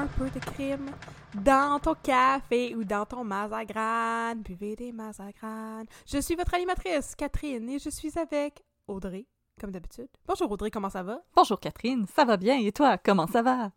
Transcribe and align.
Un 0.00 0.06
peu 0.06 0.30
de 0.30 0.38
crime 0.38 0.86
dans 1.44 1.78
ton 1.78 1.94
café 1.94 2.74
ou 2.74 2.84
dans 2.84 3.04
ton 3.04 3.22
mazagrane. 3.22 4.40
Buvez 4.40 4.74
des 4.74 4.92
mazagranes. 4.92 5.84
Je 6.06 6.16
suis 6.22 6.36
votre 6.36 6.54
animatrice, 6.54 7.14
Catherine, 7.14 7.68
et 7.68 7.78
je 7.78 7.90
suis 7.90 8.18
avec 8.18 8.62
Audrey, 8.88 9.26
comme 9.60 9.70
d'habitude. 9.70 10.08
Bonjour 10.26 10.50
Audrey, 10.50 10.70
comment 10.70 10.88
ça 10.88 11.02
va? 11.02 11.20
Bonjour 11.36 11.60
Catherine, 11.60 12.06
ça 12.06 12.24
va 12.24 12.38
bien 12.38 12.58
et 12.58 12.72
toi, 12.72 12.96
comment 12.96 13.26
ça 13.26 13.42
va? 13.42 13.72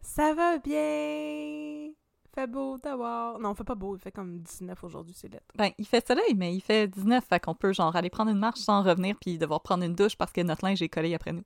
Ça 0.00 0.32
va 0.32 0.58
bien. 0.58 1.90
Fait 2.32 2.46
beau 2.46 2.78
d'avoir. 2.78 3.40
Non, 3.40 3.52
fait 3.56 3.64
pas 3.64 3.74
beau, 3.74 3.96
il 3.96 4.00
fait 4.00 4.12
comme 4.12 4.38
19 4.38 4.84
aujourd'hui, 4.84 5.16
c'est 5.16 5.26
lettre. 5.26 5.52
Ben, 5.56 5.72
il 5.76 5.86
fait 5.88 6.06
soleil, 6.06 6.36
mais 6.36 6.54
il 6.54 6.60
fait 6.60 6.86
19, 6.86 7.24
fait 7.24 7.40
qu'on 7.40 7.56
peut 7.56 7.72
genre 7.72 7.96
aller 7.96 8.10
prendre 8.10 8.30
une 8.30 8.38
marche 8.38 8.60
sans 8.60 8.84
revenir 8.84 9.16
puis 9.20 9.38
devoir 9.38 9.60
prendre 9.60 9.82
une 9.82 9.96
douche 9.96 10.14
parce 10.14 10.30
que 10.30 10.40
notre 10.42 10.64
linge 10.64 10.82
est 10.82 10.88
collé 10.88 11.12
après 11.16 11.32
nous. 11.32 11.42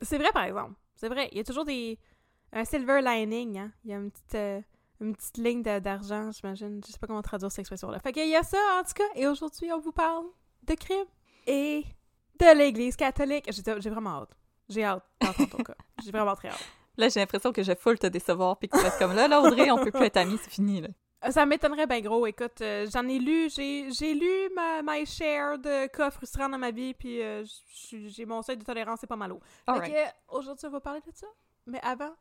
C'est 0.00 0.16
vrai, 0.16 0.32
par 0.32 0.44
exemple. 0.44 0.72
C'est 0.94 1.08
vrai. 1.08 1.28
Il 1.32 1.38
y 1.38 1.40
a 1.40 1.44
toujours 1.44 1.64
des. 1.66 1.98
Un 2.54 2.64
silver 2.64 3.00
lining, 3.02 3.58
hein. 3.58 3.72
Il 3.84 3.90
y 3.90 3.94
a 3.94 3.96
une 3.96 4.10
petite, 4.12 4.34
euh, 4.36 4.60
une 5.00 5.14
petite 5.14 5.36
ligne 5.38 5.62
d'argent, 5.62 6.30
j'imagine. 6.30 6.80
Je 6.86 6.92
sais 6.92 6.98
pas 6.98 7.08
comment 7.08 7.20
traduire 7.20 7.50
cette 7.50 7.58
expression-là. 7.58 7.98
Fait 7.98 8.12
qu'il 8.12 8.28
y 8.28 8.36
a 8.36 8.44
ça, 8.44 8.58
en 8.78 8.84
tout 8.84 8.92
cas. 8.94 9.04
Et 9.16 9.26
aujourd'hui, 9.26 9.72
on 9.72 9.80
vous 9.80 9.90
parle 9.92 10.24
de 10.62 10.74
crime 10.74 11.06
et 11.48 11.84
de 12.38 12.56
l'Église 12.56 12.94
catholique. 12.94 13.50
J'ai 13.50 13.90
vraiment 13.90 14.22
hâte. 14.22 14.36
J'ai 14.68 14.84
hâte 14.84 15.04
d'entendre 15.20 15.50
ton 15.50 15.62
cas. 15.64 15.74
J'ai 16.04 16.12
vraiment 16.12 16.36
très 16.36 16.48
hâte. 16.48 16.64
Là, 16.96 17.08
j'ai 17.08 17.18
l'impression 17.18 17.52
que 17.52 17.64
je 17.64 17.74
full 17.74 17.98
te 17.98 18.06
décevoir 18.06 18.56
puis 18.56 18.68
que 18.68 18.76
tu 18.76 18.82
vas 18.82 18.92
comme 18.92 19.14
là, 19.14 19.26
là, 19.26 19.40
Audrey, 19.40 19.70
on 19.72 19.82
peut 19.82 19.90
plus 19.90 20.04
être 20.04 20.16
amis, 20.16 20.38
c'est 20.40 20.50
fini, 20.50 20.80
là. 20.80 20.88
Euh, 21.24 21.32
Ça 21.32 21.44
m'étonnerait 21.44 21.88
bien 21.88 22.00
gros. 22.00 22.24
Écoute, 22.26 22.60
euh, 22.60 22.86
j'en 22.92 23.08
ai 23.08 23.18
lu, 23.18 23.50
j'ai 23.50 23.90
j'ai 23.90 24.14
lu 24.14 24.48
ma 24.54 24.80
my 24.82 25.04
share 25.04 25.58
de 25.58 25.86
cas 25.88 26.12
frustrants 26.12 26.48
dans 26.48 26.58
ma 26.58 26.70
vie, 26.70 26.94
puis 26.94 27.20
euh, 27.20 27.44
j'ai 27.90 28.26
mon 28.26 28.42
seuil 28.42 28.58
de 28.58 28.64
tolérance, 28.64 29.00
c'est 29.00 29.08
pas 29.08 29.16
mal 29.16 29.32
haut. 29.32 29.40
Fait 29.66 29.90
que, 29.90 30.36
aujourd'hui, 30.36 30.68
on 30.68 30.70
va 30.70 30.80
parler 30.80 31.00
de 31.00 31.10
ça. 31.12 31.26
Mais 31.66 31.80
avant, 31.82 32.14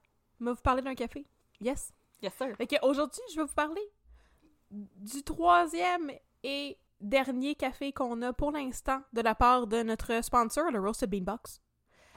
vous 0.52 0.62
parler 0.62 0.82
d'un 0.82 0.96
café. 0.96 1.26
Yes. 1.62 1.92
Yes, 2.22 2.34
sir. 2.36 2.56
Fait 2.58 2.80
aujourd'hui, 2.84 3.22
je 3.32 3.38
vais 3.38 3.46
vous 3.46 3.54
parler 3.54 3.82
du 4.72 5.24
troisième 5.24 6.12
et 6.44 6.78
dernier 7.00 7.56
café 7.56 7.92
qu'on 7.92 8.22
a 8.22 8.34
pour 8.34 8.52
l'instant 8.52 9.02
de 9.14 9.22
la 9.22 9.36
part 9.36 9.68
de 9.68 9.84
notre 9.84 10.24
sponsor, 10.24 10.72
le 10.72 10.80
Roasted 10.80 11.10
Bean 11.10 11.22
Box. 11.22 11.62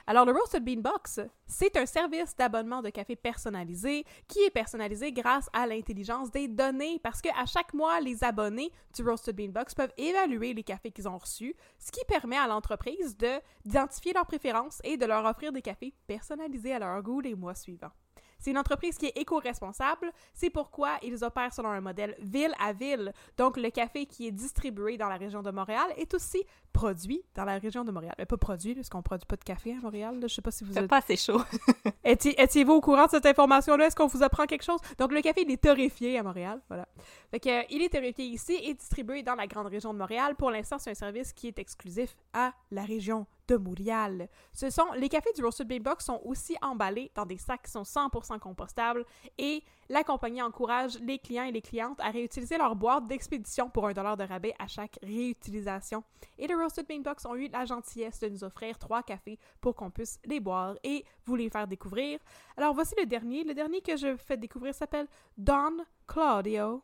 Alors, 0.09 0.23
le 0.23 0.31
Roasted 0.31 0.63
Bean 0.63 0.79
Box, 0.79 1.19
c'est 1.45 1.75
un 1.75 1.85
service 1.85 2.33
d'abonnement 2.37 2.81
de 2.81 2.89
café 2.89 3.17
personnalisé 3.17 4.05
qui 4.29 4.39
est 4.39 4.49
personnalisé 4.49 5.11
grâce 5.11 5.49
à 5.51 5.67
l'intelligence 5.67 6.31
des 6.31 6.47
données 6.47 6.97
parce 7.03 7.21
qu'à 7.21 7.45
chaque 7.45 7.73
mois, 7.73 7.99
les 7.99 8.23
abonnés 8.23 8.71
du 8.95 9.03
Roasted 9.03 9.35
Bean 9.35 9.49
Box 9.49 9.75
peuvent 9.75 9.91
évaluer 9.97 10.53
les 10.53 10.63
cafés 10.63 10.91
qu'ils 10.91 11.09
ont 11.09 11.17
reçus, 11.17 11.53
ce 11.77 11.91
qui 11.91 12.05
permet 12.05 12.37
à 12.37 12.47
l'entreprise 12.47 13.17
de 13.17 13.41
d'identifier 13.65 14.13
leurs 14.13 14.25
préférences 14.25 14.79
et 14.85 14.95
de 14.95 15.05
leur 15.05 15.25
offrir 15.25 15.51
des 15.51 15.61
cafés 15.61 15.93
personnalisés 16.07 16.73
à 16.73 16.79
leur 16.79 17.03
goût 17.03 17.19
les 17.19 17.35
mois 17.35 17.55
suivants. 17.55 17.91
C'est 18.39 18.51
une 18.51 18.57
entreprise 18.57 18.97
qui 18.97 19.07
est 19.07 19.17
éco-responsable, 19.17 20.11
c'est 20.33 20.49
pourquoi 20.49 20.97
ils 21.03 21.23
opèrent 21.23 21.53
selon 21.53 21.69
un 21.69 21.81
modèle 21.81 22.15
ville 22.19 22.53
à 22.59 22.73
ville. 22.73 23.13
Donc, 23.37 23.57
le 23.57 23.69
café 23.69 24.05
qui 24.05 24.27
est 24.27 24.31
distribué 24.31 24.97
dans 24.97 25.09
la 25.09 25.17
région 25.17 25.41
de 25.41 25.51
Montréal 25.51 25.87
est 25.97 26.13
aussi 26.13 26.43
produit 26.77 27.23
dans 27.33 27.43
la 27.45 27.57
région 27.57 27.83
de 27.83 27.91
Montréal. 27.91 28.13
Mais 28.19 28.25
pas 28.25 28.37
produit, 28.37 28.75
parce 28.75 28.87
qu'on 28.89 29.01
produit 29.01 29.25
pas 29.25 29.35
de 29.35 29.43
café 29.43 29.71
à 29.73 29.81
Montréal. 29.81 30.19
là. 30.19 30.27
Je 30.27 30.33
sais 30.35 30.41
pas 30.43 30.51
si 30.51 30.63
vous 30.63 30.73
C'est 30.73 30.81
êtes... 30.83 30.87
pas 30.87 30.97
assez 30.99 31.15
chaud. 31.17 31.41
Étiez- 32.05 32.39
Étiez-vous 32.39 32.73
au 32.73 32.81
courant 32.81 33.05
de 33.05 33.09
cette 33.11 33.25
information-là? 33.25 33.87
Est-ce 33.87 33.95
qu'on 33.95 34.05
vous 34.07 34.21
apprend 34.21 34.45
quelque 34.45 34.63
chose? 34.63 34.79
Donc, 34.99 35.11
le 35.11 35.21
café, 35.21 35.41
il 35.41 35.51
est 35.51 35.61
torréfié 35.61 36.19
à 36.19 36.23
Montréal. 36.23 36.61
Voilà. 36.67 36.87
Fait 37.31 37.39
que, 37.39 37.49
euh, 37.49 37.63
il 37.71 37.81
est 37.81 37.89
torréfié 37.89 38.25
ici 38.25 38.53
et 38.63 38.73
distribué 38.75 39.23
dans 39.23 39.35
la 39.35 39.47
grande 39.47 39.67
région 39.67 39.91
de 39.93 39.97
Montréal. 39.99 40.35
Pour 40.35 40.51
l'instant, 40.51 40.77
c'est 40.77 40.91
un 40.91 40.95
service 40.95 41.33
qui 41.33 41.47
est 41.47 41.57
exclusif 41.59 42.15
à 42.33 42.53
la 42.71 42.83
région 42.83 43.25
de 43.47 43.55
Montréal. 43.55 44.27
Ce 44.53 44.69
sont, 44.69 44.91
les 44.97 45.07
cafés 45.09 45.31
du 45.33 45.41
Roasted 45.43 45.67
Big 45.67 45.81
Box 45.81 46.05
sont 46.05 46.21
aussi 46.25 46.55
emballés 46.61 47.11
dans 47.15 47.25
des 47.25 47.37
sacs 47.37 47.63
qui 47.63 47.71
sont 47.71 47.83
100% 47.83 48.39
compostables 48.39 49.05
et 49.37 49.63
la 49.89 50.03
compagnie 50.03 50.41
encourage 50.41 50.99
les 50.99 51.19
clients 51.19 51.43
et 51.43 51.51
les 51.51 51.61
clientes 51.61 51.99
à 52.01 52.09
réutiliser 52.09 52.57
leur 52.57 52.75
boîte 52.75 53.07
d'expédition 53.07 53.69
pour 53.69 53.87
un 53.87 53.93
dollar 53.93 54.17
de 54.17 54.23
rabais 54.23 54.53
à 54.59 54.67
chaque 54.67 54.99
réutilisation. 55.01 56.03
Et 56.37 56.47
les 56.47 56.53
Roasted 56.53 56.87
Bean 56.87 56.99
Box 56.99 57.25
ont 57.25 57.35
eu 57.35 57.47
la 57.47 57.65
gentillesse 57.65 58.19
de 58.19 58.29
nous 58.29 58.43
offrir 58.43 58.77
trois 58.77 59.03
cafés 59.03 59.39
pour 59.61 59.75
qu'on 59.75 59.89
puisse 59.89 60.19
les 60.25 60.39
boire 60.39 60.75
et 60.83 61.05
vous 61.25 61.35
les 61.35 61.49
faire 61.49 61.67
découvrir. 61.67 62.19
Alors 62.57 62.73
voici 62.73 62.95
le 62.97 63.05
dernier. 63.05 63.43
Le 63.43 63.53
dernier 63.53 63.81
que 63.81 63.95
je 63.95 64.17
fais 64.17 64.37
découvrir 64.37 64.75
s'appelle 64.75 65.07
Don 65.37 65.77
Claudio. 66.05 66.83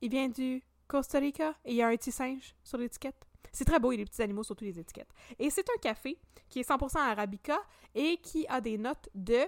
Il 0.00 0.10
vient 0.10 0.28
du 0.28 0.62
Costa 0.86 1.18
Rica 1.18 1.54
et 1.64 1.72
il 1.72 1.76
y 1.76 1.82
a 1.82 1.88
un 1.88 1.96
petit 1.96 2.12
singe 2.12 2.54
sur 2.62 2.78
l'étiquette. 2.78 3.26
C'est 3.52 3.64
très 3.64 3.80
beau, 3.80 3.90
il 3.90 3.98
y 3.98 4.02
a 4.02 4.04
des 4.04 4.10
petits 4.10 4.22
animaux 4.22 4.44
sur 4.44 4.54
toutes 4.54 4.66
les 4.66 4.78
étiquettes. 4.78 5.10
Et 5.38 5.50
c'est 5.50 5.68
un 5.68 5.78
café 5.80 6.18
qui 6.48 6.60
est 6.60 6.68
100% 6.68 6.98
arabica 6.98 7.58
et 7.94 8.18
qui 8.18 8.46
a 8.48 8.60
des 8.60 8.78
notes 8.78 9.08
de... 9.14 9.40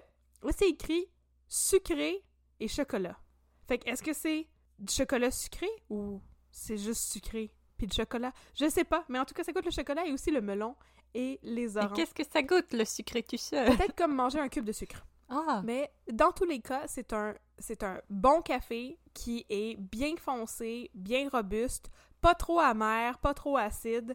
C'est 0.50 0.69
écrit 0.69 1.06
sucré 1.49 2.25
et 2.62 2.68
chocolat. 2.68 3.18
Fait 3.66 3.78
que 3.78 3.88
est-ce 3.88 4.02
que 4.02 4.12
c'est 4.12 4.48
du 4.78 4.92
chocolat 4.92 5.30
sucré 5.30 5.68
ou 5.90 6.20
c'est 6.50 6.76
juste 6.76 7.12
sucré 7.12 7.54
puis 7.76 7.86
du 7.86 7.94
chocolat? 7.94 8.32
Je 8.54 8.68
sais 8.68 8.84
pas, 8.84 9.04
mais 9.08 9.18
en 9.18 9.24
tout 9.24 9.34
cas, 9.34 9.44
ça 9.44 9.52
goûte 9.52 9.64
le 9.64 9.70
chocolat 9.70 10.06
et 10.06 10.12
aussi 10.12 10.30
le 10.30 10.40
melon 10.40 10.76
et 11.14 11.38
les 11.42 11.76
oranges. 11.76 11.92
qu'est-ce 11.94 12.14
que 12.14 12.24
ça 12.24 12.42
goûte, 12.42 12.72
le 12.72 12.84
sucré 12.84 13.22
tu 13.22 13.36
sais? 13.38 13.64
Peut-être 13.64 13.94
comme 13.94 14.14
manger 14.14 14.38
un 14.38 14.48
cube 14.48 14.64
de 14.64 14.72
sucre. 14.72 15.04
Ah, 15.28 15.62
Mais 15.64 15.90
dans 16.12 16.30
tous 16.32 16.44
les 16.44 16.60
cas, 16.60 16.82
c'est 16.86 17.12
un, 17.12 17.34
c'est 17.58 17.82
un 17.82 18.00
bon 18.10 18.42
café 18.42 18.98
qui 19.14 19.46
est 19.48 19.76
bien 19.78 20.14
foncé, 20.16 20.90
bien 20.94 21.28
robuste, 21.30 21.90
pas 22.20 22.34
trop 22.34 22.60
amer, 22.60 23.19
pas 23.19 23.32
trop 23.32 23.56
acide, 23.56 24.14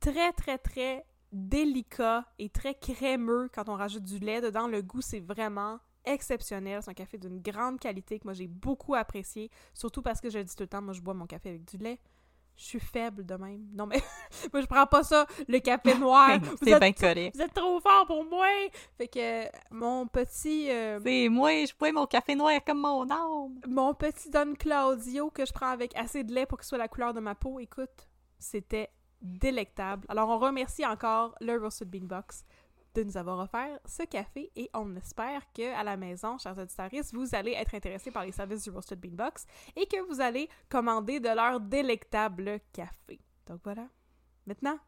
très 0.00 0.32
très 0.32 0.58
très 0.58 1.06
délicat 1.32 2.26
et 2.38 2.50
très 2.50 2.74
crémeux 2.74 3.48
quand 3.54 3.68
on 3.70 3.74
rajoute 3.74 4.04
du 4.04 4.18
lait 4.18 4.42
dedans. 4.42 4.66
Le 4.68 4.82
goût, 4.82 5.00
c'est 5.00 5.20
vraiment 5.20 5.80
exceptionnel. 6.04 6.80
C'est 6.82 6.90
un 6.90 6.94
café 6.94 7.18
d'une 7.18 7.40
grande 7.40 7.78
qualité 7.80 8.18
que 8.18 8.24
moi 8.24 8.32
j'ai 8.34 8.48
beaucoup 8.48 8.94
apprécié, 8.94 9.50
surtout 9.74 10.02
parce 10.02 10.20
que 10.20 10.30
je 10.30 10.38
le 10.38 10.44
dis 10.44 10.54
tout 10.56 10.62
le 10.64 10.68
temps, 10.68 10.82
moi 10.82 10.92
je 10.94 11.00
bois 11.00 11.14
mon 11.14 11.26
café 11.26 11.50
avec 11.50 11.64
du 11.64 11.76
lait. 11.78 11.98
Je 12.54 12.64
suis 12.64 12.80
faible 12.80 13.24
de 13.24 13.34
même. 13.34 13.66
Non 13.72 13.86
mais 13.86 13.96
moi 14.52 14.60
je 14.60 14.66
prends 14.66 14.86
pas 14.86 15.02
ça, 15.02 15.26
le 15.48 15.58
café 15.60 15.94
noir. 15.98 16.38
c'est 16.62 16.70
êtes- 16.70 16.80
bien 16.80 16.92
correct. 16.92 17.34
vous 17.34 17.40
êtes 17.42 17.54
trop 17.54 17.80
fort 17.80 18.06
pour 18.06 18.24
moi! 18.24 18.46
Fait 18.98 19.08
que 19.08 19.46
mon 19.74 20.06
petit 20.06 20.70
euh, 20.70 21.00
C'est 21.02 21.28
moi, 21.30 21.50
je 21.64 21.72
bois 21.78 21.92
mon 21.92 22.04
café 22.06 22.34
noir 22.34 22.60
comme 22.64 22.80
mon 22.80 23.10
âme. 23.10 23.58
mon 23.66 23.94
petit 23.94 24.28
Don 24.28 24.52
Claudio 24.54 25.30
que 25.30 25.46
je 25.46 25.52
prends 25.52 25.70
avec 25.70 25.96
assez 25.96 26.24
de 26.24 26.32
lait 26.34 26.44
pour 26.44 26.58
qu'il 26.58 26.66
soit 26.66 26.78
la 26.78 26.88
couleur 26.88 27.14
de 27.14 27.20
ma 27.20 27.34
peau, 27.34 27.58
écoute, 27.58 28.06
c'était 28.38 28.90
délectable. 29.22 30.04
Alors 30.08 30.28
on 30.28 30.38
remercie 30.38 30.84
encore 30.84 31.34
le 31.40 31.56
Roasted 31.58 31.88
Bean 31.88 32.06
Box 32.06 32.44
de 32.94 33.02
nous 33.02 33.16
avoir 33.16 33.38
offert 33.38 33.78
ce 33.84 34.02
café 34.04 34.50
et 34.56 34.70
on 34.74 34.94
espère 34.96 35.42
que 35.52 35.74
à 35.74 35.82
la 35.82 35.96
maison, 35.96 36.38
chers 36.38 36.56
auditeurs, 36.58 36.90
vous 37.12 37.34
allez 37.34 37.52
être 37.52 37.74
intéressés 37.74 38.10
par 38.10 38.24
les 38.24 38.32
services 38.32 38.64
du 38.64 38.70
Roasted 38.70 39.00
Bean 39.00 39.14
Box 39.14 39.46
et 39.76 39.86
que 39.86 40.00
vous 40.08 40.20
allez 40.20 40.48
commander 40.68 41.20
de 41.20 41.28
leur 41.28 41.60
délectable 41.60 42.60
café. 42.72 43.20
Donc 43.46 43.60
voilà. 43.64 43.86
Maintenant, 44.46 44.78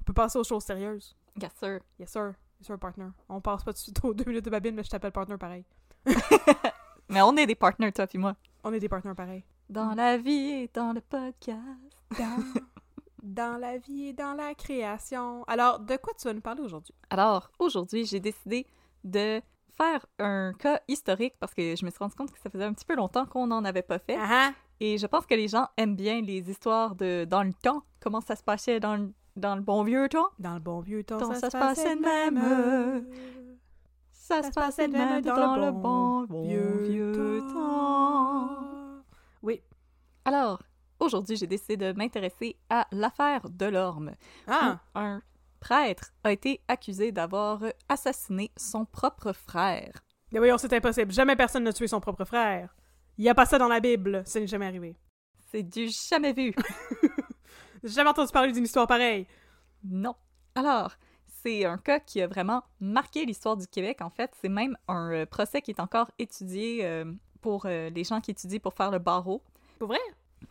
on 0.00 0.04
peut 0.04 0.12
passer 0.12 0.38
aux 0.38 0.44
choses 0.44 0.64
sérieuses. 0.64 1.16
Yes, 1.40 1.52
sir. 1.58 1.80
Yes 1.98 2.10
sir. 2.10 2.34
Yes 2.58 2.66
sir, 2.66 2.78
partner. 2.78 3.08
On 3.28 3.40
passe 3.40 3.62
pas 3.64 3.72
tout 3.72 3.78
de 3.78 3.82
suite 3.82 4.04
aux 4.04 4.14
deux 4.14 4.24
minutes 4.24 4.44
de 4.44 4.50
babine, 4.50 4.74
mais 4.74 4.82
je 4.82 4.90
t'appelle 4.90 5.12
partner 5.12 5.36
pareil. 5.36 5.64
Mais 7.08 7.22
on 7.22 7.36
est 7.36 7.46
des 7.46 7.54
partners, 7.54 7.92
toi 7.92 8.06
puis 8.06 8.18
moi. 8.18 8.36
On 8.64 8.72
est 8.72 8.80
des 8.80 8.88
partenaires 8.88 9.14
pareils. 9.14 9.44
Dans 9.68 9.94
la 9.94 10.16
vie 10.16 10.50
et 10.50 10.70
dans 10.72 10.92
le 10.92 11.00
podcast. 11.00 11.60
Dans, 12.18 12.42
dans 13.26 13.58
la 13.60 13.78
vie 13.78 14.08
et 14.08 14.12
dans 14.12 14.34
la 14.34 14.54
création. 14.54 15.44
Alors, 15.44 15.80
de 15.80 15.96
quoi 15.96 16.12
tu 16.18 16.26
vas 16.26 16.34
nous 16.34 16.40
parler 16.40 16.62
aujourd'hui? 16.62 16.94
Alors, 17.10 17.50
aujourd'hui, 17.58 18.06
j'ai 18.06 18.20
décidé 18.20 18.66
de 19.04 19.40
faire 19.76 20.06
un 20.18 20.52
cas 20.54 20.80
historique 20.88 21.34
parce 21.38 21.52
que 21.52 21.76
je 21.76 21.84
me 21.84 21.90
suis 21.90 21.98
rendu 21.98 22.14
compte 22.14 22.32
que 22.32 22.38
ça 22.38 22.48
faisait 22.48 22.64
un 22.64 22.72
petit 22.72 22.86
peu 22.86 22.94
longtemps 22.94 23.26
qu'on 23.26 23.46
n'en 23.46 23.64
avait 23.64 23.82
pas 23.82 23.98
fait. 23.98 24.18
Et 24.80 24.98
je 24.98 25.06
pense 25.06 25.26
que 25.26 25.34
les 25.34 25.48
gens 25.48 25.68
aiment 25.76 25.96
bien 25.96 26.20
les 26.20 26.50
histoires 26.50 26.94
de 26.94 27.26
dans 27.28 27.42
le 27.42 27.52
temps, 27.52 27.82
comment 28.00 28.20
ça 28.20 28.36
se 28.36 28.42
passait 28.42 28.78
dans 28.78 28.96
le, 28.96 29.12
dans 29.34 29.56
le 29.56 29.62
bon 29.62 29.82
vieux 29.82 30.08
temps. 30.08 30.28
Dans 30.38 30.54
le 30.54 30.60
bon 30.60 30.80
vieux 30.80 31.02
temps, 31.02 31.18
Temps, 31.18 31.34
ça, 31.34 31.50
se 31.50 31.56
passait 31.56 31.96
de 31.96 32.00
même. 32.00 33.06
Ça 34.12 34.42
se 34.42 34.50
passait 34.50 34.88
de 34.88 34.92
même 34.92 35.22
dans 35.22 35.56
le 35.56 35.72
bon, 35.72 36.24
bon 36.24 36.42
vieux, 36.42 37.40
temps. 37.52 38.50
Oui. 39.42 39.62
Alors, 40.24 40.62
aujourd'hui, 41.00 41.36
j'ai 41.36 41.46
décidé 41.46 41.76
de 41.76 41.92
m'intéresser 41.92 42.56
à 42.70 42.86
l'affaire 42.92 43.48
Delorme. 43.50 44.12
Ah! 44.46 44.80
où 44.94 44.98
Un 44.98 45.22
prêtre 45.60 46.12
a 46.22 46.32
été 46.32 46.60
accusé 46.68 47.12
d'avoir 47.12 47.62
assassiné 47.88 48.52
son 48.56 48.84
propre 48.84 49.32
frère. 49.32 50.04
Mais 50.32 50.38
voyons, 50.38 50.58
c'est 50.58 50.72
impossible. 50.72 51.12
Jamais 51.12 51.36
personne 51.36 51.64
n'a 51.64 51.72
tué 51.72 51.88
son 51.88 52.00
propre 52.00 52.24
frère. 52.24 52.74
Il 53.18 53.22
n'y 53.22 53.30
a 53.30 53.34
pas 53.34 53.46
ça 53.46 53.58
dans 53.58 53.68
la 53.68 53.80
Bible. 53.80 54.22
Ça 54.26 54.40
n'est 54.40 54.46
jamais 54.46 54.66
arrivé. 54.66 54.96
C'est 55.50 55.62
du 55.62 55.88
jamais 55.88 56.32
vu. 56.32 56.54
J'ai 57.82 57.92
jamais 57.92 58.10
entendu 58.10 58.32
parler 58.32 58.52
d'une 58.52 58.64
histoire 58.64 58.86
pareille. 58.86 59.26
Non. 59.84 60.14
Alors, 60.54 60.96
c'est 61.42 61.64
un 61.64 61.78
cas 61.78 62.00
qui 62.00 62.20
a 62.20 62.26
vraiment 62.26 62.62
marqué 62.80 63.24
l'histoire 63.24 63.56
du 63.56 63.66
Québec, 63.66 64.00
en 64.00 64.10
fait. 64.10 64.32
C'est 64.40 64.48
même 64.48 64.76
un 64.88 65.12
euh, 65.12 65.26
procès 65.26 65.62
qui 65.62 65.70
est 65.70 65.80
encore 65.80 66.10
étudié 66.18 66.84
euh, 66.84 67.04
pour 67.40 67.66
euh, 67.66 67.88
les 67.90 68.04
gens 68.04 68.20
qui 68.20 68.32
étudient 68.32 68.58
pour 68.58 68.74
faire 68.74 68.90
le 68.90 68.98
barreau, 68.98 69.42
Pour 69.78 69.88
vrai? 69.88 70.00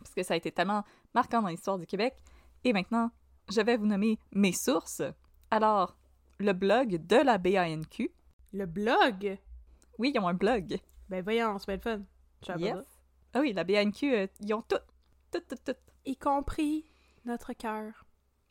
Parce 0.06 0.14
que 0.14 0.22
ça 0.22 0.34
a 0.34 0.36
été 0.36 0.52
tellement 0.52 0.84
marquant 1.14 1.42
dans 1.42 1.48
l'histoire 1.48 1.78
du 1.78 1.86
Québec. 1.86 2.14
Et 2.64 2.72
maintenant, 2.72 3.10
je 3.50 3.60
vais 3.60 3.76
vous 3.76 3.86
nommer 3.86 4.18
mes 4.32 4.52
sources. 4.52 5.02
Alors, 5.50 5.96
le 6.38 6.52
blog 6.52 7.04
de 7.06 7.16
la 7.16 7.38
BANQ. 7.38 8.10
Le 8.52 8.66
blog? 8.66 9.38
Oui, 9.98 10.12
ils 10.14 10.20
ont 10.20 10.28
un 10.28 10.34
blog. 10.34 10.78
Ben 11.08 11.22
voyons, 11.22 11.58
c'est 11.58 11.66
bien 11.66 11.76
le 11.76 11.80
fun. 12.46 12.56
Yes. 12.58 12.76
Ah 13.34 13.40
oui, 13.40 13.52
la 13.52 13.64
BANQ, 13.64 14.14
euh, 14.14 14.26
ils 14.40 14.54
ont 14.54 14.62
tout, 14.62 14.76
tout, 15.32 15.40
tout, 15.48 15.56
tout, 15.64 15.78
Y 16.04 16.16
compris 16.16 16.84
notre 17.24 17.52
cœur. 17.52 18.06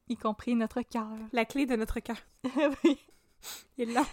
y 0.10 0.18
compris 0.18 0.56
notre 0.56 0.82
cœur. 0.82 1.18
La 1.32 1.46
clé 1.46 1.66
de 1.66 1.76
notre 1.76 2.00
cœur. 2.02 2.18
oui. 2.84 3.00
Il 3.78 3.90
est 3.90 3.94
là. 3.94 4.04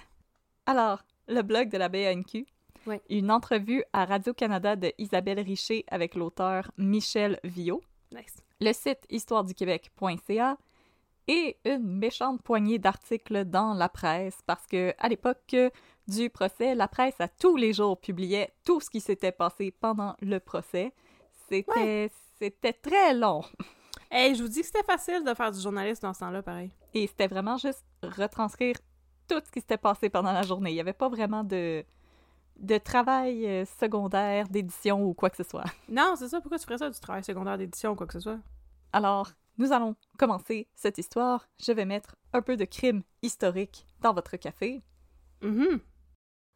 Alors, 0.67 1.03
le 1.27 1.43
blog 1.43 1.71
de 1.71 1.79
la 1.79 1.89
BANQ. 1.89 2.47
Une 3.09 3.31
entrevue 3.31 3.85
à 3.93 4.05
Radio-Canada 4.05 4.77
de 4.77 4.93
Isabelle 4.99 5.41
Richer 5.41 5.85
avec 5.89 6.15
l'auteur 6.15 6.71
Michel 6.77 7.39
Viau. 7.45 7.81
Nice. 8.13 8.37
Le 8.61 8.73
site 8.73 9.07
histoireduquebec.ca 9.11 10.57
et 11.29 11.57
une 11.65 11.99
méchante 11.99 12.43
poignée 12.43 12.79
d'articles 12.79 13.45
dans 13.45 13.75
la 13.75 13.89
presse 13.89 14.39
parce 14.47 14.67
que 14.67 14.93
à 14.99 15.09
l'époque 15.09 15.55
du 16.09 16.31
procès, 16.31 16.75
la 16.75 16.89
presse 16.89 17.21
à 17.21 17.29
tous 17.29 17.57
les 17.57 17.73
jours 17.73 17.99
publiait 18.01 18.53
tout 18.65 18.81
ce 18.81 18.91
qui 18.91 19.01
s'était 19.01 19.33
passé 19.33 19.71
pendant 19.71 20.17
le 20.21 20.39
procès. 20.41 20.93
C'était 21.49 22.11
c'était 22.39 22.73
très 22.73 23.15
long 23.15 23.43
Hey, 24.11 24.35
je 24.35 24.43
vous 24.43 24.49
dis 24.49 24.61
que 24.61 24.67
c'était 24.67 24.83
facile 24.83 25.25
de 25.25 25.33
faire 25.33 25.51
du 25.53 25.59
journalisme 25.61 26.03
dans 26.03 26.13
ce 26.13 26.21
temps-là, 26.21 26.43
pareil. 26.43 26.71
et 26.93 27.07
c'était 27.07 27.29
vraiment 27.29 27.57
juste 27.57 27.83
retranscrire 28.03 28.77
tout 29.27 29.41
ce 29.43 29.51
qui 29.51 29.61
s'était 29.61 29.79
passé 29.79 30.11
pendant 30.11 30.33
la 30.33 30.43
journée. 30.43 30.71
Il 30.71 30.75
n'y 30.75 30.81
avait 30.81 30.93
pas 30.93 31.09
vraiment 31.09 31.45
de 31.45 31.83
de 32.63 32.79
travail 32.79 33.47
euh, 33.47 33.65
secondaire 33.81 34.49
d'édition 34.49 35.05
ou 35.05 35.15
quoi 35.15 35.31
que 35.31 35.37
ce 35.37 35.43
soit. 35.43 35.65
Non, 35.89 36.15
c'est 36.17 36.29
ça. 36.29 36.41
Pourquoi 36.41 36.59
tu 36.59 36.65
ferais 36.65 36.79
ça 36.79 36.89
du 36.89 36.99
travail 36.99 37.25
secondaire 37.25 37.59
d'édition 37.59 37.93
ou 37.93 37.97
quoi 37.97 38.07
que 38.07 38.15
ce 38.15 38.21
soit? 38.21 38.39
Alors, 38.93 39.31
nous 39.59 39.73
allons 39.73 39.97
commencer 40.19 40.69
cette 40.75 40.99
histoire. 40.99 41.49
Je 41.61 41.73
vais 41.73 41.85
mettre 41.85 42.17
un 42.33 42.41
peu 42.41 42.57
de 42.57 42.65
crime 42.65 43.03
historique 43.21 43.87
dans 44.01 44.15
votre 44.15 44.37
café. 44.37 44.83
Mhm. 45.43 45.81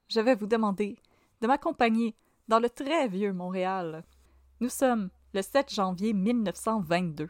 Je 0.09 0.21
vais 0.21 0.35
vous 0.35 0.47
demander 0.47 0.97
de 1.41 1.47
m'accompagner 1.47 2.15
dans 2.49 2.61
le 2.61 2.71
très 2.71 3.09
vieux 3.09 3.33
Montréal. 3.33 4.05
Nous 4.61 4.69
sommes 4.69 5.11
le 5.35 5.43
7 5.43 5.75
janvier 5.75 6.13
1922. 6.15 7.29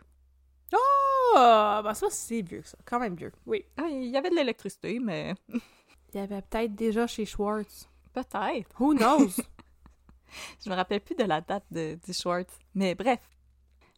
Oh, 0.72 1.80
ben 1.82 1.92
ça, 1.94 2.06
c'est 2.10 2.42
vieux, 2.42 2.62
ça. 2.62 2.78
Quand 2.84 3.00
même 3.00 3.14
vieux. 3.16 3.32
Oui. 3.46 3.64
Ah, 3.76 3.88
il 3.90 4.06
y 4.08 4.16
avait 4.16 4.30
de 4.30 4.36
l'électricité, 4.36 4.98
mais 4.98 5.34
Il 6.14 6.20
y 6.20 6.22
avait 6.22 6.40
peut-être 6.42 6.74
déjà 6.74 7.06
chez 7.06 7.26
Schwartz. 7.26 7.88
Peut-être. 8.16 8.74
Who 8.80 8.94
knows? 8.94 9.36
Je 10.64 10.70
me 10.70 10.74
rappelle 10.74 11.00
plus 11.00 11.14
de 11.14 11.24
la 11.24 11.40
date 11.40 11.66
de, 11.70 11.98
du 12.04 12.12
Schwartz. 12.12 12.58
Mais 12.74 12.94
bref, 12.94 13.20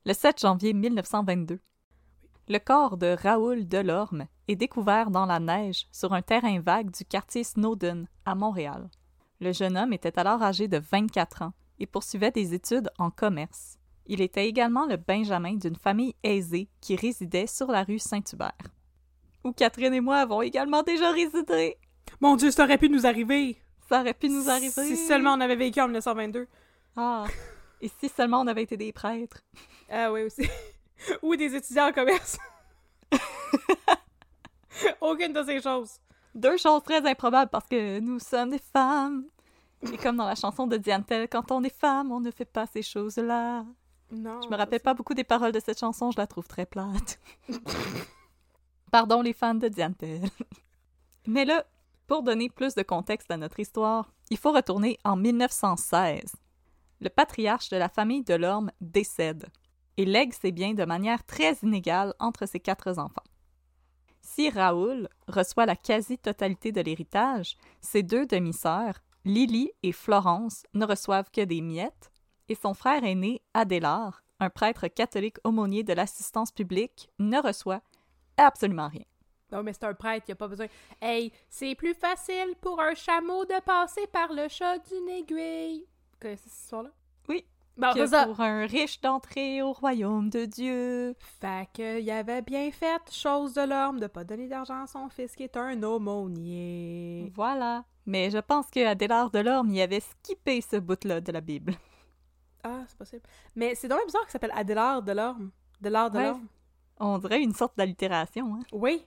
le 0.04 0.12
7 0.12 0.40
janvier 0.40 0.72
1922. 0.72 1.60
Le 2.48 2.58
corps 2.58 2.96
de 2.96 3.16
Raoul 3.22 3.68
Delorme 3.68 4.26
est 4.48 4.56
découvert 4.56 5.10
dans 5.10 5.26
la 5.26 5.38
neige 5.38 5.86
sur 5.92 6.12
un 6.14 6.22
terrain 6.22 6.60
vague 6.60 6.90
du 6.90 7.04
quartier 7.04 7.44
Snowden 7.44 8.08
à 8.24 8.34
Montréal. 8.34 8.90
Le 9.40 9.52
jeune 9.52 9.76
homme 9.76 9.92
était 9.92 10.18
alors 10.18 10.42
âgé 10.42 10.66
de 10.66 10.78
24 10.78 11.42
ans 11.42 11.52
et 11.78 11.86
poursuivait 11.86 12.32
des 12.32 12.54
études 12.54 12.90
en 12.98 13.10
commerce. 13.10 13.78
Il 14.06 14.20
était 14.20 14.48
également 14.48 14.86
le 14.86 14.96
benjamin 14.96 15.54
d'une 15.54 15.76
famille 15.76 16.16
aisée 16.22 16.68
qui 16.80 16.96
résidait 16.96 17.46
sur 17.46 17.70
la 17.70 17.84
rue 17.84 17.98
Saint-Hubert. 17.98 18.56
Où 19.44 19.52
Catherine 19.52 19.94
et 19.94 20.00
moi 20.00 20.16
avons 20.16 20.42
également 20.42 20.82
déjà 20.82 21.12
résidé. 21.12 21.76
Mon 22.20 22.34
Dieu, 22.36 22.50
ça 22.50 22.64
aurait 22.64 22.78
pu 22.78 22.88
nous 22.88 23.06
arriver! 23.06 23.62
Ça 23.88 24.00
aurait 24.00 24.14
pu 24.14 24.28
nous 24.28 24.48
arriver. 24.50 24.70
Si 24.70 24.96
seulement 24.96 25.32
on 25.32 25.40
avait 25.40 25.56
vécu 25.56 25.80
en 25.80 25.86
1922. 25.86 26.46
Ah. 26.96 27.24
Et 27.80 27.90
si 28.00 28.08
seulement 28.08 28.40
on 28.40 28.46
avait 28.46 28.64
été 28.64 28.76
des 28.76 28.92
prêtres. 28.92 29.42
Ah 29.88 30.12
oui, 30.12 30.22
aussi. 30.22 30.48
Ou 31.22 31.36
des 31.36 31.54
étudiants 31.54 31.88
en 31.88 31.92
commerce. 31.92 32.38
Aucune 35.00 35.32
de 35.32 35.42
ces 35.44 35.60
choses. 35.62 35.98
Deux 36.34 36.56
choses 36.56 36.82
très 36.82 37.06
improbables 37.08 37.50
parce 37.50 37.66
que 37.68 38.00
nous 38.00 38.18
sommes 38.18 38.50
des 38.50 38.58
femmes. 38.58 39.24
Et 39.92 39.96
comme 39.96 40.16
dans 40.16 40.26
la 40.26 40.34
chanson 40.34 40.66
de 40.66 40.76
Diane 40.76 41.04
Tell, 41.04 41.28
quand 41.28 41.52
on 41.52 41.62
est 41.62 41.74
femme, 41.74 42.10
on 42.10 42.20
ne 42.20 42.30
fait 42.30 42.44
pas 42.44 42.66
ces 42.66 42.82
choses-là. 42.82 43.64
Non. 44.10 44.42
Je 44.42 44.48
me 44.48 44.56
rappelle 44.56 44.80
pas 44.80 44.94
beaucoup 44.94 45.14
des 45.14 45.24
paroles 45.24 45.52
de 45.52 45.60
cette 45.60 45.78
chanson, 45.78 46.10
je 46.10 46.16
la 46.16 46.26
trouve 46.26 46.48
très 46.48 46.66
plate. 46.66 47.20
Pardon 48.90 49.22
les 49.22 49.32
fans 49.32 49.54
de 49.54 49.68
Diane 49.68 49.94
Tell. 49.94 50.22
Mais 51.26 51.44
là, 51.44 51.64
pour 52.08 52.22
donner 52.22 52.48
plus 52.48 52.74
de 52.74 52.82
contexte 52.82 53.30
à 53.30 53.36
notre 53.36 53.60
histoire, 53.60 54.10
il 54.30 54.38
faut 54.38 54.50
retourner 54.50 54.98
en 55.04 55.14
1916. 55.14 56.34
Le 57.00 57.10
patriarche 57.10 57.68
de 57.68 57.76
la 57.76 57.90
famille 57.90 58.24
Delorme 58.24 58.72
décède 58.80 59.46
et 59.98 60.06
lègue 60.06 60.32
ses 60.32 60.50
biens 60.50 60.72
de 60.72 60.86
manière 60.86 61.24
très 61.24 61.52
inégale 61.62 62.14
entre 62.18 62.46
ses 62.46 62.60
quatre 62.60 62.98
enfants. 62.98 63.22
Si 64.22 64.48
Raoul 64.48 65.08
reçoit 65.28 65.66
la 65.66 65.76
quasi-totalité 65.76 66.72
de 66.72 66.80
l'héritage, 66.80 67.56
ses 67.82 68.02
deux 68.02 68.24
demi-sœurs, 68.26 69.00
Lily 69.24 69.70
et 69.82 69.92
Florence, 69.92 70.64
ne 70.72 70.86
reçoivent 70.86 71.30
que 71.30 71.44
des 71.44 71.60
miettes, 71.60 72.10
et 72.48 72.54
son 72.54 72.72
frère 72.72 73.04
aîné, 73.04 73.42
Adélard, 73.52 74.22
un 74.40 74.48
prêtre 74.48 74.88
catholique 74.88 75.38
aumônier 75.44 75.84
de 75.84 75.92
l'assistance 75.92 76.52
publique, 76.52 77.10
ne 77.18 77.38
reçoit 77.38 77.82
absolument 78.38 78.88
rien. 78.88 79.04
Non, 79.50 79.62
mais 79.62 79.72
c'est 79.72 79.84
un 79.84 79.94
prêtre, 79.94 80.26
il 80.28 80.32
a 80.32 80.34
pas 80.34 80.48
besoin. 80.48 80.66
Hey, 81.00 81.32
c'est 81.48 81.74
plus 81.74 81.94
facile 81.94 82.54
pour 82.60 82.80
un 82.80 82.94
chameau 82.94 83.44
de 83.44 83.60
passer 83.62 84.06
par 84.08 84.32
le 84.32 84.46
chat 84.48 84.78
d'une 84.78 85.08
aiguille. 85.08 85.86
Vous 86.12 86.18
connaissez 86.20 86.48
cette 86.48 86.62
histoire-là? 86.64 86.90
Oui. 87.28 87.46
Bon, 87.76 87.92
que 87.92 88.00
c'est 88.00 88.08
ça. 88.08 88.26
pour 88.26 88.40
un 88.40 88.66
riche 88.66 89.00
d'entrer 89.00 89.62
au 89.62 89.72
royaume 89.72 90.28
de 90.30 90.44
Dieu. 90.46 91.14
Fait 91.40 91.68
que, 91.72 92.00
il 92.00 92.10
avait 92.10 92.42
bien 92.42 92.70
fait, 92.72 93.00
chose 93.10 93.54
de 93.54 93.62
l'homme, 93.62 94.00
de 94.00 94.06
pas 94.08 94.24
donner 94.24 94.48
d'argent 94.48 94.82
à 94.82 94.86
son 94.88 95.08
fils 95.08 95.34
qui 95.36 95.44
est 95.44 95.56
un 95.56 95.80
aumônier. 95.84 97.32
Voilà. 97.34 97.84
Mais 98.04 98.30
je 98.30 98.38
pense 98.38 98.66
que 98.70 98.84
Adélard 98.84 99.30
Delorme 99.30 99.70
y 99.72 99.80
avait 99.80 100.00
skippé 100.00 100.60
ce 100.60 100.76
bout-là 100.76 101.20
de 101.20 101.30
la 101.32 101.40
Bible. 101.40 101.74
Ah, 102.64 102.82
c'est 102.88 102.98
possible. 102.98 103.22
Mais 103.54 103.74
c'est 103.76 103.86
dommage 103.88 104.06
bizarre 104.06 104.22
qu'il 104.22 104.32
s'appelle 104.32 104.52
Adélard 104.54 105.02
de 105.02 105.12
l'orme. 105.12 105.50
De 105.80 105.88
l'art 105.88 106.10
de 106.10 106.18
Ouais. 106.18 106.24
l'orme. 106.24 106.46
On 106.98 107.18
dirait 107.18 107.40
une 107.42 107.54
sorte 107.54 107.76
d'allitération, 107.78 108.54
hein? 108.56 108.60
Oui. 108.72 109.06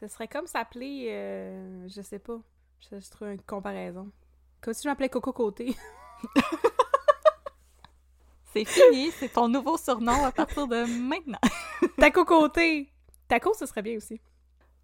Ce 0.00 0.06
serait 0.08 0.28
comme 0.28 0.46
s'appeler, 0.46 1.08
euh, 1.10 1.88
je 1.88 2.00
sais 2.02 2.18
pas. 2.18 2.38
Je, 2.80 2.98
je 3.00 3.10
trouve 3.10 3.28
une 3.28 3.42
comparaison. 3.42 4.10
Comme 4.60 4.74
si 4.74 4.82
je 4.82 4.88
m'appelais 4.88 5.08
Coco 5.08 5.32
Côté. 5.32 5.74
C'est 8.52 8.66
fini, 8.66 9.10
c'est 9.12 9.30
ton 9.32 9.48
nouveau 9.48 9.78
surnom 9.78 10.24
à 10.24 10.30
partir 10.30 10.68
de 10.68 10.84
maintenant. 10.84 11.38
Taco 11.98 12.24
Côté! 12.26 12.92
Taco, 13.26 13.54
ce 13.54 13.64
serait 13.64 13.80
bien 13.80 13.96
aussi. 13.96 14.20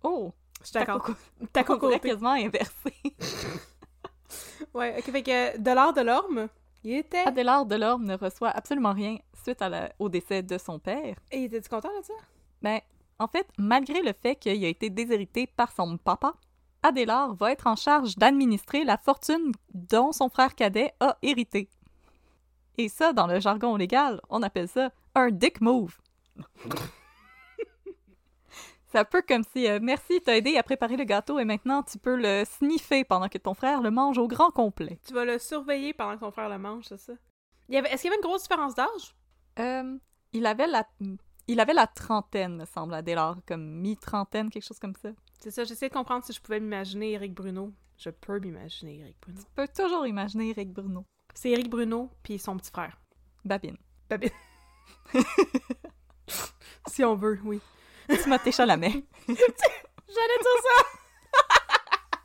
Oh! 0.02 0.32
Je 0.62 0.66
suis 0.68 0.72
d'accord. 0.72 1.06
Taco- 1.52 1.78
cocoté. 1.78 2.00
quasiment 2.08 2.30
inversé. 2.32 2.94
Ouais, 4.74 4.96
ok, 4.98 5.04
fait 5.10 5.22
que 5.22 5.58
Dollar 5.58 5.92
de 5.94 6.00
l'Orme, 6.02 6.48
il 6.84 6.94
était. 6.98 7.26
Adélard 7.26 7.64
Delorme 7.64 8.04
ne 8.04 8.14
reçoit 8.16 8.50
absolument 8.50 8.92
rien 8.92 9.16
suite 9.42 9.62
à 9.62 9.68
la- 9.70 9.92
au 9.98 10.08
décès 10.10 10.42
de 10.42 10.58
son 10.58 10.78
père. 10.78 11.16
Et 11.30 11.44
était-tu 11.44 11.68
content 11.68 11.88
de 11.98 12.04
ça? 12.04 12.12
Ben, 12.60 12.80
en 13.18 13.26
fait, 13.26 13.46
malgré 13.58 14.02
le 14.02 14.12
fait 14.12 14.36
qu'il 14.36 14.64
a 14.64 14.68
été 14.68 14.90
déshérité 14.90 15.46
par 15.46 15.72
son 15.72 15.96
papa, 15.96 16.34
Adélard 16.82 17.34
va 17.34 17.50
être 17.50 17.66
en 17.66 17.76
charge 17.76 18.16
d'administrer 18.16 18.84
la 18.84 18.96
fortune 18.96 19.52
dont 19.74 20.12
son 20.12 20.28
frère 20.28 20.54
cadet 20.54 20.92
a 21.00 21.18
hérité. 21.22 21.68
Et 22.76 22.88
ça, 22.88 23.12
dans 23.12 23.26
le 23.26 23.40
jargon 23.40 23.76
légal, 23.76 24.20
on 24.30 24.42
appelle 24.42 24.68
ça 24.68 24.90
un 25.14 25.30
dick 25.30 25.60
move. 25.60 25.98
C'est 28.90 28.98
un 28.98 29.04
peu 29.04 29.20
comme 29.20 29.42
si, 29.52 29.68
euh, 29.68 29.80
merci, 29.82 30.20
t'as 30.22 30.36
aidé 30.36 30.56
à 30.56 30.62
préparer 30.62 30.96
le 30.96 31.04
gâteau 31.04 31.38
et 31.38 31.44
maintenant 31.44 31.82
tu 31.82 31.98
peux 31.98 32.16
le 32.16 32.44
sniffer 32.46 33.04
pendant 33.04 33.28
que 33.28 33.36
ton 33.36 33.52
frère 33.52 33.82
le 33.82 33.90
mange 33.90 34.16
au 34.16 34.26
grand 34.28 34.50
complet. 34.50 34.98
Tu 35.06 35.12
vas 35.12 35.26
le 35.26 35.38
surveiller 35.38 35.92
pendant 35.92 36.14
que 36.14 36.20
ton 36.20 36.30
frère 36.30 36.48
le 36.48 36.58
mange, 36.58 36.84
c'est 36.84 36.96
ça? 36.96 37.12
Est-ce 37.68 38.00
qu'il 38.00 38.04
y 38.04 38.08
avait 38.08 38.16
une 38.16 38.22
grosse 38.22 38.44
différence 38.44 38.74
d'âge? 38.74 39.14
Euh, 39.58 39.98
il 40.32 40.46
avait 40.46 40.66
la... 40.66 40.86
Il 41.50 41.60
avait 41.60 41.72
la 41.72 41.86
trentaine, 41.86 42.56
me 42.56 42.66
semble, 42.66 42.92
Adélard, 42.92 43.38
comme 43.46 43.64
mi-trentaine, 43.80 44.50
quelque 44.50 44.66
chose 44.66 44.78
comme 44.78 44.94
ça. 44.94 45.08
C'est 45.40 45.50
ça, 45.50 45.64
j'essaie 45.64 45.88
de 45.88 45.94
comprendre 45.94 46.22
si 46.22 46.34
je 46.34 46.42
pouvais 46.42 46.60
m'imaginer 46.60 47.12
Eric 47.12 47.32
Bruno. 47.32 47.72
Je 47.96 48.10
peux 48.10 48.38
m'imaginer 48.38 48.98
Eric 49.00 49.16
Bruno. 49.22 49.40
Tu 49.40 49.46
peux 49.54 49.66
toujours 49.66 50.06
imaginer 50.06 50.50
Eric 50.50 50.74
Bruno. 50.74 51.06
C'est 51.32 51.50
Eric 51.50 51.70
Bruno, 51.70 52.10
puis 52.22 52.38
son 52.38 52.58
petit 52.58 52.70
frère. 52.70 53.00
Babine. 53.46 53.78
Babine. 54.10 54.30
si 56.86 57.02
on 57.02 57.14
veut, 57.14 57.40
oui. 57.42 57.60
Timothée 58.22 58.52
Chalamet. 58.52 59.04
J'allais 59.28 60.38
dire 60.40 60.62
ça! 60.62 60.84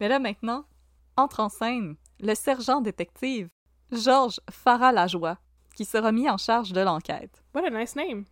Mais 0.00 0.08
là, 0.08 0.18
maintenant, 0.18 0.64
entre 1.18 1.40
en 1.40 1.50
scène 1.50 1.96
le 2.18 2.34
sergent 2.34 2.80
détective 2.80 3.50
Georges 3.92 4.40
Farah-Lajoie, 4.50 5.36
qui 5.76 5.84
sera 5.84 6.12
mis 6.12 6.30
en 6.30 6.38
charge 6.38 6.72
de 6.72 6.80
l'enquête. 6.80 7.42
What 7.54 7.66
a 7.66 7.70
nice 7.70 7.94
name. 7.94 8.24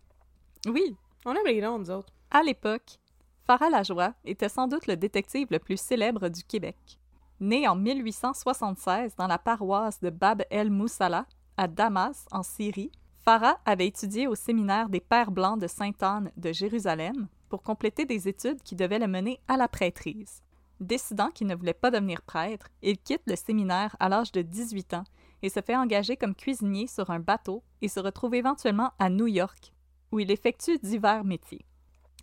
Oui, 0.67 0.95
On 1.25 1.33
aime 1.33 1.45
les 1.45 1.61
noms, 1.61 1.79
nous 1.79 1.91
autres. 1.91 2.13
à 2.31 2.41
l'époque, 2.43 2.99
Farah-Lajoie 3.45 4.13
était 4.23 4.49
sans 4.49 4.67
doute 4.67 4.87
le 4.87 4.95
détective 4.95 5.47
le 5.51 5.59
plus 5.59 5.77
célèbre 5.77 6.29
du 6.29 6.43
Québec. 6.43 6.99
Né 7.39 7.67
en 7.67 7.75
1876 7.75 9.15
dans 9.17 9.27
la 9.27 9.37
paroisse 9.37 9.99
de 9.99 10.09
Bab 10.09 10.43
el-Moussala, 10.49 11.25
à 11.57 11.67
Damas, 11.67 12.25
en 12.31 12.43
Syrie, 12.43 12.91
Farah 13.25 13.59
avait 13.65 13.87
étudié 13.87 14.27
au 14.27 14.35
séminaire 14.35 14.89
des 14.89 15.01
Pères 15.01 15.31
Blancs 15.31 15.59
de 15.59 15.67
Sainte-Anne 15.67 16.31
de 16.37 16.51
Jérusalem 16.53 17.27
pour 17.49 17.61
compléter 17.61 18.05
des 18.05 18.27
études 18.27 18.61
qui 18.63 18.75
devaient 18.75 18.99
le 18.99 19.07
mener 19.07 19.39
à 19.47 19.57
la 19.57 19.67
prêtrise. 19.67 20.41
Décidant 20.79 21.29
qu'il 21.29 21.47
ne 21.47 21.55
voulait 21.55 21.73
pas 21.73 21.91
devenir 21.91 22.21
prêtre, 22.21 22.67
il 22.81 22.97
quitte 22.97 23.21
le 23.27 23.35
séminaire 23.35 23.95
à 23.99 24.09
l'âge 24.09 24.31
de 24.31 24.41
18 24.41 24.93
ans 24.95 25.03
et 25.41 25.49
se 25.49 25.61
fait 25.61 25.75
engager 25.75 26.15
comme 26.17 26.35
cuisinier 26.35 26.87
sur 26.87 27.09
un 27.09 27.19
bateau 27.19 27.63
et 27.81 27.89
se 27.89 27.99
retrouve 27.99 28.33
éventuellement 28.35 28.91
à 28.99 29.09
New 29.09 29.27
York, 29.27 29.72
où 30.13 30.19
il 30.19 30.29
effectue 30.29 30.77
divers 30.77 31.23
métiers. 31.23 31.65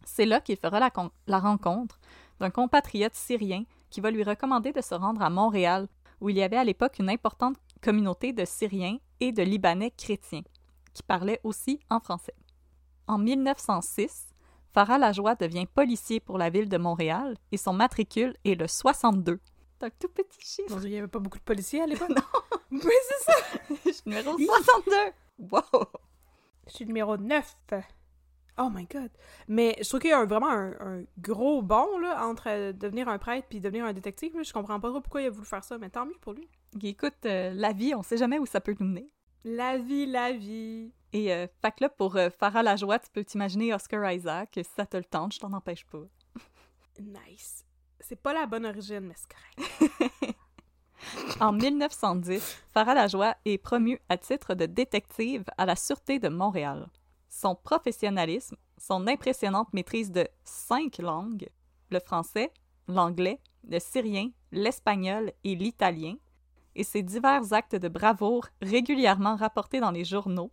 C'est 0.05 0.25
là 0.25 0.41
qu'il 0.41 0.57
fera 0.57 0.79
la, 0.79 0.91
con- 0.91 1.11
la 1.27 1.41
rencontre 1.41 1.99
d'un 2.39 2.51
compatriote 2.51 3.15
syrien 3.17 3.65
qui 3.91 4.01
va 4.01 4.13
lui 4.13 4.23
recommander 4.23 4.73
de 4.73 4.81
se 4.81 4.95
rendre 4.95 5.23
à 5.23 5.29
Montréal, 5.29 5.89
où 6.21 6.31
il 6.31 6.37
y 6.37 6.43
avait 6.43 6.57
à 6.57 6.63
l'époque 6.63 7.01
une 7.01 7.11
importante 7.11 7.57
communauté 7.83 8.33
de 8.33 8.45
Syriens 8.45 8.99
et 9.19 9.33
de 9.33 9.43
Libanais 9.43 9.91
chrétiens, 9.91 10.43
qui 10.95 11.03
parlaient 11.03 11.41
aussi 11.43 11.81
en 11.91 11.99
français. 11.99 12.35
En 13.09 13.19
1906, 13.19 14.29
Farah 14.73 14.99
Lajoie 14.99 15.35
devient 15.35 15.67
policier 15.67 16.21
pour 16.21 16.39
la 16.39 16.49
ville 16.49 16.69
de 16.69 16.79
Montréal 16.79 17.37
et 17.51 17.57
son 17.57 17.73
matricule 17.73 18.37
est 18.45 18.55
le 18.55 18.69
62. 18.69 19.41
C'est 19.81 19.87
un 19.87 19.91
tout 19.99 20.09
petit 20.09 20.41
chiffre. 20.41 20.79
Dieu, 20.79 20.89
il 20.89 20.93
n'y 20.93 20.99
avait 20.99 21.09
pas 21.09 21.19
beaucoup 21.19 21.39
de 21.39 21.43
policiers 21.43 21.83
à 21.83 21.87
l'époque. 21.87 22.09
non! 22.17 22.23
Oui, 22.71 22.95
c'est 23.09 23.33
ça! 23.33 24.01
Numéro 24.07 24.39
62! 24.39 24.93
Wow! 25.51 25.61
Je 26.71 26.77
suis 26.77 26.87
numéro 26.87 27.17
9. 27.17 27.57
Oh 28.59 28.69
my 28.71 28.87
god. 28.87 29.11
Mais 29.49 29.77
je 29.81 29.89
trouve 29.89 30.01
qu'il 30.01 30.11
y 30.11 30.13
a 30.13 30.19
un- 30.21 30.27
vraiment 30.27 30.51
un, 30.51 30.73
un 30.81 31.05
gros 31.19 31.63
bond 31.63 31.99
là, 31.99 32.27
entre 32.27 32.49
euh, 32.49 32.73
devenir 32.73 33.09
un 33.09 33.19
prêtre 33.19 33.47
puis 33.49 33.61
devenir 33.61 33.85
un 33.87 33.93
détective. 33.93 34.37
là. 34.37 34.43
Je 34.43 34.53
comprends 34.53 34.79
pas 34.79 34.91
trop 34.91 35.01
pourquoi 35.01 35.23
il 35.23 35.27
a 35.27 35.31
voulu 35.31 35.47
faire 35.47 35.65
ça, 35.65 35.79
mais 35.79 35.89
tant 35.91 36.05
mieux 36.07 36.19
pour 36.21 36.35
lui. 36.35 36.49
Écoute, 36.83 37.15
euh, 37.25 37.53
la 37.55 37.73
vie, 37.73 37.95
on 37.95 38.03
sait 38.03 38.17
jamais 38.19 38.39
où 38.39 38.47
ça 38.47 38.61
peut 38.61 38.77
nous 38.79 38.87
mener. 38.87 39.11
La 39.45 39.79
vie, 39.79 40.05
la 40.07 40.33
vie. 40.33 40.93
Et 41.13 41.33
euh, 41.33 41.47
fait 41.63 41.71
que 41.73 41.77
là, 41.85 41.89
pour 41.89 42.17
euh, 42.17 42.29
Farah 42.31 42.63
Lajoie, 42.63 42.99
tu 42.99 43.09
peux 43.11 43.25
t'imaginer 43.25 43.73
Oscar 43.75 44.13
Isaac. 44.13 44.51
Si 44.55 44.65
ça 44.77 44.85
te 44.87 44.97
le 44.97 45.05
tente, 45.05 45.35
je 45.35 45.41
t'en 45.41 45.53
empêche 45.55 45.87
pas. 45.87 46.03
Nice. 47.01 47.65
C'est 48.01 48.21
pas 48.21 48.35
la 48.35 48.47
bonne 48.47 48.67
origine, 48.67 49.01
mais 49.01 49.15
c'est 49.17 49.31
correct. 49.33 50.37
En 51.41 51.53
1910, 51.53 52.59
Farah 52.73 52.95
Lajoie 52.95 53.35
est 53.45 53.59
promu 53.59 53.99
à 54.09 54.17
titre 54.17 54.55
de 54.55 54.67
détective 54.67 55.45
à 55.59 55.67
la 55.67 55.77
Sûreté 55.77 56.19
de 56.19 56.29
Montréal. 56.29 56.89
Son 57.29 57.55
professionnalisme, 57.55 58.57
son 58.79 59.07
impressionnante 59.07 59.73
maîtrise 59.73 60.11
de 60.11 60.29
cinq 60.45 60.99
langues, 60.99 61.49
le 61.91 62.01
français, 62.01 62.53
l'anglais, 62.89 63.41
le 63.69 63.79
syrien, 63.79 64.31
l'espagnol 64.53 65.33
et 65.45 65.55
l'italien, 65.55 66.17
et 66.75 66.85
ses 66.85 67.03
divers 67.03 67.53
actes 67.53 67.77
de 67.77 67.89
bravoure 67.89 68.49
régulièrement 68.63 69.37
rapportés 69.37 69.81
dans 69.81 69.91
les 69.91 70.05
journaux. 70.05 70.51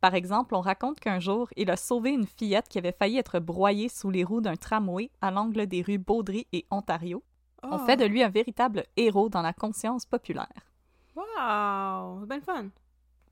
Par 0.00 0.14
exemple, 0.14 0.54
on 0.54 0.60
raconte 0.60 1.00
qu'un 1.00 1.18
jour, 1.18 1.48
il 1.56 1.70
a 1.70 1.76
sauvé 1.76 2.10
une 2.10 2.26
fillette 2.26 2.68
qui 2.68 2.78
avait 2.78 2.94
failli 2.96 3.18
être 3.18 3.40
broyée 3.40 3.88
sous 3.88 4.10
les 4.10 4.22
roues 4.22 4.40
d'un 4.40 4.56
tramway 4.56 5.10
à 5.20 5.30
l'angle 5.30 5.66
des 5.66 5.82
rues 5.82 5.98
Baudry 5.98 6.46
et 6.52 6.66
Ontario. 6.70 7.24
On 7.62 7.76
Oh. 7.76 7.78
fait 7.86 7.96
de 7.96 8.04
lui 8.04 8.22
un 8.22 8.28
véritable 8.28 8.84
héros 8.96 9.28
dans 9.28 9.42
la 9.42 9.52
conscience 9.52 10.06
populaire. 10.06 10.46
Wow! 11.16 12.20
C'est 12.20 12.28
bien 12.28 12.40
fun. 12.40 12.68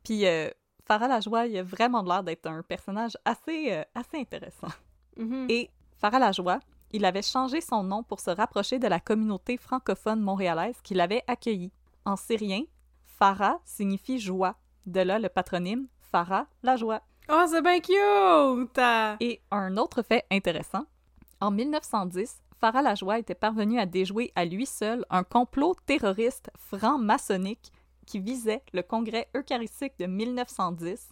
Puis 0.02 0.26
euh, 0.26 0.50
Farah 0.84 1.08
Lajoie, 1.08 1.46
il 1.46 1.56
a 1.58 1.62
vraiment 1.62 2.02
l'air 2.02 2.22
d'être 2.22 2.46
un 2.46 2.62
personnage 2.62 3.16
assez, 3.24 3.72
euh, 3.72 3.82
assez 3.94 4.18
intéressant. 4.18 4.68
Mhm. 5.16 5.46
Et 5.48 5.70
Farah 5.96 6.18
Lajoie, 6.18 6.60
il 6.92 7.04
avait 7.04 7.22
changé 7.22 7.60
son 7.60 7.82
nom 7.82 8.02
pour 8.02 8.20
se 8.20 8.30
rapprocher 8.30 8.78
de 8.78 8.86
la 8.86 9.00
communauté 9.00 9.56
francophone 9.56 10.20
montréalaise 10.20 10.76
qui 10.82 10.94
l'avait 10.94 11.24
accueilli. 11.26 11.72
En 12.04 12.16
syrien, 12.16 12.62
Farah 13.04 13.58
signifie 13.64 14.18
joie. 14.18 14.56
De 14.86 15.00
là 15.00 15.18
le 15.18 15.28
patronyme 15.28 15.88
Farah 16.12 16.46
Lajoie. 16.62 17.00
Oh, 17.28 17.44
c'est 17.48 17.62
bien 17.62 17.80
cute! 17.80 18.78
Et 19.20 19.40
un 19.50 19.76
autre 19.76 20.02
fait 20.02 20.24
intéressant, 20.30 20.84
en 21.40 21.50
1910, 21.50 22.40
Farah 22.60 22.82
Lajoie 22.82 23.18
était 23.18 23.34
parvenu 23.34 23.78
à 23.78 23.86
déjouer 23.86 24.32
à 24.34 24.44
lui 24.44 24.66
seul 24.66 25.04
un 25.10 25.24
complot 25.24 25.74
terroriste 25.86 26.50
franc-maçonnique 26.56 27.70
qui 28.06 28.18
visait 28.18 28.62
le 28.72 28.82
Congrès 28.82 29.28
eucharistique 29.36 29.98
de 29.98 30.06
1910, 30.06 31.08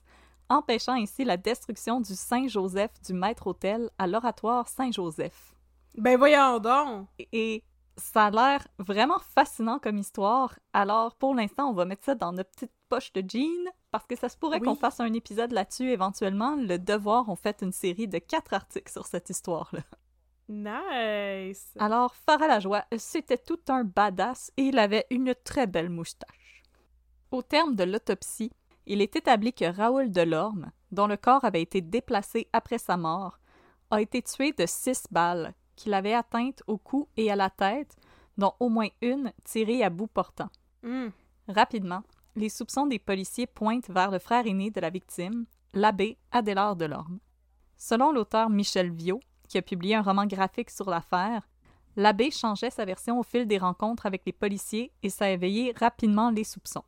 empêchant 0.48 0.92
ainsi 0.94 1.24
la 1.24 1.36
destruction 1.36 2.00
du 2.00 2.14
Saint-Joseph 2.14 2.92
du 3.04 3.12
Maître-Autel 3.12 3.90
à 3.98 4.06
l'oratoire 4.06 4.68
Saint-Joseph. 4.68 5.54
Ben 5.96 6.16
voyons 6.16 6.58
donc! 6.60 7.08
Et 7.32 7.62
ça 7.96 8.26
a 8.26 8.30
l'air 8.30 8.66
vraiment 8.78 9.18
fascinant 9.18 9.78
comme 9.78 9.98
histoire. 9.98 10.54
Alors, 10.72 11.14
pour 11.16 11.34
l'instant, 11.34 11.68
on 11.68 11.74
va 11.74 11.84
mettre 11.84 12.04
ça 12.04 12.14
dans 12.14 12.32
notre 12.32 12.50
petite 12.50 12.72
poche 12.88 13.12
de 13.12 13.22
jeans 13.28 13.68
parce 13.90 14.06
que 14.06 14.16
ça 14.16 14.28
se 14.28 14.36
pourrait 14.36 14.58
Oui. 14.60 14.66
qu'on 14.66 14.74
fasse 14.74 14.98
un 15.00 15.12
épisode 15.12 15.52
là-dessus 15.52 15.90
éventuellement. 15.90 16.56
Le 16.56 16.78
Devoir 16.78 17.28
ont 17.28 17.36
fait 17.36 17.62
une 17.62 17.70
série 17.72 18.08
de 18.08 18.18
quatre 18.18 18.54
articles 18.54 18.90
sur 18.90 19.06
cette 19.06 19.30
histoire-là. 19.30 19.80
Nice! 20.48 21.74
Alors, 21.78 22.14
Farah 22.14 22.48
Lajoie, 22.48 22.84
c'était 22.96 23.38
tout 23.38 23.60
un 23.68 23.84
badass 23.84 24.52
et 24.56 24.64
il 24.64 24.78
avait 24.78 25.06
une 25.10 25.34
très 25.34 25.66
belle 25.66 25.90
moustache. 25.90 26.62
Au 27.30 27.42
terme 27.42 27.74
de 27.74 27.84
l'autopsie, 27.84 28.52
il 28.86 29.00
est 29.00 29.16
établi 29.16 29.52
que 29.52 29.64
Raoul 29.64 30.10
Delorme, 30.10 30.70
dont 30.92 31.06
le 31.06 31.16
corps 31.16 31.44
avait 31.44 31.62
été 31.62 31.80
déplacé 31.80 32.48
après 32.52 32.78
sa 32.78 32.96
mort, 32.96 33.38
a 33.90 34.00
été 34.00 34.22
tué 34.22 34.52
de 34.52 34.66
six 34.66 35.04
balles 35.10 35.54
qu'il 35.76 35.94
avait 35.94 36.14
atteintes 36.14 36.62
au 36.66 36.78
cou 36.78 37.08
et 37.16 37.30
à 37.30 37.36
la 37.36 37.50
tête, 37.50 37.96
dont 38.36 38.52
au 38.60 38.68
moins 38.68 38.88
une 39.00 39.32
tirée 39.44 39.82
à 39.82 39.90
bout 39.90 40.06
portant. 40.06 40.50
Hmm. 40.82 41.08
Rapidement, 41.48 42.02
les 42.36 42.48
soupçons 42.48 42.86
des 42.86 42.98
policiers 42.98 43.46
pointent 43.46 43.90
vers 43.90 44.10
le 44.10 44.18
frère 44.18 44.46
aîné 44.46 44.70
de 44.70 44.80
la 44.80 44.90
victime, 44.90 45.46
l'abbé 45.72 46.18
Adélard 46.30 46.76
Delorme. 46.76 47.18
Selon 47.76 48.12
l'auteur 48.12 48.50
Michel 48.50 48.92
Viau, 48.92 49.20
qui 49.54 49.58
a 49.58 49.62
publié 49.62 49.94
un 49.94 50.02
roman 50.02 50.26
graphique 50.26 50.68
sur 50.68 50.90
l'affaire, 50.90 51.48
l'abbé 51.94 52.32
changeait 52.32 52.70
sa 52.70 52.84
version 52.84 53.20
au 53.20 53.22
fil 53.22 53.46
des 53.46 53.58
rencontres 53.58 54.04
avec 54.04 54.22
les 54.26 54.32
policiers 54.32 54.90
et 55.04 55.10
ça 55.10 55.26
a 55.26 55.30
éveillé 55.30 55.72
rapidement 55.78 56.30
les 56.30 56.42
soupçons. 56.42 56.82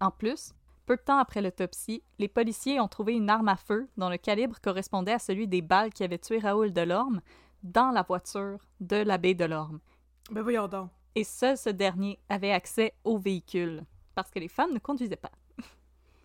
En 0.00 0.12
plus, 0.12 0.52
peu 0.86 0.94
de 0.94 1.02
temps 1.02 1.18
après 1.18 1.42
l'autopsie, 1.42 2.04
les 2.20 2.28
policiers 2.28 2.78
ont 2.78 2.86
trouvé 2.86 3.14
une 3.14 3.28
arme 3.28 3.48
à 3.48 3.56
feu 3.56 3.88
dont 3.96 4.08
le 4.08 4.16
calibre 4.16 4.60
correspondait 4.62 5.14
à 5.14 5.18
celui 5.18 5.48
des 5.48 5.60
balles 5.60 5.92
qui 5.92 6.04
avaient 6.04 6.18
tué 6.20 6.38
Raoul 6.38 6.72
Delorme 6.72 7.20
dans 7.64 7.90
la 7.90 8.02
voiture 8.02 8.58
de 8.78 8.94
l'abbé 8.98 9.34
Delorme 9.34 9.80
Ben 10.30 10.42
voyons 10.42 10.68
donc. 10.68 10.90
et 11.16 11.24
seul 11.24 11.58
ce 11.58 11.70
dernier 11.70 12.20
avait 12.28 12.52
accès 12.52 12.94
au 13.02 13.18
véhicule, 13.18 13.82
parce 14.14 14.30
que 14.30 14.38
les 14.38 14.46
femmes 14.46 14.72
ne 14.72 14.78
conduisaient 14.78 15.16
pas. 15.16 15.32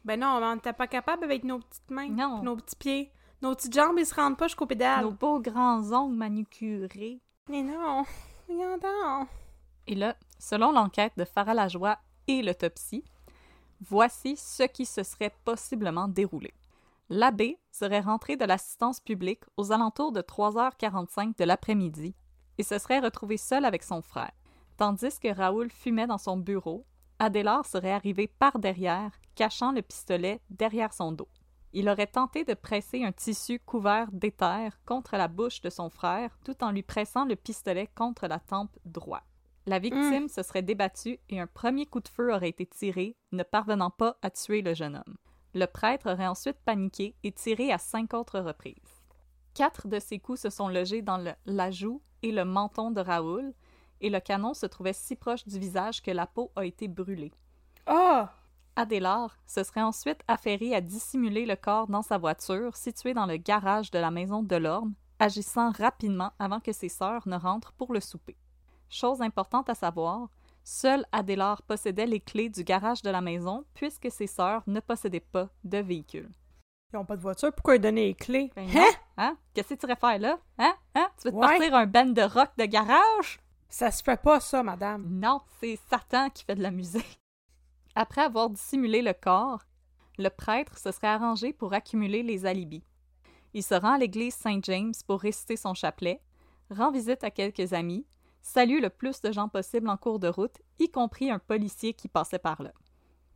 Ben 0.06 0.20
non, 0.20 0.40
on 0.40 0.54
n'était 0.56 0.72
pas 0.74 0.86
capable 0.88 1.24
avec 1.24 1.44
nos 1.44 1.58
petites 1.58 1.90
mains, 1.90 2.10
Non. 2.10 2.44
nos 2.44 2.58
petits 2.58 2.76
pieds. 2.76 3.12
Nos 3.42 3.56
petites 3.56 3.74
jambes, 3.74 3.98
ils 3.98 4.06
se 4.06 4.16
rendent 4.16 4.38
pas 4.38 4.48
jusqu'aux 4.48 4.66
pédales. 4.66 5.06
Nos 5.06 5.12
beaux 5.12 5.40
grands 5.40 5.94
ongles 5.94 6.16
manucurés. 6.16 7.22
Mais 7.50 7.64
non, 7.64 8.04
regardons. 8.50 9.28
Et 9.88 9.96
là, 9.96 10.16
selon 10.40 10.72
l'enquête 10.72 11.14
de 11.18 11.24
Farah 11.24 11.54
Lajoie 11.54 11.98
et 12.28 12.42
l'autopsie, 12.42 13.04
voici 13.82 14.36
ce 14.36 14.64
qui 14.64 14.86
se 14.86 15.04
serait 15.04 15.34
possiblement 15.46 16.08
déroulé. 16.08 16.54
L'abbé 17.10 17.58
serait 17.72 18.02
rentré 18.02 18.36
de 18.36 18.46
l'assistance 18.46 19.00
publique 19.00 19.44
aux 19.58 19.72
alentours 19.72 20.12
de 20.12 20.22
3h45 20.22 21.38
de 21.38 21.44
l'après-midi 21.46 22.14
et 22.58 22.64
se 22.64 22.78
serait 22.78 23.00
retrouvé 23.00 23.38
seul 23.38 23.64
avec 23.64 23.84
son 23.84 24.02
frère. 24.02 24.34
Tandis 24.78 25.18
que 25.20 25.34
Raoul 25.34 25.72
fumait 25.72 26.08
dans 26.08 26.18
son 26.18 26.38
bureau, 26.38 26.86
Adélard 27.20 27.66
serait 27.66 27.92
arrivé 27.92 28.28
par 28.28 28.60
derrière, 28.60 29.12
cachant 29.36 29.72
le 29.72 29.82
pistolet 29.82 30.40
derrière 30.50 30.94
son 30.94 31.14
dos. 31.14 31.28
Il 31.74 31.88
aurait 31.88 32.08
tenté 32.08 32.44
de 32.44 32.56
presser 32.56 33.04
un 33.04 33.12
tissu 33.12 33.60
couvert 33.60 34.12
d'éther 34.12 34.72
contre 34.86 35.18
la 35.18 35.28
bouche 35.28 35.62
de 35.62 35.70
son 35.70 35.90
frère 35.90 36.38
tout 36.44 36.64
en 36.64 36.72
lui 36.72 36.82
pressant 36.82 37.26
le 37.26 37.36
pistolet 37.36 37.88
contre 37.96 38.28
la 38.28 38.40
tempe 38.40 38.76
droite. 38.86 39.24
La 39.66 39.78
victime 39.78 40.28
se 40.30 40.42
serait 40.42 40.64
débattue 40.64 41.20
et 41.30 41.40
un 41.40 41.46
premier 41.46 41.86
coup 41.86 42.00
de 42.00 42.08
feu 42.08 42.34
aurait 42.34 42.50
été 42.50 42.66
tiré, 42.66 43.16
ne 43.32 43.44
parvenant 43.44 43.92
pas 43.92 44.18
à 44.24 44.32
tuer 44.32 44.64
le 44.64 44.74
jeune 44.74 44.96
homme. 44.96 45.18
Le 45.54 45.66
prêtre 45.66 46.12
aurait 46.12 46.26
ensuite 46.26 46.60
paniqué 46.66 47.16
et 47.24 47.32
tiré 47.32 47.72
à 47.72 47.78
cinq 47.78 48.16
autres 48.16 48.40
reprises. 48.40 49.04
Quatre 49.54 49.88
de 49.88 50.00
ces 50.00 50.18
coups 50.20 50.42
se 50.42 50.50
sont 50.50 50.70
logés 50.70 51.04
dans 51.04 51.18
le, 51.18 51.34
la 51.46 51.70
joue 51.70 52.02
et 52.24 52.32
le 52.32 52.46
menton 52.46 52.90
de 52.90 53.02
Raoul, 53.02 53.54
et 54.02 54.10
le 54.10 54.20
canon 54.20 54.54
se 54.54 54.66
trouvait 54.66 54.94
si 54.94 55.16
proche 55.16 55.46
du 55.46 55.60
visage 55.60 56.02
que 56.02 56.12
la 56.12 56.26
peau 56.26 56.52
a 56.56 56.66
été 56.66 56.88
brûlée. 56.88 57.34
Oh! 57.88 58.24
Adélard 58.80 59.36
se 59.46 59.62
serait 59.66 59.82
ensuite 59.82 60.22
affairé 60.30 60.74
à 60.74 60.80
dissimuler 60.80 61.46
le 61.46 61.58
corps 61.58 61.88
dans 61.88 62.02
sa 62.02 62.18
voiture 62.18 62.78
située 62.78 63.14
dans 63.14 63.26
le 63.26 63.36
garage 63.36 63.92
de 63.92 64.00
la 64.00 64.10
maison 64.10 64.42
Delorme, 64.42 64.94
agissant 65.20 65.72
rapidement 65.72 66.32
avant 66.40 66.62
que 66.62 66.72
ses 66.72 66.88
sœurs 66.88 67.28
ne 67.28 67.36
rentrent 67.36 67.74
pour 67.74 67.92
le 67.94 68.00
souper. 68.00 68.38
Chose 68.90 69.22
importante 69.22 69.70
à 69.70 69.76
savoir, 69.76 70.30
seul 70.64 71.06
Adélard 71.12 71.62
possédait 71.64 72.06
les 72.06 72.22
clés 72.22 72.48
du 72.48 72.64
garage 72.64 73.02
de 73.02 73.10
la 73.10 73.20
maison 73.20 73.66
puisque 73.74 74.10
ses 74.10 74.28
sœurs 74.28 74.64
ne 74.66 74.80
possédaient 74.80 75.20
pas 75.20 75.50
de 75.66 75.80
véhicule. 75.80 76.30
Ils 76.94 76.98
ont 76.98 77.06
pas 77.06 77.18
de 77.18 77.22
voiture, 77.22 77.52
pourquoi 77.52 77.76
ils 77.76 77.82
donner 77.82 78.06
les 78.06 78.16
clés? 78.16 78.50
Ben 78.56 78.66
Hein? 78.78 78.92
Hein? 79.18 79.38
Qu'est-ce 79.54 79.74
que 79.74 79.80
tu 79.82 79.86
irais 79.88 79.98
faire 80.00 80.20
là? 80.20 80.40
Hein? 80.58 80.74
Hein? 80.96 81.10
Tu 81.22 81.28
veux 81.28 81.32
te 81.32 81.36
Ouais. 81.36 81.48
partir 81.58 81.76
un 81.76 81.86
band 81.86 82.06
de 82.06 82.22
rock 82.22 82.52
de 82.58 82.64
garage? 82.64 83.42
Ça 83.68 83.92
se 83.92 84.02
fait 84.02 84.20
pas, 84.22 84.40
ça, 84.40 84.64
madame. 84.64 85.06
Non, 85.10 85.42
c'est 85.60 85.78
Satan 85.90 86.30
qui 86.30 86.46
fait 86.46 86.56
de 86.56 86.64
la 86.64 86.72
musique. 86.72 87.20
Après 88.02 88.22
avoir 88.22 88.50
dissimulé 88.50 89.02
le 89.02 89.12
corps, 89.12 89.66
le 90.18 90.30
prêtre 90.30 90.78
se 90.78 90.90
serait 90.90 91.08
arrangé 91.08 91.52
pour 91.52 91.74
accumuler 91.74 92.24
les 92.24 92.46
alibis. 92.46 92.86
Il 93.54 93.62
se 93.62 93.76
rend 93.76 93.96
à 93.96 93.98
l'église 93.98 94.36
Saint-James 94.36 94.94
pour 95.06 95.20
réciter 95.20 95.58
son 95.58 95.74
chapelet, 95.74 96.22
rend 96.72 96.92
visite 96.92 97.26
à 97.26 97.30
quelques 97.30 97.74
amis, 97.74 98.06
salue 98.42 98.80
le 98.80 98.90
plus 98.90 99.20
de 99.20 99.34
gens 99.34 99.50
possible 99.50 99.90
en 99.90 99.98
cours 99.98 100.20
de 100.20 100.30
route, 100.30 100.62
y 100.80 100.90
compris 100.90 101.30
un 101.30 101.40
policier 101.40 101.94
qui 101.94 102.08
passait 102.08 102.40
par 102.40 102.64
là. 102.64 102.72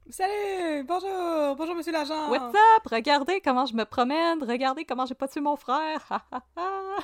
Salut! 0.10 0.84
Bonjour! 0.84 1.56
Bonjour, 1.56 1.76
monsieur 1.76 1.92
l'agent! 1.94 2.30
What's 2.30 2.54
up? 2.54 2.88
Regardez 2.92 3.40
comment 3.42 3.66
je 3.66 3.74
me 3.74 3.86
promène, 3.86 4.44
regardez 4.44 4.84
comment 4.86 5.06
j'ai 5.06 5.16
pas 5.16 5.28
tué 5.28 5.40
mon 5.42 5.56
frère. 5.56 6.06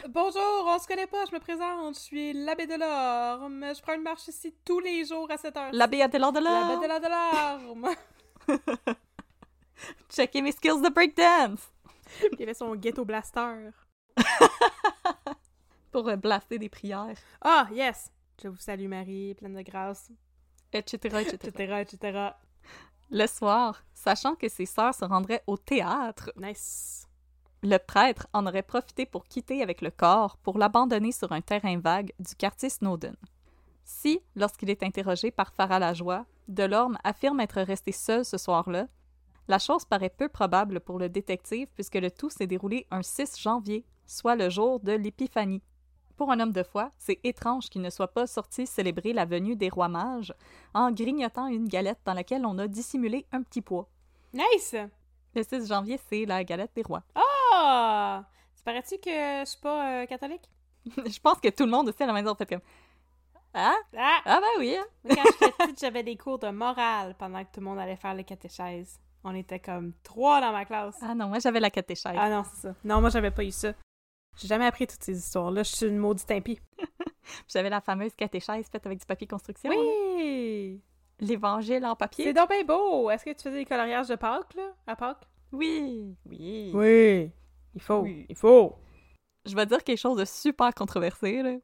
Bonjour, 0.10 0.65
on 0.68 0.77
se 0.77 0.86
connaît 0.86 1.08
pas, 1.08 1.25
je 1.25 1.34
me 1.34 1.39
présente, 1.39 1.96
je 1.96 2.00
suis 2.00 2.34
l'abbé 2.34 2.68
de 2.68 2.75
l'Orme. 2.75 3.65
Je 3.74 3.82
prends 3.82 3.94
une 3.94 4.03
marche 4.03 4.27
ici 4.27 4.53
tous 4.65 4.79
les 4.79 5.06
jours 5.06 5.32
à 5.32 5.38
cette 5.38 5.56
heure. 5.58 5.70
L'abbé 5.72 5.98
de 6.08 6.18
L'abbé 6.18 6.39
l'Or. 6.41 7.00
de 7.00 7.68
l'Orme. 7.68 7.96
Checkez 10.10 10.41
mes 10.41 10.51
skills 10.51 10.82
de 10.82 10.89
breakdance 10.89 11.72
Il 12.34 12.44
avait 12.44 12.53
son 12.53 12.75
ghetto 12.75 13.06
blaster. 13.06 13.70
pour 15.91 16.08
euh, 16.10 16.15
blaster 16.18 16.60
des 16.60 16.70
prières, 16.70 17.18
Ah, 17.41 17.68
yes! 17.72 18.12
Je 18.44 18.50
vous 18.50 18.58
salue, 18.58 18.88
Marie, 18.88 19.34
pleine 19.36 19.56
de 19.56 19.62
grâce, 19.62 20.12
etc., 20.74 21.22
etc. 21.22 21.36
etc., 21.48 21.74
etc. 21.82 22.29
Le 23.12 23.25
soir, 23.25 23.84
sachant 23.96 24.36
que 24.36 24.48
ses 24.48 24.68
sœurs 24.68 24.94
se 24.94 25.04
rendraient 25.04 25.44
au 25.48 25.58
théâtre, 25.58 26.32
Nice. 26.38 27.08
le 27.63 27.78
prêtre 27.78 28.28
en 28.34 28.46
aurait 28.46 28.62
profité 28.62 29.08
pour 29.08 29.25
quitter 29.25 29.63
avec 29.63 29.82
le 29.82 29.89
corps 29.89 30.38
pour 30.38 30.60
l'abandonner 30.60 31.12
sur 31.12 31.32
un 31.32 31.41
terrain 31.41 31.80
vague 31.80 32.13
du 32.19 32.36
quartier 32.36 32.69
Snowden. 32.69 33.15
Si, 33.84 34.22
lorsqu'il 34.36 34.69
est 34.69 34.84
interrogé 34.84 35.32
par 35.32 35.54
Farah 35.56 35.80
Lajoie, 35.80 36.28
Delorme 36.48 37.00
affirme 37.04 37.39
être 37.39 37.62
resté 37.62 37.91
seul 37.91 38.24
ce 38.24 38.38
soir-là, 38.38 38.88
la 39.48 39.58
chose 39.58 39.86
paraît 39.86 40.13
peu 40.15 40.30
probable 40.30 40.80
pour 40.80 41.00
le 41.00 41.10
détective 41.10 41.67
puisque 41.74 41.95
le 41.95 42.12
tout 42.12 42.30
s'est 42.30 42.45
déroulé 42.45 42.86
un 42.91 43.02
6 43.02 43.39
janvier, 43.41 43.84
soit 44.06 44.36
le 44.36 44.52
jour 44.52 44.80
de 44.82 44.91
l'Épiphanie. 44.91 45.63
Pour 46.19 46.32
un 46.34 46.39
homme 46.41 46.51
de 46.51 46.63
foi, 46.63 46.91
c'est 46.97 47.17
étrange 47.23 47.69
qu'il 47.69 47.82
ne 47.82 47.89
soit 47.89 48.10
pas 48.10 48.27
sorti 48.27 48.67
célébrer 48.67 49.13
la 49.13 49.23
venue 49.23 49.55
des 49.55 49.69
rois 49.69 49.88
mages 49.88 50.34
en 50.73 50.91
grignotant 50.91 51.47
une 51.47 51.65
galette 51.65 52.01
dans 52.03 52.13
laquelle 52.13 52.45
on 52.45 52.58
a 52.58 52.67
dissimulé 52.67 53.25
un 53.32 53.41
petit 53.41 53.62
pois. 53.62 53.88
Nice! 54.34 54.75
Le 55.34 55.43
6 55.43 55.69
janvier, 55.69 55.97
c'est 56.10 56.25
la 56.25 56.43
galette 56.43 56.71
des 56.75 56.82
rois. 56.82 57.03
Ah! 57.15 58.25
Ça 58.53 58.63
paraît-tu 58.65 58.97
que 58.97 59.10
je 59.10 59.43
suis 59.45 59.62
pas 59.62 60.01
euh, 60.01 60.05
catholique? 60.08 60.43
Je 60.86 61.19
pense 61.21 61.39
que 61.39 61.47
tout 61.51 61.63
le 61.63 61.71
monde 61.71 61.88
aussi 61.88 62.03
à 62.03 62.08
la 62.08 62.12
maison 62.12 62.36
fait 62.36 62.45
comme 62.47 62.60
Ah? 63.53 63.77
Ah! 63.97 64.19
Ah 64.25 64.41
ben 64.41 64.60
oui! 64.60 64.75
hein? 64.75 64.86
Quand 65.08 65.23
j'étais 65.23 65.51
petite, 65.58 65.79
j'avais 65.79 66.03
des 66.03 66.17
cours 66.17 66.39
de 66.39 66.49
morale 66.49 67.15
pendant 67.17 67.39
que 67.45 67.49
tout 67.53 67.62
le 67.62 67.65
monde 67.65 67.79
allait 67.79 67.95
faire 67.95 68.13
le 68.13 68.23
catéchèse. 68.23 68.99
On 69.23 69.34
était 69.34 69.62
comme 69.62 69.93
trois 70.03 70.41
dans 70.41 70.51
ma 70.51 70.65
classe. 70.65 70.97
Ah 71.01 71.15
non, 71.15 71.29
moi 71.29 71.39
j'avais 71.39 71.62
la 71.62 71.69
catéchèse. 71.69 72.12
Ah 72.17 72.29
non, 72.29 72.43
c'est 72.43 72.67
ça. 72.67 72.75
Non, 72.84 72.99
moi, 72.99 73.10
j'avais 73.10 73.32
pas 73.32 73.45
eu 73.45 73.51
ça. 73.51 73.71
J'ai 74.39 74.47
jamais 74.47 74.65
appris 74.65 74.88
toutes 74.88 75.04
ces 75.04 75.17
histoires-là. 75.17 75.63
Je 75.63 75.75
suis 75.75 75.86
une 75.88 75.97
maudite 75.97 76.30
impie. 76.32 76.60
J'avais 77.47 77.69
la 77.69 77.82
fameuse 77.82 78.13
catéchèse 78.15 78.67
faite 78.71 78.86
avec 78.86 78.99
du 78.99 79.06
papier 79.06 79.28
construction. 79.28 79.69
Oui! 79.71 80.82
L'évangile 81.19 81.86
en 81.86 81.95
papier. 81.95 82.23
C'est 82.25 82.34
donc 82.34 82.49
bien 82.49 82.63
beau! 82.63 83.10
Est-ce 83.10 83.25
que 83.25 83.32
tu 83.32 83.43
faisais 83.43 83.58
des 83.58 83.65
coloriages 83.65 84.08
de 84.08 84.15
Pâques, 84.15 84.54
là? 84.56 84.71
À 84.88 84.95
Pâques? 84.95 85.28
Oui, 85.52 86.15
oui. 86.25 86.71
Oui! 86.73 87.32
Il 87.75 87.82
faut! 87.82 87.99
Oui. 87.99 88.25
Il 88.30 88.36
faut! 88.36 88.75
Je 89.45 89.54
vais 89.56 89.65
dire 89.65 89.84
quelque 89.84 89.97
chose 89.99 90.17
de 90.17 90.25
super 90.25 90.73
controversé, 90.73 91.41
là. 91.43 91.56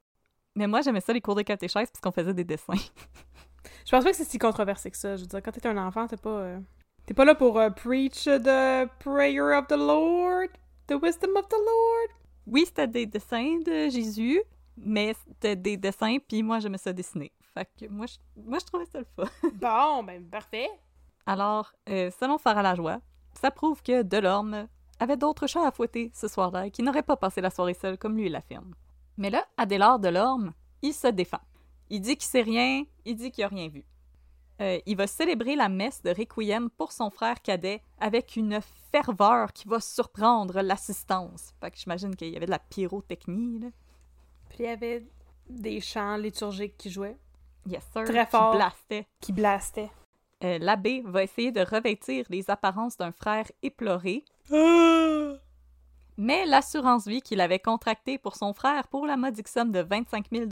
Mais 0.58 0.68
moi, 0.68 0.82
j'aimais 0.82 1.02
ça 1.02 1.14
les 1.14 1.22
cours 1.22 1.36
de 1.36 1.42
catéchèse 1.42 1.90
parce 1.90 2.02
qu'on 2.02 2.12
faisait 2.12 2.34
des 2.34 2.44
dessins. 2.44 2.74
Je 3.86 3.92
pense 3.92 4.04
pas 4.04 4.12
que 4.12 4.16
c'est 4.18 4.24
si 4.26 4.38
controversé 4.38 4.92
que 4.92 4.98
ça. 4.98 5.16
Je 5.16 5.22
veux 5.22 5.28
dire, 5.28 5.42
quand 5.42 5.52
t'es 5.52 5.68
un 5.68 5.78
enfant, 5.78 6.08
t'es 6.08 6.18
pas... 6.18 6.30
euh, 6.30 6.60
T'es 7.06 7.14
pas 7.14 7.24
là 7.26 7.36
pour 7.36 7.60
euh, 7.60 7.70
preach 7.70 8.24
the 8.26 8.88
prayer 9.00 9.40
of 9.56 9.68
the 9.68 9.78
Lord, 9.78 10.48
the 10.88 10.94
wisdom 11.02 11.36
of 11.38 11.48
the 11.48 11.54
Lord. 11.54 12.10
Oui, 12.48 12.64
c'était 12.66 12.88
des 12.88 13.06
dessins 13.06 13.60
de 13.66 13.90
Jésus, 13.90 14.42
mais 14.78 15.16
c'était 15.28 15.56
des 15.56 15.78
dessins, 15.78 16.18
puis 16.28 16.44
moi, 16.44 16.60
j'aimais 16.60 16.78
ça 16.78 16.94
dessiner. 16.94 17.32
Fait 17.54 17.68
que 17.80 17.88
moi, 17.88 18.06
je, 18.06 18.18
moi, 18.42 18.60
je 18.60 18.66
trouvais 18.66 18.86
ça 18.86 19.00
le 19.00 19.06
fun. 19.16 19.30
Bon, 19.54 20.04
ben 20.04 20.24
parfait. 20.26 20.70
Alors, 21.26 21.74
euh, 21.90 22.12
selon 22.20 22.38
Farah 22.38 22.62
Lajoie, 22.62 23.00
ça 23.34 23.52
prouve 23.52 23.82
que 23.82 24.04
Delorme 24.04 24.68
avait 25.00 25.18
d'autres 25.18 25.48
chats 25.48 25.68
à 25.68 25.72
fouetter 25.72 26.12
ce 26.14 26.28
soir-là 26.28 26.68
et 26.68 26.72
qu'il 26.72 26.86
n'aurait 26.86 27.04
pas 27.04 27.18
passé 27.18 27.42
la 27.42 27.50
soirée 27.50 27.74
seul 27.74 27.98
comme 27.98 28.18
lui 28.18 28.30
l'affirme. 28.30 28.76
Mais 29.18 29.30
là, 29.30 29.46
Adélard 29.58 30.00
Delorme, 30.00 30.54
il 30.82 30.94
se 30.94 31.08
défend. 31.08 31.40
Il 31.90 32.02
dit 32.02 32.16
qu'il 32.16 32.28
sait 32.28 32.42
rien, 32.42 32.84
il 33.06 33.16
dit 33.16 33.32
qu'il 33.32 33.44
a 33.44 33.48
rien 33.48 33.70
vu. 33.70 33.84
Euh, 34.62 34.80
il 34.86 34.96
va 34.96 35.08
célébrer 35.08 35.56
la 35.56 35.68
messe 35.68 36.02
de 36.02 36.12
Requiem 36.12 36.70
pour 36.70 36.92
son 36.92 37.10
frère 37.10 37.42
cadet 37.42 37.82
avec 38.00 38.36
une 38.38 38.60
ferveur 38.92 39.52
qui 39.52 39.68
va 39.68 39.82
surprendre 39.82 40.62
l'assistance. 40.62 41.54
Fait 41.60 41.72
que 41.72 41.78
j'imagine 41.78 42.16
qu'il 42.16 42.30
y 42.30 42.38
avait 42.38 42.46
de 42.46 42.52
la 42.52 42.60
pyrotechnie, 42.60 43.60
là. 43.60 43.68
Puis 44.50 44.60
il 44.60 44.66
y 44.66 44.70
avait 44.70 45.06
des 45.50 45.82
chants 45.82 46.16
liturgiques 46.16 46.78
qui 46.78 46.90
jouaient, 46.90 47.18
Yes, 47.68 47.84
sir. 47.92 48.04
Très 48.04 48.26
qui 48.26 48.32
fort. 48.32 48.58
qui 49.20 49.34
blastaient. 49.34 49.90
Euh, 50.44 50.60
L'abbé 50.60 51.02
va 51.06 51.24
essayer 51.24 51.52
de 51.52 51.62
revêtir 51.62 52.26
les 52.30 52.50
apparences 52.50 52.96
d'un 52.96 53.12
frère 53.12 53.46
éploré, 53.64 54.24
Mais 56.18 56.46
l'assurance 56.46 57.08
vie 57.08 57.22
qu'il 57.22 57.42
avait 57.42 57.60
contractée 57.60 58.18
pour 58.18 58.36
son 58.36 58.54
frère 58.54 58.88
pour 58.88 59.06
la 59.06 59.18
modique 59.18 59.50
somme 59.50 59.72
de 59.72 59.82
25 59.82 60.28
000 60.32 60.46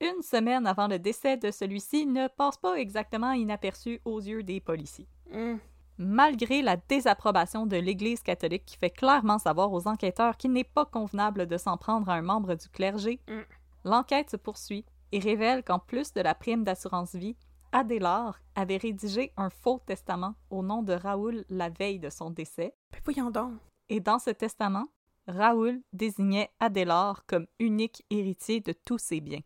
une 0.00 0.22
semaine 0.22 0.66
avant 0.66 0.88
le 0.88 0.98
décès 0.98 1.36
de 1.36 1.50
celui-ci 1.50 2.06
ne 2.06 2.28
passe 2.28 2.56
pas 2.56 2.74
exactement 2.76 3.32
inaperçu 3.32 4.00
aux 4.04 4.20
yeux 4.20 4.42
des 4.42 4.60
policiers. 4.60 5.08
Hum. 5.32 5.58
Malgré 5.98 6.62
la 6.62 6.76
désapprobation 6.76 7.66
de 7.66 7.76
l'Église 7.76 8.22
catholique 8.22 8.64
qui 8.64 8.78
fait 8.78 8.88
clairement 8.90 9.38
savoir 9.38 9.70
aux 9.72 9.86
enquêteurs 9.86 10.36
qu'il 10.38 10.52
n'est 10.52 10.64
pas 10.64 10.86
convenable 10.86 11.46
de 11.46 11.58
s'en 11.58 11.76
prendre 11.76 12.08
à 12.08 12.14
un 12.14 12.22
membre 12.22 12.54
du 12.54 12.68
clergé, 12.70 13.20
Mm. 13.28 13.40
l'enquête 13.84 14.30
se 14.30 14.36
poursuit 14.38 14.86
et 15.12 15.18
révèle 15.18 15.62
qu'en 15.62 15.78
plus 15.78 16.12
de 16.14 16.22
la 16.22 16.34
prime 16.34 16.64
d'assurance 16.64 17.14
vie, 17.14 17.36
Adélard 17.72 18.40
avait 18.54 18.78
rédigé 18.78 19.32
un 19.36 19.50
faux 19.50 19.80
testament 19.86 20.34
au 20.48 20.62
nom 20.62 20.82
de 20.82 20.92
Raoul 20.94 21.44
la 21.50 21.68
veille 21.68 21.98
de 22.00 22.08
son 22.10 22.30
décès 22.30 22.74
Ben 22.92 23.00
voyons 23.04 23.30
donc. 23.30 23.52
et 23.90 24.00
dans 24.00 24.18
ce 24.18 24.30
testament, 24.30 24.86
Raoul 25.28 25.80
désignait 25.92 26.50
Adélard 26.60 27.24
comme 27.26 27.46
unique 27.58 28.04
héritier 28.10 28.60
de 28.60 28.72
tous 28.72 28.98
ses 28.98 29.20
biens. 29.20 29.40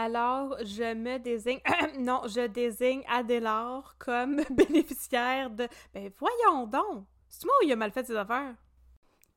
Alors, 0.00 0.56
je 0.60 0.94
me 0.94 1.18
désigne... 1.18 1.58
non, 1.98 2.22
je 2.28 2.46
désigne 2.46 3.02
Adélard 3.08 3.96
comme 3.98 4.40
bénéficiaire 4.50 5.50
de... 5.50 5.66
Ben 5.92 6.08
voyons 6.16 6.68
donc! 6.68 7.04
C'est 7.28 7.44
moi 7.44 7.54
où 7.60 7.64
il 7.66 7.72
a 7.72 7.76
mal 7.76 7.90
fait 7.90 8.06
ses 8.06 8.14
affaires? 8.14 8.54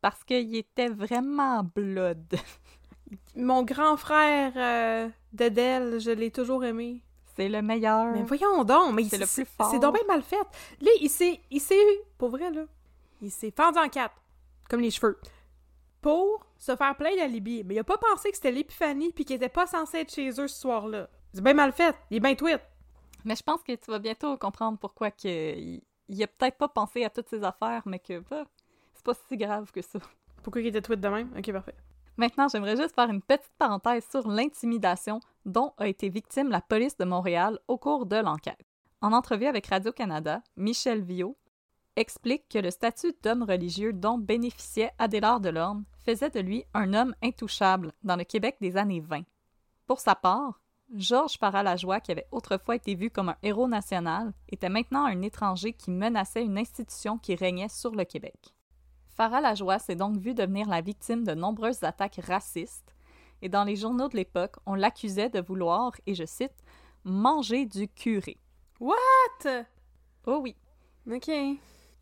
Parce 0.02 0.24
qu'il 0.24 0.56
était 0.56 0.90
vraiment 0.90 1.64
blood. 1.64 2.36
Mon 3.36 3.64
grand 3.64 3.98
frère 3.98 4.54
euh, 4.56 5.10
d'Adèle, 5.34 6.00
je 6.00 6.12
l'ai 6.12 6.30
toujours 6.30 6.64
aimé. 6.64 7.02
C'est 7.36 7.50
le 7.50 7.64
meilleur. 7.64 8.14
Mais 8.14 8.22
voyons 8.22 8.64
donc, 8.64 8.94
mais 8.94 9.06
C'est 9.06 9.18
le 9.18 9.26
plus 9.26 9.46
fort. 9.46 9.72
C'est 9.72 9.80
donc 9.80 9.96
bien 9.96 10.06
mal 10.08 10.22
fait. 10.22 10.46
Là, 10.80 10.92
il 11.02 11.10
s'est, 11.10 11.42
il 11.50 11.60
s'est, 11.60 12.04
pour 12.20 12.30
vrai 12.30 12.52
là, 12.52 12.66
il 13.20 13.32
s'est 13.32 13.52
fendu 13.52 13.80
en 13.80 13.90
quatre, 13.90 14.22
comme 14.70 14.82
les 14.82 14.92
cheveux, 14.92 15.20
pour 16.02 16.46
se 16.58 16.76
faire 16.76 16.96
plein 16.96 17.16
d'alibis. 17.16 17.64
Mais 17.64 17.76
il 17.76 17.80
a 17.80 17.84
pas 17.84 17.98
pensé 17.98 18.30
que 18.30 18.36
c'était 18.36 18.52
l'épiphanie 18.52 19.12
puis 19.12 19.26
qu'il 19.26 19.36
était 19.36 19.50
pas 19.50 19.68
censé 19.68 20.00
être 20.00 20.14
chez 20.14 20.30
eux 20.30 20.48
ce 20.48 20.60
soir-là. 20.60 21.08
C'est 21.34 21.44
bien 21.44 21.54
mal 21.54 21.72
fait. 21.72 21.96
Il 22.10 22.18
est 22.18 22.20
bien 22.20 22.36
tweet. 22.36 22.62
Mais 23.24 23.36
je 23.36 23.44
pense 23.44 23.62
que 23.64 23.74
tu 23.74 23.92
vas 23.92 24.00
bientôt 24.00 24.36
comprendre 24.38 24.78
pourquoi 24.78 25.12
que 25.12 25.58
il, 25.58 26.24
a 26.24 26.28
peut-être 26.28 26.58
pas 26.58 26.68
pensé 26.68 27.06
à 27.06 27.10
toutes 27.10 27.30
ces 27.30 27.44
affaires, 27.44 27.84
mais 27.86 28.00
que 28.00 28.20
bah, 28.20 28.44
c'est 28.94 29.06
pas 29.06 29.14
si 29.28 29.38
grave 29.38 29.72
que 29.72 29.82
ça. 29.82 30.00
Pourquoi 30.44 30.62
il 30.62 30.68
était 30.68 30.82
tweet 30.82 31.00
de 31.00 31.08
même? 31.08 31.32
Ok, 31.38 31.52
parfait. 31.52 31.76
Maintenant, 32.18 32.48
j'aimerais 32.48 32.76
juste 32.76 32.96
faire 32.96 33.10
une 33.10 33.22
petite 33.22 33.52
parenthèse 33.58 34.06
sur 34.10 34.28
l'intimidation 34.28 35.22
dont 35.46 35.74
a 35.78 35.88
été 35.88 36.10
victime 36.10 36.50
la 36.50 36.62
police 36.62 36.98
de 36.98 37.06
Montréal 37.06 37.60
au 37.68 37.78
cours 37.78 38.06
de 38.06 38.18
l'enquête. 38.18 38.60
En 39.02 39.14
entrevue 39.14 39.46
avec 39.46 39.68
Radio-Canada, 39.68 40.44
Michel 40.58 41.02
Viau 41.02 41.38
explique 41.96 42.48
que 42.50 42.60
le 42.60 42.72
statut 42.72 43.14
d'homme 43.22 43.44
religieux 43.44 43.94
dont 43.94 44.18
bénéficiait 44.18 44.92
Adélard 44.98 45.40
Delorme 45.40 45.86
faisait 46.06 46.30
de 46.30 46.40
lui 46.40 46.64
un 46.74 46.94
homme 46.94 47.16
intouchable 47.22 47.94
dans 48.04 48.16
le 48.16 48.24
Québec 48.24 48.58
des 48.62 48.78
années 48.78 49.02
20. 49.02 49.24
Pour 49.88 50.00
sa 50.00 50.16
part, 50.16 50.62
Georges 50.94 51.38
Faralajoie, 51.38 52.02
qui 52.02 52.12
avait 52.12 52.28
autrefois 52.32 52.76
été 52.76 52.96
vu 52.96 53.10
comme 53.10 53.30
un 53.30 53.38
héros 53.44 53.68
national, 53.68 54.34
était 54.50 54.70
maintenant 54.70 55.06
un 55.06 55.22
étranger 55.22 55.74
qui 55.74 55.92
menaçait 55.92 56.44
une 56.44 56.58
institution 56.58 57.18
qui 57.18 57.36
régnait 57.36 57.70
sur 57.70 57.92
le 57.92 58.04
Québec. 58.04 58.54
Farah 59.16 59.42
Lajoie 59.42 59.80
s'est 59.80 59.96
donc 59.96 60.18
vu 60.18 60.34
devenir 60.34 60.68
la 60.68 60.82
victime 60.82 61.24
de 61.24 61.34
nombreuses 61.34 61.84
attaques 61.84 62.20
racistes, 62.24 62.96
et 63.42 63.50
dans 63.50 63.64
les 63.64 63.76
journaux 63.76 64.08
de 64.08 64.18
l'époque, 64.18 64.56
on 64.66 64.76
l'accusait 64.76 65.30
de 65.30 65.40
vouloir, 65.40 65.94
et 66.06 66.16
je 66.16 66.26
cite, 66.26 66.64
manger 67.04 67.66
du 67.66 67.88
curé. 67.88 68.38
What? 68.80 69.66
Oh 70.26 70.40
oui. 70.42 70.56
Ok. 71.10 71.30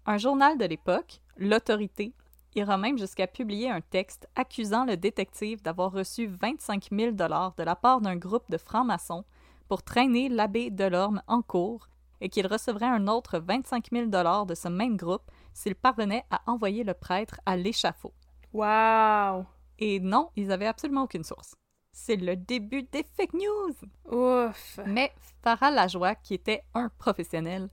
Un 0.09 0.17
journal 0.17 0.57
de 0.57 0.65
l'époque, 0.65 1.21
L'Autorité, 1.37 2.15
ira 2.55 2.79
même 2.79 2.97
jusqu'à 2.97 3.27
publier 3.27 3.69
un 3.69 3.79
texte 3.79 4.27
accusant 4.35 4.83
le 4.83 4.97
détective 4.97 5.61
d'avoir 5.61 5.91
reçu 5.91 6.25
25 6.25 6.87
000 6.91 7.11
de 7.11 7.63
la 7.63 7.75
part 7.75 8.01
d'un 8.01 8.15
groupe 8.15 8.49
de 8.49 8.57
francs-maçons 8.57 9.23
pour 9.67 9.83
traîner 9.83 10.27
l'abbé 10.27 10.71
Delorme 10.71 11.21
en 11.27 11.43
cours 11.43 11.89
et 12.21 12.29
qu'il 12.29 12.47
recevrait 12.47 12.87
un 12.87 13.07
autre 13.07 13.37
25 13.37 13.89
000 13.91 14.07
de 14.07 14.55
ce 14.55 14.67
même 14.67 14.97
groupe 14.97 15.29
s'il 15.53 15.75
parvenait 15.75 16.25
à 16.31 16.41
envoyer 16.47 16.83
le 16.83 16.95
prêtre 16.95 17.39
à 17.45 17.55
l'échafaud. 17.55 18.13
Wow. 18.51 19.45
Et 19.77 19.99
non, 19.99 20.31
ils 20.35 20.51
avaient 20.51 20.65
absolument 20.65 21.03
aucune 21.03 21.23
source. 21.23 21.53
C'est 21.91 22.15
le 22.15 22.35
début 22.35 22.81
des 22.81 23.05
fake 23.15 23.33
news! 23.33 23.75
Ouf. 24.11 24.79
Mais 24.87 25.11
Farah 25.43 25.69
Lajoie, 25.69 26.15
qui 26.15 26.33
était 26.33 26.63
un 26.73 26.89
professionnel, 26.97 27.69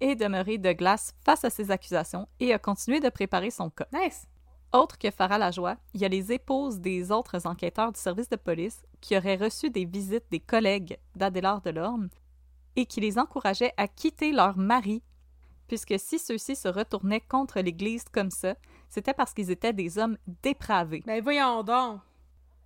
est 0.00 0.16
demeuré 0.16 0.58
de 0.58 0.72
glace 0.72 1.14
face 1.24 1.44
à 1.44 1.50
ces 1.50 1.70
accusations 1.70 2.28
et 2.40 2.52
a 2.52 2.58
continué 2.58 3.00
de 3.00 3.08
préparer 3.08 3.50
son 3.50 3.70
cas. 3.70 3.86
Nice. 3.92 4.26
Autre 4.72 4.98
que 4.98 5.10
Farah 5.10 5.38
Lajoie, 5.38 5.76
il 5.94 6.00
y 6.00 6.04
a 6.04 6.08
les 6.08 6.32
épouses 6.32 6.80
des 6.80 7.10
autres 7.12 7.46
enquêteurs 7.46 7.92
du 7.92 8.00
service 8.00 8.28
de 8.28 8.36
police 8.36 8.84
qui 9.00 9.16
auraient 9.16 9.36
reçu 9.36 9.70
des 9.70 9.84
visites 9.84 10.26
des 10.30 10.40
collègues 10.40 10.98
d'Adélard 11.14 11.62
Delorme 11.62 12.08
et 12.74 12.84
qui 12.84 13.00
les 13.00 13.18
encourageaient 13.18 13.72
à 13.76 13.88
quitter 13.88 14.32
leur 14.32 14.58
mari, 14.58 15.02
puisque 15.66 15.94
si 15.98 16.18
ceux-ci 16.18 16.56
se 16.56 16.68
retournaient 16.68 17.20
contre 17.20 17.60
l'Église 17.60 18.04
comme 18.12 18.30
ça, 18.30 18.54
c'était 18.88 19.14
parce 19.14 19.32
qu'ils 19.32 19.50
étaient 19.50 19.72
des 19.72 19.98
hommes 19.98 20.18
dépravés. 20.42 21.02
Ben 21.06 21.22
voyons 21.22 21.62
donc. 21.62 22.00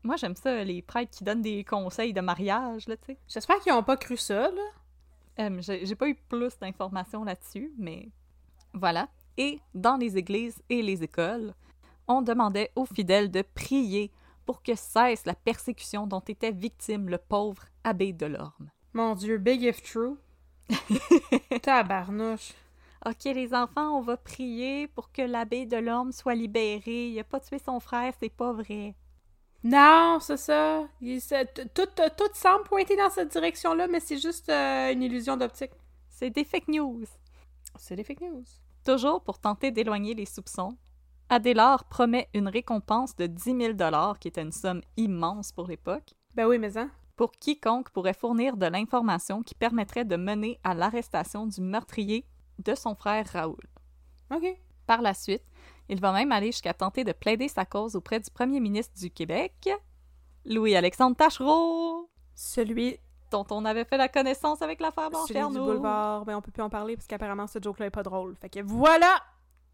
Moi, 0.03 0.17
j'aime 0.17 0.35
ça, 0.35 0.65
les 0.65 0.81
prêtres 0.81 1.11
qui 1.11 1.25
donnent 1.25 1.43
des 1.43 1.63
conseils 1.63 2.15
de 2.15 2.23
mariage, 2.23 2.89
là, 2.89 2.97
tu 2.97 3.13
sais. 3.13 3.19
J'espère 3.29 3.61
qu'ils 3.61 3.73
ont 3.73 3.83
pas 3.83 3.99
cru 3.99 4.17
ça, 4.17 4.51
là. 4.51 4.63
Euh, 5.41 5.61
j'ai 5.61 5.95
pas 5.95 6.09
eu 6.09 6.15
plus 6.15 6.59
d'informations 6.59 7.25
là-dessus, 7.25 7.73
mais 7.79 8.11
voilà. 8.75 9.09
Et 9.37 9.61
dans 9.75 9.97
les 9.97 10.19
églises 10.19 10.61
et 10.69 10.83
les 10.83 11.03
écoles, 11.03 11.55
on 12.07 12.23
demandait 12.23 12.71
aux 12.77 12.85
fidèles 12.85 13.31
de 13.31 13.43
prier 13.43 14.11
pour 14.45 14.63
que 14.63 14.75
cesse 14.75 15.25
la 15.25 15.35
persécution 15.35 16.07
dont 16.07 16.21
était 16.21 16.51
victime 16.51 17.09
le 17.09 17.19
pauvre 17.19 17.63
abbé 17.85 18.13
Delorme. 18.13 18.71
Mon 18.93 19.15
Dieu, 19.15 19.39
big 19.39 19.63
if 19.63 19.83
true. 19.83 20.17
Tabarnouche. 21.63 22.53
Ok, 23.07 23.25
les 23.25 23.55
enfants, 23.55 23.97
on 23.97 24.03
va 24.03 24.19
prier 24.19 24.89
pour 24.89 25.11
que 25.11 25.23
l'abbé 25.23 25.65
Delorme 25.65 26.13
soit 26.13 26.35
libéré. 26.35 27.09
Il 27.09 27.19
a 27.19 27.25
pas 27.25 27.41
tué 27.41 27.59
son 27.59 27.81
frère, 27.81 28.13
c'est 28.21 28.29
pas 28.29 28.53
vrai. 28.53 28.95
Non, 29.63 30.19
c'est 30.21 30.37
ça. 30.39 30.87
Il- 31.01 31.21
tout 31.75 32.31
semble 32.35 32.65
pointer 32.65 32.97
dans 32.97 33.11
cette 33.11 33.31
direction-là, 33.33 33.87
mais 33.89 34.01
c'est 34.01 34.19
juste 34.19 34.49
euh, 34.49 34.93
une 34.93 35.03
illusion 35.03 35.37
d'optique. 35.37 35.73
C'est 36.09 36.31
des 36.31 36.45
fake 36.45 36.69
news. 36.69 37.05
C'est 37.77 37.97
des 37.97 38.05
fake 38.05 38.23
news. 38.23 38.45
Toujours 38.85 39.23
pour 39.23 39.39
tenter 39.39 39.71
d'éloigner 39.71 40.15
les 40.15 40.25
soupçons, 40.27 40.77
Adélard 41.29 41.85
promet 41.85 42.29
une 42.35 42.49
récompense 42.49 43.15
de 43.15 43.27
10 43.27 43.57
000 43.77 44.15
qui 44.19 44.29
était 44.29 44.43
une 44.43 44.51
somme 44.53 44.81
immense 44.97 45.53
pour 45.53 45.69
l'époque, 45.69 46.15
Ben 46.35 46.47
oui, 46.47 46.59
mais 46.59 46.77
hein. 46.77 46.91
pour 47.17 47.31
quiconque 47.33 47.91
pourrait 47.91 48.15
fournir 48.15 48.57
de 48.57 48.67
l'information 48.67 49.43
qui 49.43 49.55
permettrait 49.55 50.05
de 50.05 50.17
mener 50.17 50.59
à 50.65 50.75
l'arrestation 50.75 51.47
du 51.47 51.61
meurtrier 51.61 52.25
de 52.59 52.75
son 52.75 52.95
frère 52.97 53.27
Raoul. 53.33 53.63
OK. 54.35 54.45
Par 54.87 55.03
la 55.03 55.15
suite, 55.15 55.45
il 55.91 56.01
va 56.01 56.13
même 56.13 56.33
aller 56.33 56.47
jusqu'à 56.53 56.73
tenter 56.73 57.05
de 57.05 57.13
plaider 57.13 57.49
sa 57.49 57.65
cause 57.67 57.97
auprès 57.97 58.21
du 58.21 58.31
premier 58.31 58.61
ministre 58.61 58.95
du 58.99 59.11
Québec, 59.11 59.69
Louis-Alexandre 60.47 61.17
Tachereau, 61.17 62.09
Celui, 62.35 62.99
dont 63.31 63.45
on 63.51 63.65
avait 63.65 63.85
fait 63.85 63.97
la 63.97 64.09
connaissance 64.09 64.63
avec 64.63 64.81
l'affaire 64.81 65.11
Blanche 65.11 65.29
celui 65.29 65.47
du 65.53 65.59
boulevard, 65.59 66.25
ben 66.25 66.37
on 66.37 66.41
peut 66.41 66.51
plus 66.53 66.63
en 66.63 66.71
parler 66.71 66.97
parce 66.97 67.07
qu'apparemment 67.07 67.47
ce 67.47 67.59
joke-là 67.61 67.87
est 67.87 67.91
pas 67.91 68.03
drôle. 68.03 68.37
Fait 68.41 68.49
que 68.49 68.61
voilà! 68.61 69.23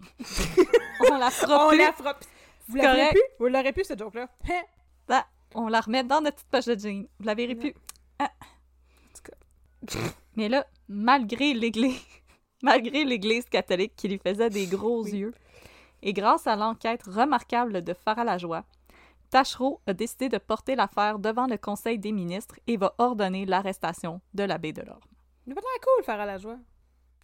On 1.11 1.17
la 1.17 1.31
fera 1.31 1.67
On 1.67 1.69
plus. 1.71 1.79
la 1.79 1.93
frappe. 1.93 2.25
Vous 2.69 2.77
l'avez 2.77 3.11
pu? 3.13 3.21
Vous 3.39 3.47
l'aurez 3.47 3.73
pu, 3.73 3.85
ce 3.85 3.97
joke-là? 3.97 4.29
Hein? 4.51 4.63
Ah, 5.09 5.27
on 5.55 5.69
la 5.69 5.81
remet 5.81 6.03
dans 6.05 6.21
notre 6.21 6.37
petite 6.37 6.51
poche 6.51 6.65
de 6.67 6.79
jean. 6.79 7.07
Vous 7.19 7.27
la 7.27 7.35
verrez 7.35 7.55
plus. 7.55 7.73
Ah. 8.19 8.31
Mais 10.37 10.49
là, 10.49 10.67
malgré 10.89 11.55
l'Église, 11.55 12.01
malgré 12.63 13.05
l'Église 13.05 13.45
catholique 13.47 13.95
qui 13.97 14.09
lui 14.09 14.19
faisait 14.19 14.51
des 14.51 14.67
gros 14.67 15.05
Oui. 15.05 15.13
yeux, 15.13 15.35
et 16.03 16.13
grâce 16.13 16.47
à 16.47 16.57
l'enquête 16.57 17.03
remarquable 17.05 17.83
de 17.83 17.95
Farah 17.95 18.25
Lajoie, 18.25 18.65
Tachereau 19.31 19.81
a 19.87 19.93
décidé 19.93 20.29
de 20.29 20.39
porter 20.39 20.77
l'affaire 20.77 21.19
devant 21.19 21.47
le 21.47 21.57
Conseil 21.57 21.99
des 21.99 22.13
ministres 22.13 22.59
et 22.67 22.77
va 22.77 22.95
ordonner 22.99 23.45
l'arrestation 23.45 24.21
de 24.35 24.45
l'abbé 24.45 24.73
Delorme. 24.73 25.01
Il 25.47 25.53
a 25.53 25.55
pas 25.55 25.61
l'air 25.61 25.81
cool, 25.81 26.05
faire 26.05 26.21
à 26.21 26.27
la 26.27 26.39
joie. 26.39 26.59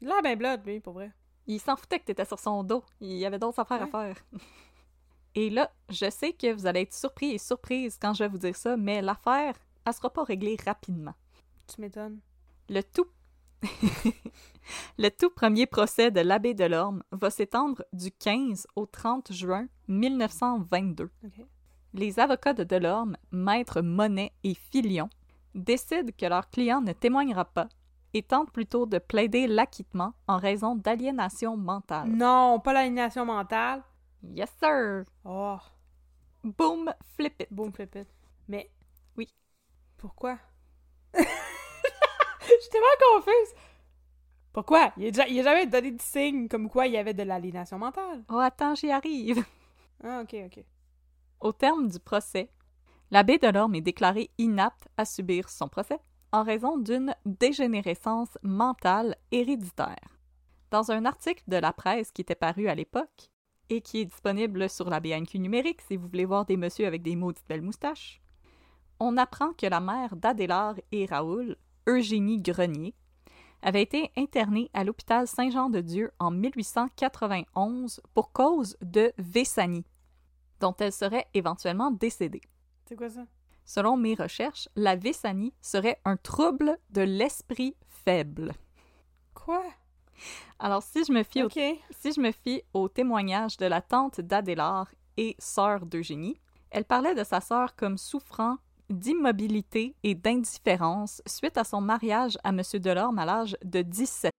Il 0.00 0.10
a 0.10 0.14
l'air 0.14 0.22
bien 0.22 0.36
blood, 0.36 0.66
lui, 0.66 0.80
pour 0.80 0.94
vrai. 0.94 1.12
Il 1.46 1.60
s'en 1.60 1.76
foutait 1.76 1.98
que 1.98 2.04
t'étais 2.04 2.24
sur 2.24 2.38
son 2.38 2.62
dos. 2.64 2.84
Il 3.00 3.16
y 3.16 3.26
avait 3.26 3.38
d'autres 3.38 3.60
affaires 3.60 3.82
à 3.82 3.86
faire. 3.86 4.16
Et 5.34 5.50
là, 5.50 5.70
je 5.88 6.10
sais 6.10 6.32
que 6.32 6.52
vous 6.52 6.66
allez 6.66 6.82
être 6.82 6.92
surpris 6.92 7.32
et 7.32 7.38
surprise 7.38 7.98
quand 8.00 8.12
je 8.12 8.24
vais 8.24 8.28
vous 8.28 8.38
dire 8.38 8.54
ça, 8.54 8.76
mais 8.76 9.00
l'affaire, 9.00 9.54
elle 9.86 9.94
sera 9.94 10.10
pas 10.10 10.24
réglée 10.24 10.58
rapidement. 10.64 11.14
Tu 11.72 11.80
m'étonnes. 11.80 12.20
Le 12.68 12.82
tout... 12.82 13.06
le 14.98 15.08
tout 15.10 15.30
premier 15.30 15.66
procès 15.66 16.10
de 16.10 16.20
l'abbé 16.20 16.54
Delorme 16.54 17.02
va 17.12 17.30
s'étendre 17.30 17.84
du 17.92 18.10
15 18.10 18.66
au 18.76 18.86
30 18.86 19.32
juin 19.32 19.66
1922. 19.88 21.10
OK. 21.24 21.46
Les 21.94 22.18
avocats 22.18 22.54
de 22.54 22.64
Delorme, 22.64 23.16
Maître 23.32 23.82
Monet 23.82 24.32
et 24.44 24.54
Filion, 24.54 25.10
décident 25.54 26.10
que 26.16 26.26
leur 26.26 26.48
client 26.48 26.80
ne 26.80 26.92
témoignera 26.92 27.44
pas 27.44 27.68
et 28.14 28.22
tentent 28.22 28.50
plutôt 28.52 28.86
de 28.86 28.98
plaider 28.98 29.46
l'acquittement 29.46 30.14
en 30.26 30.38
raison 30.38 30.74
d'aliénation 30.76 31.56
mentale. 31.56 32.08
Non, 32.08 32.60
pas 32.60 32.72
l'aliénation 32.72 33.24
mentale. 33.26 33.82
Yes, 34.22 34.50
sir! 34.58 35.04
Oh, 35.24 35.58
Boom, 36.44 36.92
flip 37.16 37.40
it! 37.40 37.48
boom 37.50 37.72
flip 37.72 37.94
it. 37.94 38.08
Mais. 38.48 38.70
Oui. 39.16 39.28
Pourquoi? 39.98 40.38
Je 41.14 41.20
suis 41.20 42.70
tellement 42.70 42.86
confuse. 43.16 43.54
Pourquoi? 44.52 44.92
Il 44.96 45.06
a, 45.06 45.10
déjà- 45.10 45.28
il 45.28 45.40
a 45.40 45.42
jamais 45.42 45.66
donné 45.66 45.92
de 45.92 46.02
signe 46.02 46.48
comme 46.48 46.68
quoi 46.68 46.86
il 46.86 46.92
y 46.92 46.96
avait 46.98 47.14
de 47.14 47.22
l'aliénation 47.22 47.78
mentale. 47.78 48.22
Oh, 48.30 48.38
attends, 48.38 48.74
j'y 48.74 48.90
arrive! 48.90 49.44
Ah, 50.04 50.22
ok, 50.22 50.34
ok. 50.46 50.64
Au 51.40 51.52
terme 51.52 51.88
du 51.88 51.98
procès, 51.98 52.50
l'abbé 53.10 53.38
Delorme 53.38 53.74
est 53.76 53.80
déclaré 53.80 54.30
inapte 54.38 54.88
à 54.96 55.04
subir 55.04 55.48
son 55.48 55.68
procès 55.68 55.98
en 56.32 56.42
raison 56.42 56.78
d'une 56.78 57.14
dégénérescence 57.26 58.36
mentale 58.42 59.16
héréditaire. 59.30 60.18
Dans 60.70 60.90
un 60.90 61.04
article 61.04 61.42
de 61.46 61.56
la 61.56 61.72
presse 61.72 62.10
qui 62.10 62.22
était 62.22 62.34
paru 62.34 62.68
à 62.68 62.74
l'époque 62.74 63.30
et 63.68 63.80
qui 63.80 64.00
est 64.00 64.06
disponible 64.06 64.68
sur 64.68 64.88
la 64.88 65.00
BNQ 65.00 65.38
numérique 65.38 65.82
si 65.82 65.96
vous 65.96 66.08
voulez 66.08 66.24
voir 66.24 66.46
des 66.46 66.56
messieurs 66.56 66.86
avec 66.86 67.02
des 67.02 67.16
maudites 67.16 67.46
belles 67.48 67.62
moustaches, 67.62 68.22
on 68.98 69.16
apprend 69.16 69.52
que 69.52 69.66
la 69.66 69.80
mère 69.80 70.16
d'Adélard 70.16 70.76
et 70.90 71.06
Raoul, 71.06 71.56
Eugénie 71.88 72.40
Grenier, 72.40 72.94
avait 73.62 73.82
été 73.82 74.10
internée 74.16 74.70
à 74.74 74.84
l'hôpital 74.84 75.26
Saint-Jean-de-Dieu 75.26 76.10
en 76.18 76.30
1891 76.30 78.00
pour 78.14 78.32
cause 78.32 78.76
de 78.82 79.12
Vessanie, 79.18 79.86
dont 80.60 80.74
elle 80.78 80.92
serait 80.92 81.26
éventuellement 81.34 81.90
décédée. 81.90 82.42
C'est 82.86 82.96
quoi 82.96 83.08
ça? 83.08 83.24
Selon 83.64 83.96
mes 83.96 84.14
recherches, 84.14 84.68
la 84.74 84.96
Vésanie 84.96 85.54
serait 85.60 86.00
un 86.04 86.16
trouble 86.16 86.78
de 86.90 87.02
l'esprit 87.02 87.76
faible. 87.88 88.52
Quoi? 89.34 89.62
Alors, 90.58 90.82
si 90.82 91.04
je 91.04 91.12
me 91.12 91.22
fie, 91.22 91.42
au, 91.42 91.48
si 91.48 92.12
je 92.12 92.20
me 92.20 92.32
fie 92.32 92.62
au 92.74 92.88
témoignage 92.88 93.56
de 93.56 93.66
la 93.66 93.80
tante 93.80 94.20
d'Adélard 94.20 94.88
et 95.16 95.36
sœur 95.38 95.86
d'Eugénie, 95.86 96.40
elle 96.70 96.84
parlait 96.84 97.14
de 97.14 97.24
sa 97.24 97.40
sœur 97.40 97.76
comme 97.76 97.98
souffrant 97.98 98.58
d'immobilité 98.92 99.94
et 100.02 100.14
d'indifférence 100.14 101.22
suite 101.26 101.58
à 101.58 101.64
son 101.64 101.80
mariage 101.80 102.38
à 102.44 102.50
M. 102.50 102.60
Delorme 102.74 103.18
à 103.18 103.24
l'âge 103.24 103.56
de 103.64 103.82
17 103.82 104.30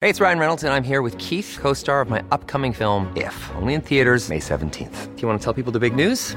Hey, 0.00 0.08
it's 0.08 0.20
Ryan 0.20 0.38
Reynolds, 0.38 0.62
and 0.62 0.72
I'm 0.72 0.84
here 0.84 1.02
with 1.02 1.18
Keith, 1.18 1.58
co 1.60 1.72
star 1.74 2.00
of 2.00 2.08
my 2.08 2.22
upcoming 2.30 2.72
film, 2.72 3.12
If, 3.16 3.50
only 3.56 3.74
in 3.74 3.80
theaters, 3.80 4.28
May 4.28 4.38
17th. 4.38 5.16
Do 5.16 5.22
you 5.22 5.26
want 5.26 5.40
to 5.40 5.44
tell 5.44 5.52
people 5.52 5.72
the 5.72 5.80
big 5.80 5.96
news? 5.96 6.36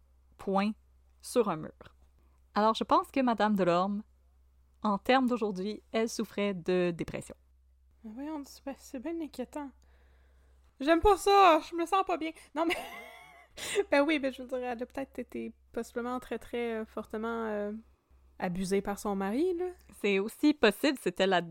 point 0.45 0.71
sur 1.21 1.49
un 1.49 1.55
mur. 1.57 1.77
Alors, 2.55 2.73
je 2.73 2.83
pense 2.83 3.11
que 3.11 3.19
Madame 3.21 3.55
Delorme, 3.55 4.01
en 4.81 4.97
termes 4.97 5.27
d'aujourd'hui, 5.27 5.83
elle 5.91 6.09
souffrait 6.09 6.53
de 6.55 6.91
dépression. 6.91 7.35
Mais 8.03 8.11
voyons, 8.13 8.43
c'est 8.45 8.63
bien- 8.65 8.75
c'est 8.79 8.99
bien 8.99 9.21
inquiétant. 9.21 9.69
J'aime 10.79 10.99
pas 10.99 11.17
ça, 11.17 11.59
je 11.69 11.75
me 11.75 11.85
sens 11.85 12.03
pas 12.05 12.17
bien. 12.17 12.31
Non, 12.55 12.65
mais. 12.65 12.75
ben 13.91 14.01
oui, 14.01 14.17
ben 14.17 14.33
je 14.33 14.41
veux 14.41 14.47
dire, 14.47 14.57
elle 14.57 14.81
a 14.81 14.85
peut-être 14.85 15.19
été 15.19 15.53
possiblement 15.71 16.19
très, 16.19 16.39
très 16.39 16.79
euh, 16.79 16.85
fortement 16.85 17.45
euh, 17.45 17.71
abusée 18.39 18.81
par 18.81 18.97
son 18.97 19.15
mari, 19.15 19.53
là. 19.57 19.67
C'est 20.01 20.17
aussi 20.17 20.53
possible, 20.55 20.97
c'était 20.99 21.27
la, 21.27 21.41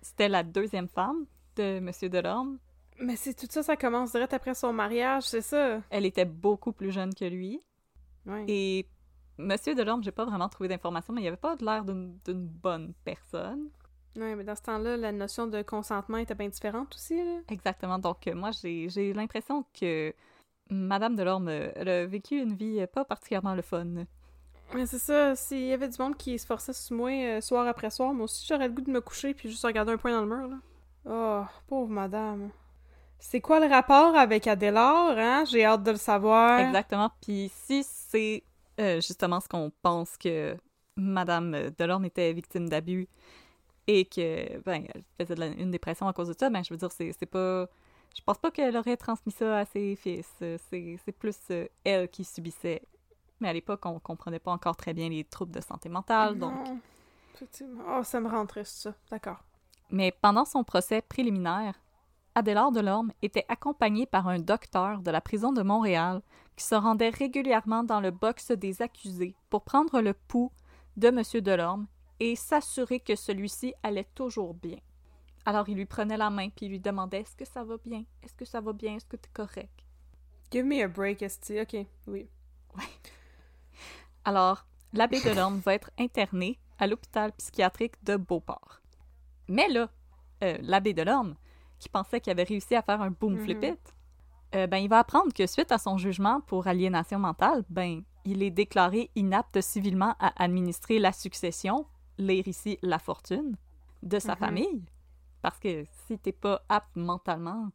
c'était 0.00 0.28
la 0.28 0.44
deuxième 0.44 0.88
femme 0.88 1.26
de 1.56 1.80
Monsieur 1.80 2.08
Delorme. 2.08 2.58
Mais 3.00 3.16
c'est 3.16 3.34
tout 3.34 3.48
ça, 3.50 3.64
ça 3.64 3.76
commence 3.76 4.12
direct 4.12 4.32
après 4.32 4.54
son 4.54 4.72
mariage, 4.72 5.24
c'est 5.24 5.40
ça. 5.40 5.82
Elle 5.90 6.06
était 6.06 6.24
beaucoup 6.24 6.72
plus 6.72 6.92
jeune 6.92 7.12
que 7.14 7.24
lui. 7.24 7.60
Et 8.46 8.86
Monsieur 9.38 9.74
Delorme, 9.74 10.02
j'ai 10.02 10.12
pas 10.12 10.24
vraiment 10.24 10.48
trouvé 10.48 10.68
d'informations, 10.68 11.12
mais 11.12 11.22
il 11.22 11.28
avait 11.28 11.36
pas 11.36 11.56
l'air 11.60 11.84
d'une 11.84 12.46
bonne 12.46 12.92
personne. 13.04 13.70
Ouais, 14.16 14.36
mais 14.36 14.44
dans 14.44 14.54
ce 14.54 14.62
temps-là, 14.62 14.96
la 14.96 15.10
notion 15.10 15.46
de 15.46 15.62
consentement 15.62 16.18
était 16.18 16.34
bien 16.34 16.48
différente 16.48 16.94
aussi, 16.94 17.16
là. 17.16 17.40
Exactement. 17.48 17.98
Donc, 17.98 18.26
euh, 18.26 18.34
moi, 18.34 18.50
j'ai 18.52 19.12
l'impression 19.14 19.64
que 19.78 20.12
Madame 20.70 21.16
Delorme, 21.16 21.48
elle 21.48 21.88
a 21.88 22.06
vécu 22.06 22.38
une 22.38 22.54
vie 22.54 22.80
euh, 22.80 22.86
pas 22.86 23.04
particulièrement 23.04 23.54
le 23.54 23.62
fun. 23.62 24.04
Mais 24.74 24.86
c'est 24.86 24.98
ça, 24.98 25.34
s'il 25.34 25.66
y 25.66 25.72
avait 25.72 25.88
du 25.88 26.00
monde 26.00 26.16
qui 26.16 26.38
se 26.38 26.46
forçait 26.46 26.72
sur 26.72 26.96
moi 26.96 27.10
euh, 27.10 27.40
soir 27.40 27.66
après 27.66 27.90
soir, 27.90 28.14
moi 28.14 28.24
aussi 28.24 28.46
j'aurais 28.46 28.68
le 28.68 28.74
goût 28.74 28.80
de 28.80 28.90
me 28.90 29.00
coucher 29.00 29.34
puis 29.34 29.50
juste 29.50 29.64
regarder 29.64 29.92
un 29.92 29.98
point 29.98 30.12
dans 30.12 30.24
le 30.24 30.36
mur, 30.36 30.48
là. 30.48 30.58
Oh, 31.04 31.44
pauvre 31.66 31.90
madame. 31.90 32.50
C'est 33.24 33.40
quoi 33.40 33.60
le 33.60 33.66
rapport 33.72 34.16
avec 34.16 34.46
Adélard, 34.48 35.16
hein? 35.16 35.44
J'ai 35.46 35.64
hâte 35.64 35.84
de 35.84 35.92
le 35.92 35.96
savoir. 35.96 36.58
Exactement. 36.58 37.10
Puis 37.22 37.50
si 37.54 37.82
c'est 37.84 38.42
euh, 38.80 38.96
justement 38.96 39.38
ce 39.40 39.48
qu'on 39.48 39.70
pense 39.80 40.16
que 40.18 40.56
Madame 40.96 41.70
Delorme 41.78 42.04
était 42.04 42.32
victime 42.32 42.68
d'abus 42.68 43.08
et 43.86 44.04
que, 44.04 44.58
ben, 44.62 44.84
elle 44.92 45.02
faisait 45.18 45.34
de 45.36 45.40
la- 45.40 45.46
une 45.46 45.70
dépression 45.70 46.08
à 46.08 46.12
cause 46.12 46.28
de 46.28 46.34
ça, 46.38 46.50
ben, 46.50 46.62
je 46.64 46.74
veux 46.74 46.76
dire, 46.76 46.90
c'est 46.90 47.26
pas... 47.26 47.66
Je 48.14 48.20
pense 48.26 48.38
pas 48.38 48.50
qu'elle 48.50 48.76
aurait 48.76 48.96
transmis 48.96 49.32
ça 49.32 49.58
à 49.58 49.64
ses 49.64 49.94
fils. 49.96 50.28
C'est 50.68 51.12
plus 51.18 51.38
euh, 51.50 51.66
elle 51.84 52.08
qui 52.08 52.24
subissait. 52.24 52.82
Mais 53.40 53.48
à 53.48 53.52
l'époque, 53.52 53.86
on 53.86 53.98
comprenait 54.00 54.40
pas 54.40 54.50
encore 54.50 54.76
très 54.76 54.92
bien 54.94 55.08
les 55.08 55.24
troubles 55.24 55.52
de 55.52 55.60
santé 55.60 55.88
mentale, 55.88 56.38
donc... 56.38 56.52
Non. 56.52 56.80
Effectivement. 57.34 57.82
Oh, 57.88 58.02
ça 58.02 58.20
me 58.20 58.28
rend 58.28 58.44
triste, 58.46 58.76
ça. 58.82 58.94
D'accord. 59.10 59.38
Mais 59.90 60.12
pendant 60.20 60.44
son 60.44 60.64
procès 60.64 61.00
préliminaire, 61.02 61.74
Adélard 62.34 62.72
Delorme 62.72 63.12
était 63.20 63.44
accompagné 63.48 64.06
par 64.06 64.26
un 64.26 64.38
docteur 64.38 65.00
de 65.02 65.10
la 65.10 65.20
prison 65.20 65.52
de 65.52 65.62
Montréal 65.62 66.22
qui 66.56 66.64
se 66.64 66.74
rendait 66.74 67.10
régulièrement 67.10 67.84
dans 67.84 68.00
le 68.00 68.10
box 68.10 68.52
des 68.52 68.80
accusés 68.80 69.36
pour 69.50 69.62
prendre 69.62 70.00
le 70.00 70.14
pouls 70.14 70.52
de 70.96 71.08
M. 71.08 71.22
Delorme 71.42 71.86
et 72.20 72.34
s'assurer 72.36 73.00
que 73.00 73.16
celui-ci 73.16 73.74
allait 73.82 74.08
toujours 74.14 74.54
bien. 74.54 74.78
Alors 75.44 75.68
il 75.68 75.76
lui 75.76 75.86
prenait 75.86 76.16
la 76.16 76.30
main 76.30 76.48
puis 76.48 76.66
il 76.66 76.70
lui 76.70 76.80
demandait 76.80 77.20
Est-ce 77.20 77.36
que 77.36 77.44
ça 77.44 77.64
va 77.64 77.76
bien? 77.84 78.04
Est-ce 78.22 78.34
que 78.34 78.44
ça 78.44 78.60
va 78.60 78.72
bien? 78.72 78.96
Est-ce 78.96 79.06
que 79.06 79.16
tu 79.16 79.28
es 79.28 79.32
correct? 79.32 79.84
Give 80.50 80.64
me 80.64 80.82
a 80.82 80.88
break, 80.88 81.22
Esti. 81.22 81.60
Ok, 81.60 81.76
oui. 82.06 82.28
Alors, 84.24 84.64
l'abbé 84.92 85.20
Delorme 85.20 85.58
va 85.58 85.74
être 85.74 85.90
interné 85.98 86.58
à 86.78 86.86
l'hôpital 86.86 87.32
psychiatrique 87.32 88.02
de 88.04 88.16
Beauport. 88.16 88.80
Mais 89.48 89.68
là, 89.68 89.90
euh, 90.44 90.58
l'abbé 90.60 90.94
Delorme, 90.94 91.34
qui 91.82 91.88
pensait 91.88 92.20
qu'il 92.20 92.30
avait 92.30 92.44
réussi 92.44 92.76
à 92.76 92.82
faire 92.82 93.02
un 93.02 93.10
boom 93.10 93.32
Mhm. 93.34 93.38
flip 93.40 93.62
it, 93.64 93.94
euh, 94.54 94.66
ben, 94.68 94.76
il 94.78 94.88
va 94.88 95.00
apprendre 95.00 95.32
que 95.34 95.46
suite 95.48 95.72
à 95.72 95.78
son 95.78 95.98
jugement 95.98 96.40
pour 96.42 96.68
aliénation 96.68 97.18
mentale, 97.18 97.64
ben, 97.68 98.02
il 98.24 98.42
est 98.44 98.50
déclaré 98.50 99.10
inapte 99.16 99.60
civilement 99.60 100.14
à 100.20 100.32
administrer 100.42 100.98
la 101.00 101.10
succession, 101.12 101.86
ici 102.18 102.78
la 102.82 103.00
fortune, 103.00 103.56
de 104.04 104.18
sa 104.20 104.32
Mhm. 104.34 104.38
famille. 104.38 104.84
Parce 105.42 105.58
que 105.58 105.84
si 106.06 106.18
t'es 106.18 106.30
pas 106.30 106.62
apte 106.68 106.94
mentalement, 106.94 107.70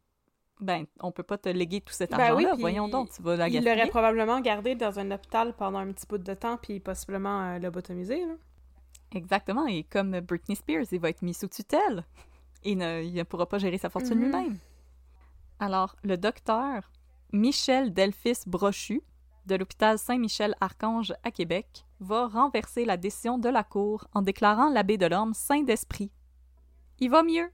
ben, 0.60 0.86
on 1.00 1.12
peut 1.12 1.22
pas 1.22 1.36
te 1.36 1.50
léguer 1.50 1.82
tout 1.82 1.92
cet 1.92 2.12
Ben 2.12 2.20
argent-là. 2.20 2.54
oui, 2.54 2.60
Voyons 2.62 2.88
donc, 2.88 3.10
tu 3.10 3.20
vas 3.22 3.36
la 3.36 3.48
Il 3.48 3.52
gaspiller. 3.52 3.76
l'aurait 3.76 3.90
probablement 3.90 4.40
gardé 4.40 4.74
dans 4.74 4.98
un 4.98 5.10
hôpital 5.10 5.54
pendant 5.54 5.78
un 5.80 5.92
petit 5.92 6.06
bout 6.06 6.16
de 6.18 6.34
temps 6.34 6.56
puis 6.56 6.80
possiblement 6.80 7.42
euh, 7.42 7.58
lobotomisé, 7.58 8.24
là. 8.24 8.34
Exactement, 9.12 9.66
et 9.66 9.84
comme 9.84 10.18
Britney 10.20 10.54
Spears, 10.56 10.84
il 10.92 11.00
va 11.00 11.08
être 11.10 11.22
mis 11.22 11.32
sous 11.34 11.48
tutelle. 11.48 12.04
Il 12.64 12.78
ne, 12.78 13.02
il 13.02 13.14
ne 13.14 13.22
pourra 13.22 13.46
pas 13.48 13.58
gérer 13.58 13.78
sa 13.78 13.88
fortune 13.90 14.18
Mhm. 14.18 14.24
lui-même. 14.24 14.58
Alors, 15.60 15.96
le 16.02 16.16
docteur 16.16 16.90
Michel 17.32 17.92
Delphis 17.92 18.40
Brochu, 18.46 19.02
de 19.46 19.54
l'hôpital 19.56 19.98
Saint-Michel-Archange 19.98 21.14
à 21.24 21.30
Québec, 21.30 21.84
va 22.00 22.26
renverser 22.28 22.84
la 22.84 22.96
décision 22.96 23.38
de 23.38 23.48
la 23.48 23.64
Cour 23.64 24.06
en 24.14 24.22
déclarant 24.22 24.68
l'abbé 24.70 24.98
Delorme 24.98 25.34
saint 25.34 25.62
d'esprit. 25.62 26.10
Il 27.00 27.10
va 27.10 27.22
mieux. 27.22 27.50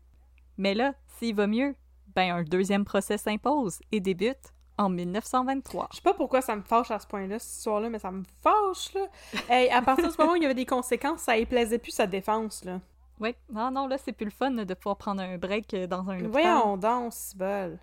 Mais 0.58 0.74
là, 0.74 0.94
s'il 1.18 1.34
va 1.34 1.46
mieux, 1.46 1.74
ben 2.14 2.34
un 2.34 2.42
deuxième 2.42 2.84
procès 2.84 3.18
s'impose 3.18 3.80
et 3.92 4.00
débute 4.00 4.52
en 4.78 4.88
1923. 4.88 5.88
Je 5.92 5.96
sais 5.96 6.02
pas 6.02 6.14
pourquoi 6.14 6.40
ça 6.42 6.56
me 6.56 6.62
fâche 6.62 6.90
à 6.90 6.98
ce 6.98 7.06
point-là, 7.06 7.38
cette 7.38 7.56
histoire-là, 7.58 7.88
mais 7.90 7.98
ça 7.98 8.10
me 8.10 8.22
fâche, 8.42 8.92
là. 8.94 9.06
Hey, 9.48 9.70
à 9.70 9.82
partir 9.82 10.08
du 10.10 10.14
moment 10.18 10.32
où 10.32 10.36
il 10.36 10.42
y 10.42 10.46
avait 10.46 10.54
des 10.54 10.66
conséquences, 10.66 11.20
ça 11.20 11.36
y 11.38 11.46
plaisait 11.46 11.78
plus 11.78 11.92
sa 11.92 12.06
défense, 12.06 12.64
là. 12.64 12.80
Oui, 13.20 13.34
non, 13.50 13.70
non, 13.70 13.86
là, 13.86 13.96
c'est 13.98 14.12
plus 14.12 14.24
le 14.24 14.30
fun 14.30 14.50
de 14.50 14.74
pouvoir 14.74 14.96
prendre 14.96 15.22
un 15.22 15.38
break 15.38 15.74
dans 15.88 16.08
un 16.10 16.16
hôpital. 16.16 16.30
Voyons 16.30 16.76
donc, 16.76 17.12
si 17.12 17.36
bol. 17.36 17.78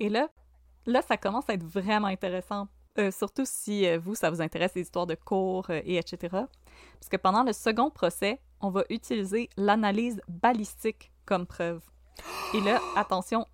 Et 0.00 0.08
là, 0.08 0.28
là, 0.86 1.02
ça 1.02 1.16
commence 1.16 1.48
à 1.48 1.54
être 1.54 1.64
vraiment 1.64 2.08
intéressant. 2.08 2.68
Euh, 2.98 3.10
surtout 3.10 3.44
si 3.46 3.86
euh, 3.86 3.98
vous, 3.98 4.14
ça 4.14 4.30
vous 4.30 4.42
intéresse 4.42 4.74
les 4.74 4.82
histoires 4.82 5.06
de 5.06 5.14
cours 5.14 5.70
euh, 5.70 5.80
et 5.84 5.96
etc. 5.96 6.18
Parce 6.30 7.08
que 7.10 7.16
pendant 7.16 7.42
le 7.42 7.54
second 7.54 7.90
procès, 7.90 8.40
on 8.60 8.68
va 8.70 8.84
utiliser 8.90 9.48
l'analyse 9.56 10.20
balistique 10.28 11.10
comme 11.24 11.46
preuve. 11.46 11.82
Et 12.52 12.60
là, 12.60 12.80
attention, 12.96 13.46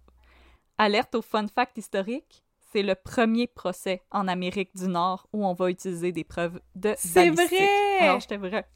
alerte 0.76 1.14
au 1.14 1.22
fun 1.22 1.46
fact 1.46 1.78
historique, 1.78 2.44
c'est 2.72 2.83
le 2.83 2.96
premier 2.96 3.46
procès 3.46 4.02
en 4.11 4.26
Amérique 4.26 4.74
du 4.74 4.88
Nord 4.88 5.28
où 5.33 5.46
on 5.46 5.54
va 5.54 5.70
utiliser 5.70 6.11
des 6.11 6.24
preuves 6.24 6.61
de 6.74 6.94
C'est 6.98 7.31
balistique. 7.31 7.59
vrai! 7.59 7.98
Alors, 8.00 8.20
j'étais 8.20 8.37
vrai. 8.37 8.68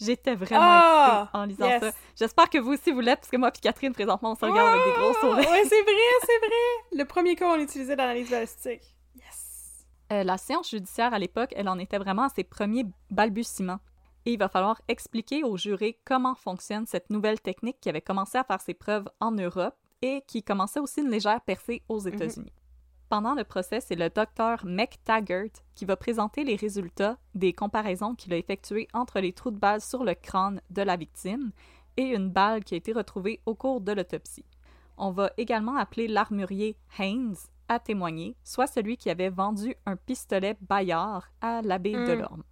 J'étais 0.00 0.34
vraiment 0.34 0.60
Ah! 0.62 1.20
excitée 1.22 1.38
en 1.38 1.44
lisant 1.44 1.66
Yes! 1.66 1.82
ça. 1.82 1.90
J'espère 2.18 2.50
que 2.50 2.58
vous 2.58 2.72
aussi 2.72 2.90
vous 2.92 3.00
l'êtes, 3.00 3.20
parce 3.20 3.30
que 3.30 3.36
moi 3.36 3.48
et 3.54 3.58
Catherine, 3.60 3.92
présentement, 3.92 4.32
on 4.32 4.34
se 4.34 4.44
regarde 4.44 4.68
avec 4.78 4.84
des 4.86 5.00
gros 5.00 5.12
sourires. 5.14 5.50
Ouais, 5.50 5.64
c'est 5.64 5.82
vrai, 5.82 5.92
c'est 6.26 6.38
vrai. 6.38 6.98
Le 6.98 7.04
premier 7.04 7.36
cas, 7.36 7.46
on 7.54 7.60
utilisait 7.60 7.96
l'analyse 7.96 8.30
balistique. 8.30 8.96
Yes. 9.16 9.86
Euh, 10.12 10.24
la 10.24 10.38
science 10.38 10.70
judiciaire 10.70 11.12
à 11.14 11.18
l'époque, 11.18 11.52
elle 11.56 11.68
en 11.68 11.78
était 11.78 11.98
vraiment 11.98 12.22
à 12.24 12.28
ses 12.28 12.44
premiers 12.44 12.86
balbutiements. 13.10 13.78
Et 14.26 14.32
il 14.32 14.38
va 14.38 14.48
falloir 14.48 14.80
expliquer 14.88 15.44
aux 15.44 15.56
jurés 15.56 15.98
comment 16.04 16.34
fonctionne 16.34 16.86
cette 16.86 17.08
nouvelle 17.10 17.40
technique 17.40 17.78
qui 17.80 17.88
avait 17.88 18.02
commencé 18.02 18.36
à 18.36 18.44
faire 18.44 18.60
ses 18.60 18.74
preuves 18.74 19.08
en 19.20 19.30
Europe 19.32 19.74
et 20.02 20.22
qui 20.26 20.42
commençait 20.42 20.80
aussi 20.80 21.00
une 21.00 21.10
légère 21.10 21.40
percée 21.40 21.82
aux 21.88 22.00
États-Unis. 22.00 22.52
Pendant 23.10 23.34
le 23.34 23.42
procès, 23.42 23.80
c'est 23.80 23.96
le 23.96 24.08
docteur 24.08 24.64
McTaggart 24.64 25.50
qui 25.74 25.84
va 25.84 25.96
présenter 25.96 26.44
les 26.44 26.54
résultats 26.54 27.18
des 27.34 27.52
comparaisons 27.52 28.14
qu'il 28.14 28.32
a 28.32 28.36
effectuées 28.36 28.86
entre 28.94 29.18
les 29.18 29.32
trous 29.32 29.50
de 29.50 29.58
balles 29.58 29.80
sur 29.80 30.04
le 30.04 30.14
crâne 30.14 30.60
de 30.70 30.82
la 30.82 30.96
victime 30.96 31.50
et 31.96 32.04
une 32.04 32.30
balle 32.30 32.62
qui 32.62 32.74
a 32.74 32.76
été 32.76 32.92
retrouvée 32.92 33.40
au 33.46 33.56
cours 33.56 33.80
de 33.80 33.90
l'autopsie. 33.90 34.44
On 34.96 35.10
va 35.10 35.32
également 35.38 35.76
appeler 35.76 36.06
l'armurier 36.06 36.76
Haynes 37.00 37.34
à 37.66 37.80
témoigner, 37.80 38.36
soit 38.44 38.68
celui 38.68 38.96
qui 38.96 39.10
avait 39.10 39.28
vendu 39.28 39.74
un 39.86 39.96
pistolet 39.96 40.56
Bayard 40.60 41.32
à 41.40 41.62
l'abbé 41.62 41.96
Mm. 41.96 42.06
Delorme. 42.06 42.44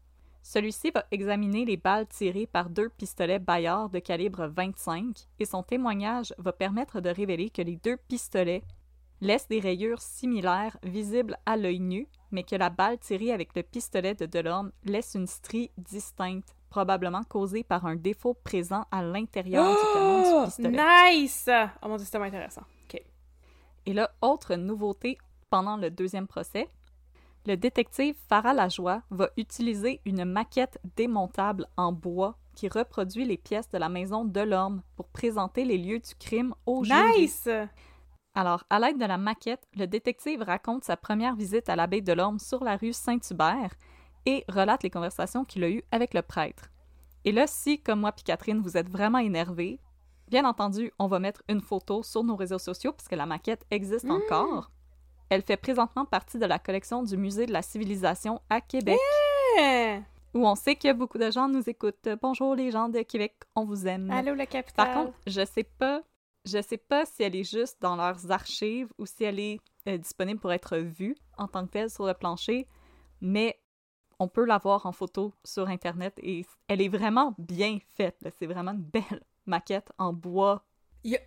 Celui-ci 0.42 0.90
va 0.90 1.04
examiner 1.12 1.66
les 1.66 1.76
balles 1.76 2.08
tirées 2.08 2.48
par 2.48 2.68
deux 2.68 2.88
pistolets 2.88 3.38
Bayard 3.38 3.90
de 3.90 4.00
calibre 4.00 4.48
25 4.48 5.28
et 5.38 5.44
son 5.44 5.62
témoignage 5.62 6.34
va 6.38 6.52
permettre 6.52 7.00
de 7.00 7.10
révéler 7.10 7.48
que 7.48 7.62
les 7.62 7.76
deux 7.76 7.96
pistolets 8.08 8.64
laissent 9.20 9.48
des 9.48 9.60
rayures 9.60 10.00
similaires 10.00 10.76
visibles 10.82 11.36
à 11.46 11.56
l'œil 11.56 11.80
nu, 11.80 12.08
mais 12.30 12.42
que 12.44 12.56
la 12.56 12.70
balle 12.70 12.98
tirée 12.98 13.32
avec 13.32 13.54
le 13.56 13.62
pistolet 13.62 14.14
de 14.14 14.26
Delorme 14.26 14.70
laisse 14.84 15.14
une 15.14 15.26
strie 15.26 15.70
distincte, 15.76 16.54
probablement 16.70 17.22
causée 17.24 17.64
par 17.64 17.86
un 17.86 17.96
défaut 17.96 18.34
présent 18.34 18.84
à 18.90 19.02
l'intérieur 19.02 19.70
du 19.70 19.92
canon 19.92 20.22
du 20.22 20.28
Oh, 20.30 20.44
pistolet. 20.44 20.78
nice! 21.12 21.48
Oh 21.82 21.88
mon 21.88 21.96
dieu, 21.96 22.06
c'est 22.08 22.18
intéressant. 22.18 22.62
OK. 22.84 23.02
Et 23.86 23.92
là, 23.92 24.10
autre 24.20 24.54
nouveauté 24.54 25.18
pendant 25.50 25.76
le 25.76 25.90
deuxième 25.90 26.26
procès, 26.26 26.68
le 27.46 27.56
détective 27.56 28.14
Farah 28.28 28.52
Lajoie 28.52 29.02
va 29.10 29.30
utiliser 29.38 30.00
une 30.04 30.24
maquette 30.26 30.78
démontable 30.96 31.66
en 31.78 31.92
bois 31.92 32.36
qui 32.54 32.68
reproduit 32.68 33.24
les 33.24 33.38
pièces 33.38 33.70
de 33.70 33.78
la 33.78 33.88
maison 33.88 34.24
Delorme 34.24 34.82
pour 34.96 35.08
présenter 35.08 35.64
les 35.64 35.78
lieux 35.78 36.00
du 36.00 36.14
crime 36.18 36.54
au 36.66 36.84
jury. 36.84 37.20
Nice! 37.22 37.48
Alors, 38.34 38.64
à 38.70 38.78
l'aide 38.78 38.98
de 38.98 39.04
la 39.04 39.18
maquette, 39.18 39.66
le 39.74 39.86
détective 39.86 40.42
raconte 40.42 40.84
sa 40.84 40.96
première 40.96 41.34
visite 41.34 41.68
à 41.68 41.76
l'abbaye 41.76 42.02
de 42.02 42.12
l'Orme 42.12 42.38
sur 42.38 42.62
la 42.62 42.76
rue 42.76 42.92
Saint-Hubert 42.92 43.72
et 44.26 44.44
relate 44.48 44.82
les 44.82 44.90
conversations 44.90 45.44
qu'il 45.44 45.64
a 45.64 45.70
eues 45.70 45.82
avec 45.90 46.14
le 46.14 46.22
prêtre. 46.22 46.70
Et 47.24 47.32
là, 47.32 47.46
si, 47.46 47.80
comme 47.82 48.00
moi 48.00 48.12
puis 48.12 48.22
Catherine, 48.24 48.60
vous 48.60 48.76
êtes 48.76 48.88
vraiment 48.88 49.18
énervés, 49.18 49.80
bien 50.28 50.44
entendu, 50.44 50.92
on 50.98 51.08
va 51.08 51.18
mettre 51.18 51.42
une 51.48 51.60
photo 51.60 52.02
sur 52.02 52.22
nos 52.22 52.36
réseaux 52.36 52.58
sociaux 52.58 52.92
puisque 52.92 53.12
la 53.16 53.26
maquette 53.26 53.64
existe 53.70 54.08
encore. 54.10 54.70
Elle 55.30 55.42
fait 55.42 55.56
présentement 55.56 56.04
partie 56.04 56.38
de 56.38 56.46
la 56.46 56.58
collection 56.58 57.02
du 57.02 57.16
Musée 57.16 57.46
de 57.46 57.52
la 57.52 57.62
civilisation 57.62 58.40
à 58.48 58.60
Québec, 58.60 58.98
Eh! 59.58 59.98
où 60.34 60.46
on 60.46 60.54
sait 60.54 60.76
que 60.76 60.92
beaucoup 60.92 61.18
de 61.18 61.30
gens 61.30 61.48
nous 61.48 61.68
écoutent. 61.68 62.08
Bonjour 62.22 62.54
les 62.54 62.70
gens 62.70 62.88
de 62.88 63.00
Québec, 63.02 63.34
on 63.56 63.64
vous 63.64 63.86
aime. 63.86 64.10
Allô, 64.10 64.34
la 64.34 64.46
capitale. 64.46 64.86
Par 64.86 64.94
contre, 65.06 65.18
je 65.26 65.44
sais 65.44 65.64
pas, 65.64 66.02
je 66.44 66.60
sais 66.62 66.78
pas 66.78 67.04
si 67.06 67.22
elle 67.22 67.36
est 67.36 67.44
juste 67.50 67.80
dans 67.80 67.96
leurs 67.96 68.30
archives 68.30 68.92
ou 68.98 69.06
si 69.06 69.24
elle 69.24 69.38
est 69.40 69.60
euh, 69.88 69.98
disponible 69.98 70.40
pour 70.40 70.52
être 70.52 70.76
vue 70.78 71.16
en 71.36 71.48
tant 71.48 71.66
que 71.66 71.70
telle 71.72 71.90
sur 71.90 72.06
le 72.06 72.14
plancher, 72.14 72.66
mais 73.20 73.60
on 74.18 74.28
peut 74.28 74.44
la 74.44 74.58
voir 74.58 74.86
en 74.86 74.92
photo 74.92 75.32
sur 75.44 75.68
internet 75.68 76.18
et 76.22 76.44
elle 76.68 76.80
est 76.80 76.88
vraiment 76.88 77.34
bien 77.38 77.78
faite. 77.96 78.16
C'est 78.38 78.46
vraiment 78.46 78.72
une 78.72 78.82
belle 78.82 79.22
maquette 79.46 79.92
en 79.98 80.12
bois. 80.12 80.64
il, 81.04 81.18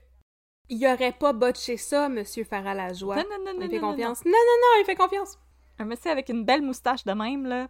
il 0.69 0.85
aurait 0.87 1.11
pas 1.13 1.33
botché 1.33 1.77
ça, 1.77 2.07
monsieur 2.09 2.43
Farah 2.43 2.73
Lajoie. 2.73 3.15
Non, 3.17 3.23
non, 3.29 3.37
non, 3.45 3.51
Il 3.53 3.59
non, 3.59 3.69
fait 3.69 3.75
non, 3.79 3.81
non. 3.87 3.91
confiance. 3.91 4.25
Non, 4.25 4.31
non, 4.31 4.37
non, 4.37 4.81
il 4.81 4.85
fait 4.85 4.95
confiance. 4.95 5.37
Un 5.79 5.85
monsieur 5.85 6.11
avec 6.11 6.29
une 6.29 6.45
belle 6.45 6.61
moustache 6.61 7.03
de 7.03 7.11
même, 7.13 7.45
là, 7.45 7.67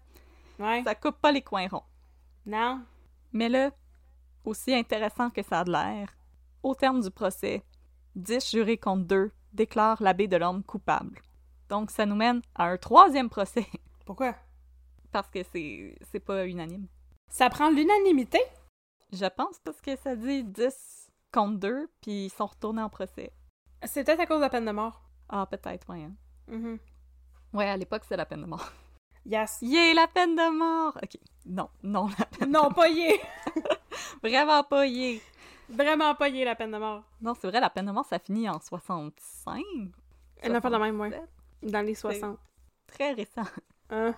Ouais. 0.60 0.84
ça 0.84 0.94
coupe 0.96 1.20
pas 1.20 1.32
les 1.32 1.42
coins 1.42 1.68
ronds. 1.68 1.84
Non. 2.46 2.82
Mais 3.32 3.50
là, 3.50 3.72
aussi 4.46 4.74
intéressant 4.74 5.30
que 5.32 5.42
ça 5.42 5.62
a 5.62 5.64
de 5.64 5.72
l'air, 5.72 6.14
au 6.64 6.76
terme 6.76 7.02
du 7.02 7.12
procès, 7.12 7.64
10 8.16 8.52
jurés 8.52 8.78
contre 8.78 9.06
2 9.06 9.32
déclarent 9.54 10.02
l'abbé 10.02 10.28
de 10.28 10.38
l'homme 10.38 10.64
coupable. 10.64 11.22
Donc 11.70 11.92
ça 11.92 12.06
nous 12.06 12.16
mène 12.16 12.42
à 12.56 12.66
un 12.66 12.78
troisième 12.78 13.30
procès, 13.30 13.66
Pourquoi? 14.06 14.36
parce 15.12 15.30
que 15.30 15.40
c'est 15.44 15.96
c'est 16.12 16.20
pas 16.20 16.46
unanime. 16.48 16.88
Ça 17.30 17.50
prend 17.50 17.70
l'unanimité? 17.70 18.40
Je 19.14 19.26
pense 19.26 19.60
parce 19.64 19.82
que 19.82 19.96
ça 19.98 20.16
dit 20.16 20.44
10 20.44 21.12
contre 21.34 21.60
2, 21.60 21.90
puis 22.02 22.26
ils 22.26 22.30
sont 22.30 22.46
retournés 22.46 22.82
en 22.82 22.90
procès. 22.90 23.32
C'est 23.84 24.04
peut-être 24.04 24.20
à 24.22 24.26
cause 24.26 24.38
de 24.38 24.42
la 24.44 24.50
peine 24.50 24.66
de 24.66 24.72
mort. 24.72 25.02
Ah, 25.30 25.46
peut-être, 25.50 25.90
ouais. 25.90 26.04
hein. 26.04 26.14
Mhm. 26.48 26.78
Ouais, 27.54 27.70
à 27.70 27.76
l'époque, 27.78 28.04
c'est 28.08 28.16
la 28.18 28.26
peine 28.26 28.42
de 28.42 28.46
mort. 28.48 28.72
Yes. 29.26 29.60
Yeah, 29.62 29.94
la 29.94 30.08
peine 30.08 30.36
de 30.36 30.58
mort! 30.58 30.98
Ok, 31.02 31.18
non, 31.46 31.70
non, 31.84 32.08
la 32.18 32.26
peine... 32.26 32.52
Non, 32.52 32.72
pas 32.72 32.90
yé! 32.90 33.20
Vraiment 34.24 34.64
pas 34.64 34.86
yeah! 34.88 35.20
Vraiment 35.72 36.16
pas 36.16 36.30
yé, 36.30 36.44
la 36.44 36.56
peine 36.56 36.72
de 36.72 36.78
mort. 36.78 37.04
Non, 37.22 37.34
c'est 37.40 37.48
vrai, 37.48 37.60
la 37.60 37.70
peine 37.70 37.86
de 37.86 37.92
mort, 37.92 38.06
ça 38.06 38.20
finit 38.20 38.50
en 38.50 38.60
65? 38.60 39.64
Elle 40.42 40.52
n'a 40.52 40.62
pas 40.62 40.70
de 40.70 40.78
même, 40.78 41.00
ouais. 41.00 41.10
67? 41.62 41.72
Dans 41.72 41.86
les 41.86 41.96
60. 41.96 42.40
Très 42.88 43.14
récent. 43.14 43.44
Hein? 43.90 44.14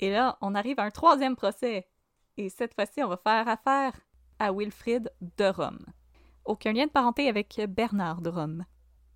Et 0.00 0.10
là, 0.10 0.38
on 0.40 0.54
arrive 0.54 0.78
à 0.78 0.84
un 0.84 0.90
troisième 0.90 1.36
procès. 1.36 1.88
Et 2.36 2.48
cette 2.48 2.74
fois-ci, 2.74 3.02
on 3.02 3.08
va 3.08 3.16
faire 3.16 3.48
affaire 3.48 3.92
à 4.38 4.52
Wilfrid 4.52 5.12
de 5.36 5.44
Rome. 5.44 5.84
Aucun 6.44 6.72
lien 6.72 6.86
de 6.86 6.90
parenté 6.90 7.28
avec 7.28 7.60
Bernard 7.68 8.20
de 8.20 8.30
Rome. 8.30 8.64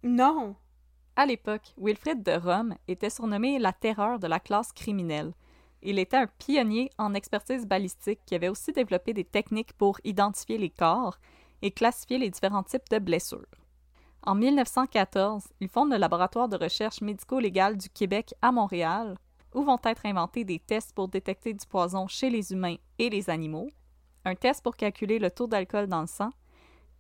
Non. 0.02 0.56
À 1.14 1.26
l'époque, 1.26 1.74
Wilfrid 1.76 2.22
de 2.22 2.32
Rome 2.32 2.74
était 2.88 3.10
surnommé 3.10 3.58
la 3.58 3.72
terreur 3.72 4.18
de 4.18 4.26
la 4.26 4.40
classe 4.40 4.72
criminelle. 4.72 5.32
Il 5.82 5.98
était 5.98 6.16
un 6.16 6.26
pionnier 6.26 6.90
en 6.98 7.14
expertise 7.14 7.66
balistique 7.66 8.20
qui 8.24 8.34
avait 8.34 8.48
aussi 8.48 8.72
développé 8.72 9.14
des 9.14 9.24
techniques 9.24 9.72
pour 9.74 9.98
identifier 10.04 10.58
les 10.58 10.70
corps 10.70 11.18
et 11.62 11.70
classifier 11.70 12.18
les 12.18 12.30
différents 12.30 12.62
types 12.62 12.88
de 12.90 12.98
blessures. 12.98 13.46
En 14.24 14.34
1914, 14.34 15.44
il 15.60 15.68
fonde 15.68 15.90
le 15.90 15.96
laboratoire 15.96 16.48
de 16.48 16.56
recherche 16.56 17.00
médico-légale 17.00 17.76
du 17.76 17.88
Québec 17.88 18.34
à 18.42 18.52
Montréal, 18.52 19.16
où 19.54 19.62
vont 19.62 19.80
être 19.84 20.06
inventés 20.06 20.44
des 20.44 20.58
tests 20.58 20.94
pour 20.94 21.08
détecter 21.08 21.52
du 21.54 21.66
poison 21.66 22.06
chez 22.06 22.30
les 22.30 22.52
humains 22.52 22.76
et 22.98 23.10
les 23.10 23.30
animaux, 23.30 23.68
un 24.24 24.34
test 24.34 24.62
pour 24.62 24.76
calculer 24.76 25.18
le 25.18 25.30
taux 25.30 25.46
d'alcool 25.46 25.88
dans 25.88 26.00
le 26.00 26.06
sang, 26.06 26.30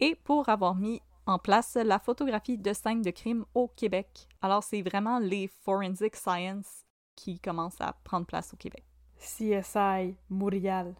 et 0.00 0.16
pour 0.16 0.48
avoir 0.48 0.74
mis 0.74 1.00
en 1.26 1.38
place 1.38 1.74
la 1.76 2.00
photographie 2.00 2.58
de 2.58 2.72
scènes 2.72 3.02
de 3.02 3.10
crime 3.10 3.44
au 3.54 3.68
Québec. 3.68 4.26
Alors, 4.40 4.64
c'est 4.64 4.82
vraiment 4.82 5.20
les 5.20 5.46
forensic 5.46 6.16
science 6.16 6.84
qui 7.14 7.38
commencent 7.38 7.80
à 7.80 7.94
prendre 8.04 8.26
place 8.26 8.52
au 8.52 8.56
Québec. 8.56 8.84
CSI 9.18 10.16
Montréal. 10.28 10.96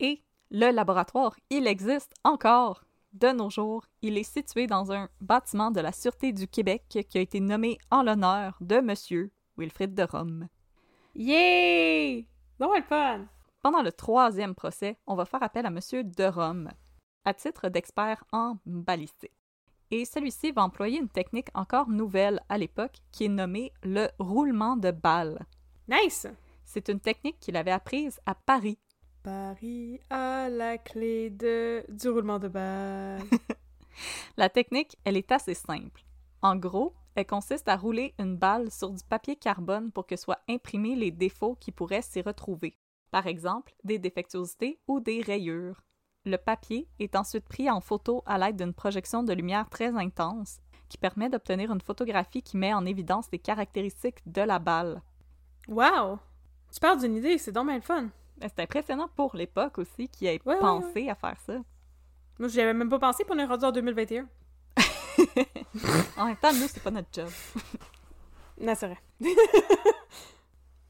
Et 0.00 0.24
le 0.50 0.70
laboratoire, 0.70 1.36
il 1.50 1.66
existe 1.66 2.14
encore 2.24 2.84
de 3.12 3.28
nos 3.28 3.50
jours. 3.50 3.86
Il 4.02 4.16
est 4.18 4.22
situé 4.22 4.66
dans 4.66 4.92
un 4.92 5.08
bâtiment 5.20 5.70
de 5.70 5.80
la 5.80 5.92
Sûreté 5.92 6.32
du 6.32 6.46
Québec 6.46 6.84
qui 6.88 7.18
a 7.18 7.20
été 7.20 7.40
nommé 7.40 7.78
en 7.90 8.02
l'honneur 8.02 8.56
de 8.60 8.80
Monsieur 8.80 9.30
Wilfrid 9.56 9.94
de 9.94 10.02
Rome. 10.02 10.48
Yay! 11.14 12.26
Non, 12.60 12.74
le 12.74 12.82
fun! 12.82 13.26
Pendant 13.62 13.82
le 13.82 13.90
troisième 13.90 14.54
procès, 14.54 14.98
on 15.06 15.16
va 15.16 15.24
faire 15.24 15.42
appel 15.42 15.66
à 15.66 15.70
Monsieur 15.70 16.04
de 16.04 16.24
Rome, 16.24 16.70
à 17.24 17.34
titre 17.34 17.68
d'expert 17.68 18.22
en 18.32 18.58
balistique. 18.64 19.32
Et 19.90 20.04
celui-ci 20.04 20.52
va 20.52 20.62
employer 20.62 20.98
une 20.98 21.08
technique 21.08 21.48
encore 21.54 21.88
nouvelle 21.88 22.40
à 22.48 22.58
l'époque 22.58 22.98
qui 23.12 23.24
est 23.24 23.28
nommée 23.28 23.72
le 23.82 24.08
roulement 24.18 24.76
de 24.76 24.90
balles. 24.90 25.44
Nice! 25.88 26.26
C'est 26.64 26.88
une 26.88 27.00
technique 27.00 27.38
qu'il 27.40 27.56
avait 27.56 27.70
apprise 27.70 28.20
à 28.26 28.34
Paris. 28.34 28.78
Paris 29.26 29.98
a 30.08 30.48
la 30.48 30.78
clé 30.78 31.30
de... 31.30 31.84
du 31.88 32.08
roulement 32.08 32.38
de 32.38 32.46
balle. 32.46 33.24
La 34.36 34.48
technique, 34.48 34.96
elle 35.02 35.16
est 35.16 35.32
assez 35.32 35.54
simple. 35.54 36.04
En 36.42 36.54
gros, 36.54 36.94
elle 37.16 37.26
consiste 37.26 37.66
à 37.68 37.74
rouler 37.74 38.14
une 38.20 38.36
balle 38.36 38.70
sur 38.70 38.90
du 38.90 39.02
papier 39.02 39.34
carbone 39.34 39.90
pour 39.90 40.06
que 40.06 40.14
soient 40.14 40.38
imprimés 40.48 40.94
les 40.94 41.10
défauts 41.10 41.56
qui 41.56 41.72
pourraient 41.72 42.02
s'y 42.02 42.20
retrouver. 42.20 42.78
Par 43.10 43.26
exemple, 43.26 43.74
des 43.82 43.98
défectuosités 43.98 44.78
ou 44.86 45.00
des 45.00 45.22
rayures. 45.22 45.82
Le 46.24 46.36
papier 46.36 46.86
est 47.00 47.16
ensuite 47.16 47.48
pris 47.48 47.68
en 47.68 47.80
photo 47.80 48.22
à 48.26 48.38
l'aide 48.38 48.54
d'une 48.54 48.74
projection 48.74 49.24
de 49.24 49.32
lumière 49.32 49.68
très 49.68 49.88
intense 49.88 50.60
qui 50.88 50.98
permet 50.98 51.30
d'obtenir 51.30 51.72
une 51.72 51.80
photographie 51.80 52.42
qui 52.42 52.56
met 52.56 52.72
en 52.72 52.86
évidence 52.86 53.26
les 53.32 53.40
caractéristiques 53.40 54.22
de 54.24 54.42
la 54.42 54.60
balle. 54.60 55.02
wow! 55.66 56.20
Tu 56.72 56.78
parles 56.78 57.00
d'une 57.00 57.16
idée, 57.16 57.38
c'est 57.38 57.50
donc 57.50 57.66
bien 57.66 57.74
le 57.74 57.82
fun. 57.82 58.08
Ben, 58.38 58.48
C'est 58.54 58.62
impressionnant 58.62 59.08
pour 59.16 59.34
l'époque 59.36 59.78
aussi 59.78 60.08
qui 60.08 60.26
ait 60.26 60.40
Ouais, 60.44 60.54
ouais, 60.54 60.60
pensé 60.60 61.08
à 61.08 61.14
faire 61.14 61.38
ça. 61.46 61.54
Moi, 62.38 62.48
j'y 62.48 62.60
avais 62.60 62.74
même 62.74 62.90
pas 62.90 62.98
pensé, 62.98 63.24
pour 63.24 63.34
on 63.34 63.38
est 63.38 63.44
rendu 63.44 63.64
en 63.64 63.72
2021. 63.72 64.28
En 66.16 66.26
même 66.26 66.36
temps, 66.36 66.52
nous, 66.52 66.66
c'est 66.68 66.82
pas 66.82 66.90
notre 66.90 67.08
job. 67.12 67.28
Non, 68.60 68.74
c'est 68.74 68.86
vrai. 68.86 68.98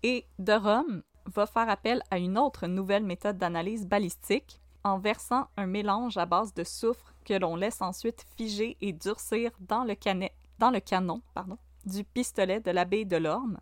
Et 0.05 0.25
de 0.39 0.53
Rome 0.53 1.03
va 1.35 1.47
faire 1.47 1.69
appel 1.69 2.01
à 2.13 2.19
une 2.19 2.39
autre 2.39 2.69
nouvelle 2.69 3.03
méthode 3.03 3.39
d'analyse 3.39 3.87
balistique 3.87 4.61
en 4.85 4.99
versant 4.99 5.49
un 5.57 5.67
mélange 5.67 6.17
à 6.17 6.27
base 6.27 6.55
de 6.55 6.63
soufre 6.63 7.13
que 7.25 7.35
l'on 7.35 7.57
laisse 7.57 7.83
ensuite 7.83 8.25
figer 8.37 8.77
et 8.81 8.93
durcir 8.93 9.51
dans 9.59 9.83
le, 9.83 9.95
canet- 9.95 10.33
dans 10.61 10.71
le 10.71 10.79
canon 10.79 11.23
pardon, 11.35 11.59
du 11.85 12.05
pistolet 12.05 12.61
de 12.61 12.71
l'abbé 12.71 13.05
de 13.05 13.17
l'Orme. 13.17 13.59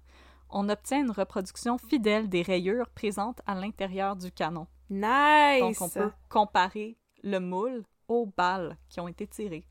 On 0.56 0.68
obtient 0.68 1.00
une 1.00 1.10
reproduction 1.10 1.78
fidèle 1.78 2.28
des 2.28 2.42
rayures 2.42 2.88
présentes 2.88 3.40
à 3.44 3.56
l'intérieur 3.56 4.14
du 4.14 4.30
canon. 4.30 4.68
Nice! 4.88 5.58
Donc 5.58 5.80
on 5.80 5.88
peut 5.88 6.12
comparer 6.28 6.96
le 7.24 7.40
moule 7.40 7.82
aux 8.06 8.26
balles 8.26 8.78
qui 8.88 9.00
ont 9.00 9.08
été 9.08 9.26
tirées. 9.26 9.66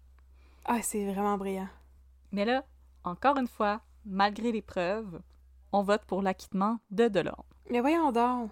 Ah, 0.66 0.82
c'est 0.82 1.06
vraiment 1.10 1.38
brillant. 1.38 1.70
Mais 2.34 2.44
là, 2.44 2.66
encore 3.06 3.38
une 3.38 3.48
fois, 3.48 3.80
malgré 4.06 4.52
les 4.52 4.62
preuves, 4.62 5.22
on 5.72 5.84
vote 5.84 6.04
pour 6.04 6.22
l'acquittement 6.22 6.80
de 6.92 7.08
Delorme. 7.08 7.46
Mais 7.70 7.80
voyons 7.80 8.12
donc. 8.12 8.52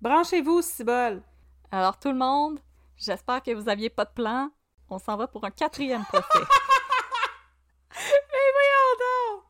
Branchez-vous, 0.00 0.62
cibole. 0.62 1.20
Alors 1.72 1.98
tout 1.98 2.10
le 2.10 2.18
monde, 2.18 2.60
j'espère 2.96 3.42
que 3.42 3.50
vous 3.50 3.68
aviez 3.68 3.90
pas 3.90 4.04
de 4.04 4.12
plan. 4.12 4.50
On 4.88 5.00
s'en 5.00 5.16
va 5.16 5.26
pour 5.26 5.44
un 5.44 5.50
quatrième 5.50 6.04
procès. 6.04 6.22
Mais 7.90 8.52
voyons 8.54 8.92
donc! 9.00 9.46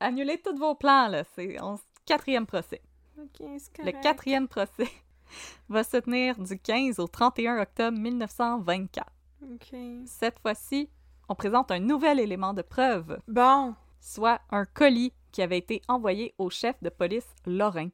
Annulez 0.00 0.38
tous 0.38 0.56
vos 0.56 0.74
plans, 0.74 1.08
là. 1.08 1.24
C'est 1.34 1.60
on... 1.62 1.78
quatrième 2.06 2.46
procès. 2.46 2.80
Le 3.16 4.02
quatrième 4.02 4.48
procès 4.48 4.88
va 5.68 5.82
se 5.84 5.96
tenir 5.96 6.38
du 6.38 6.58
15 6.58 6.98
au 7.00 7.06
31 7.08 7.60
octobre 7.62 7.98
1924. 7.98 9.06
Ok. 9.52 9.74
Cette 10.06 10.38
fois-ci, 10.40 10.88
on 11.28 11.34
présente 11.34 11.70
un 11.70 11.80
nouvel 11.80 12.20
élément 12.20 12.54
de 12.54 12.62
preuve, 12.62 13.18
Bon. 13.28 13.74
soit 14.00 14.40
un 14.50 14.64
colis 14.64 15.12
qui 15.32 15.42
avait 15.42 15.58
été 15.58 15.82
envoyé 15.88 16.34
au 16.38 16.48
chef 16.50 16.76
de 16.82 16.88
police 16.88 17.26
Lorrain. 17.46 17.88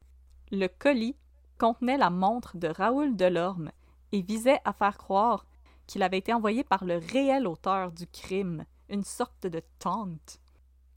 Le 0.53 0.69
colis 0.69 1.17
contenait 1.59 1.99
la 1.99 2.11
montre 2.11 2.57
de 2.57 2.69
Raoul 2.69 3.17
Delorme 3.17 3.71
et 4.13 4.23
visait 4.23 4.61
à 4.65 4.73
faire 4.73 4.99
croire 4.99 5.47
qu'il 5.87 6.03
avait 6.03 6.19
été 6.19 6.33
envoyé 6.33 6.65
par 6.65 6.85
le 6.85 6.99
réel 7.13 7.47
auteur 7.47 7.93
du 7.93 8.07
crime, 8.07 8.65
une 8.89 9.05
sorte 9.05 9.47
de 9.47 9.61
tante, 9.79 10.39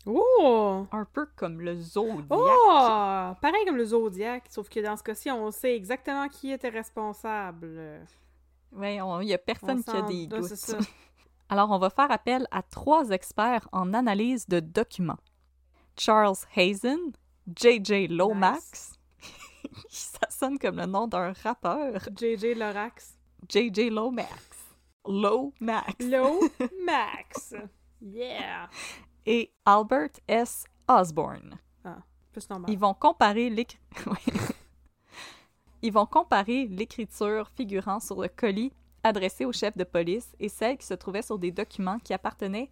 Oh! 0.09 0.87
un 0.91 1.05
peu 1.05 1.25
comme 1.35 1.59
le 1.61 1.75
Zodiac. 1.75 2.25
Oh! 2.29 3.33
Pareil 3.41 3.65
comme 3.65 3.75
le 3.77 3.85
Zodiac, 3.85 4.45
sauf 4.49 4.69
que 4.69 4.79
dans 4.79 4.95
ce 4.95 5.03
cas-ci, 5.03 5.29
on 5.31 5.51
sait 5.51 5.75
exactement 5.75 6.27
qui 6.29 6.51
était 6.51 6.69
responsable. 6.69 8.01
On- 8.73 9.21
il 9.21 9.27
y 9.27 9.33
a 9.33 9.37
personne 9.37 9.83
On 9.85 9.91
qui 9.91 9.97
a 9.97 10.01
des 10.03 10.27
doutes. 10.27 10.45
ça. 10.45 10.77
Alors, 11.49 11.71
on 11.71 11.77
va 11.79 11.89
faire 11.89 12.11
appel 12.11 12.45
à 12.51 12.61
trois 12.61 13.09
experts 13.09 13.67
en 13.71 13.93
analyse 13.93 14.47
de 14.47 14.59
documents. 14.59 15.19
Charles 15.97 16.35
Hazen, 16.55 17.13
J.J. 17.55 18.07
Lomax, 18.09 18.93
ça 19.89 20.27
sonne 20.29 20.59
comme 20.59 20.77
le 20.77 20.85
nom 20.85 21.07
d'un 21.07 21.33
rappeur, 21.43 22.01
JJ 22.15 22.55
Lorax. 22.57 23.17
J.J. 23.49 23.89
Lomax. 23.89 24.29
Lomax. 25.07 25.95
Low 25.99 26.39
Max. 26.85 27.53
Yeah! 27.99 28.69
Et 29.27 29.51
Albert 29.65 30.09
S. 30.27 30.63
Osborne. 30.87 31.57
Plus 32.31 32.49
normal. 32.49 32.71
Ils 32.71 32.79
vont 32.79 32.93
comparer. 32.93 33.51
Ils 35.81 35.91
vont 35.93 36.05
comparer 36.05 36.65
l'écriture 36.67 37.49
figurant 37.55 37.99
sur 37.99 38.21
le 38.21 38.29
colis 38.29 38.71
adressé 39.03 39.45
au 39.45 39.51
chef 39.51 39.75
de 39.77 39.83
police 39.83 40.33
et 40.39 40.49
celle 40.49 40.77
qui 40.77 40.85
se 40.85 40.93
trouvait 40.93 41.21
sur 41.21 41.37
des 41.37 41.51
documents 41.51 41.99
qui 41.99 42.13
appartenaient 42.13 42.69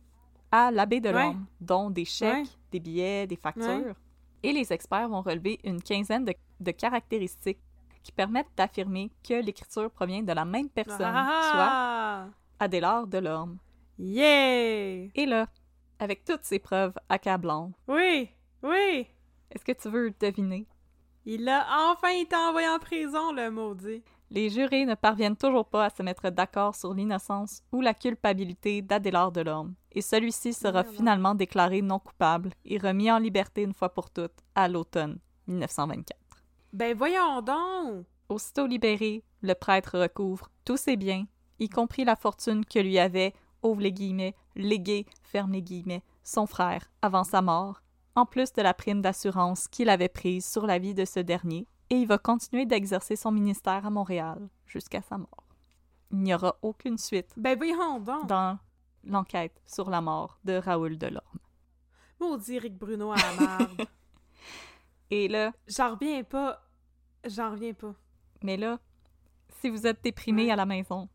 à 0.51 0.71
l'abbé 0.71 0.99
de 0.99 1.09
Ouais. 1.09 1.13
l'Orme, 1.23 1.45
dont 1.61 1.89
des 1.89 2.05
chèques, 2.05 2.45
Ouais. 2.45 2.49
des 2.71 2.79
billets, 2.79 3.27
des 3.27 3.35
factures. 3.35 3.67
Ouais. 3.67 3.93
Et 4.43 4.51
les 4.53 4.71
experts 4.73 5.09
vont 5.09 5.21
relever 5.21 5.59
une 5.63 5.81
quinzaine 5.81 6.25
de, 6.25 6.33
de 6.59 6.71
caractéristiques 6.71 7.59
qui 8.03 8.11
permettent 8.11 8.51
d'affirmer 8.55 9.11
que 9.27 9.33
l'écriture 9.41 9.89
provient 9.91 10.23
de 10.23 10.31
la 10.33 10.45
même 10.45 10.69
personne, 10.69 10.97
soit 10.97 11.69
Ah! 11.69 12.27
Adélard 12.59 13.07
de 13.07 13.17
l'Orme. 13.17 13.57
Yeah! 13.97 15.07
Et 15.15 15.25
là, 15.25 15.47
avec 16.05 16.23
toutes 16.23 16.43
ces 16.43 16.59
preuves 16.59 16.93
accablantes, 17.09 17.73
Oui! 17.87 18.29
Oui! 18.61 19.07
est-ce 19.49 19.65
que 19.65 19.71
tu 19.71 19.89
veux 19.89 20.13
deviner? 20.19 20.67
Il 21.25 21.49
a 21.49 21.65
enfin 21.89 22.09
été 22.09 22.35
envoyé 22.35 22.67
en 22.67 22.77
prison, 22.77 23.31
le 23.31 23.49
maudit. 23.49 24.03
Les 24.29 24.51
jurés 24.51 24.85
ne 24.85 24.93
parviennent 24.93 25.35
toujours 25.35 25.65
pas 25.65 25.85
à 25.85 25.89
se 25.89 26.03
mettre 26.03 26.29
d'accord 26.29 26.75
sur 26.75 26.93
l'innocence 26.93 27.63
ou 27.71 27.81
la 27.81 27.95
culpabilité 27.95 28.83
d'Adélard 28.83 29.31
Delorme, 29.31 29.73
et 29.93 30.01
celui-ci 30.01 30.53
sera 30.53 30.83
finalement 30.83 31.33
déclaré 31.33 31.81
non 31.81 31.97
coupable 31.97 32.51
et 32.65 32.77
remis 32.77 33.11
en 33.11 33.17
liberté 33.17 33.63
une 33.63 33.73
fois 33.73 33.89
pour 33.91 34.11
toutes 34.11 34.43
à 34.53 34.67
l'automne 34.67 35.17
1924. 35.47 36.19
Ben 36.73 36.95
voyons 36.95 37.41
donc! 37.41 38.05
Aussitôt 38.29 38.67
libéré, 38.67 39.23
le 39.41 39.55
prêtre 39.55 39.97
recouvre 39.97 40.51
tous 40.65 40.77
ses 40.77 40.97
biens, 40.97 41.25
y 41.57 41.67
compris 41.67 42.05
la 42.05 42.15
fortune 42.15 42.63
que 42.63 42.79
lui 42.79 42.99
avait, 42.99 43.33
ouvre 43.63 43.81
les 43.81 43.91
guillemets, 43.91 44.35
légué, 44.55 45.05
ferme 45.23 45.51
les 45.53 45.61
guillemets, 45.61 46.03
son 46.23 46.45
frère 46.45 46.89
avant 47.01 47.23
sa 47.23 47.41
mort, 47.41 47.81
en 48.15 48.25
plus 48.25 48.53
de 48.53 48.61
la 48.61 48.73
prime 48.73 49.01
d'assurance 49.01 49.67
qu'il 49.67 49.89
avait 49.89 50.09
prise 50.09 50.45
sur 50.45 50.65
la 50.65 50.79
vie 50.79 50.93
de 50.93 51.05
ce 51.05 51.19
dernier, 51.19 51.67
et 51.89 51.95
il 51.97 52.07
va 52.07 52.17
continuer 52.17 52.65
d'exercer 52.65 53.15
son 53.15 53.31
ministère 53.31 53.85
à 53.85 53.89
Montréal 53.89 54.49
jusqu'à 54.65 55.01
sa 55.01 55.17
mort. 55.17 55.43
Il 56.11 56.19
n'y 56.19 56.33
aura 56.33 56.55
aucune 56.61 56.97
suite 56.97 57.31
Ben 57.37 57.57
voyons 57.57 57.99
donc! 57.99 58.27
dans 58.27 58.57
l'enquête 59.03 59.61
sur 59.67 59.89
la 59.89 60.01
mort 60.01 60.39
de 60.45 60.53
Raoul 60.53 60.97
Delorme. 60.97 61.39
Maudit 62.19 62.59
Rick 62.59 62.77
Bruno 62.77 63.11
à 63.11 63.15
la 63.17 63.33
marde. 63.47 63.81
Et 65.11 65.27
là, 65.27 65.51
J'en 65.67 65.91
reviens 65.95 66.23
pas. 66.23 66.61
J'en 67.25 67.51
reviens 67.51 67.73
pas. 67.73 67.93
mais 68.41 68.57
là, 68.57 68.79
si 69.59 69.69
vous 69.69 69.85
êtes 69.85 70.03
déprimé 70.03 70.45
Ouais. 70.45 70.51
à 70.51 70.55
la 70.55 70.65
maison, 70.65 71.09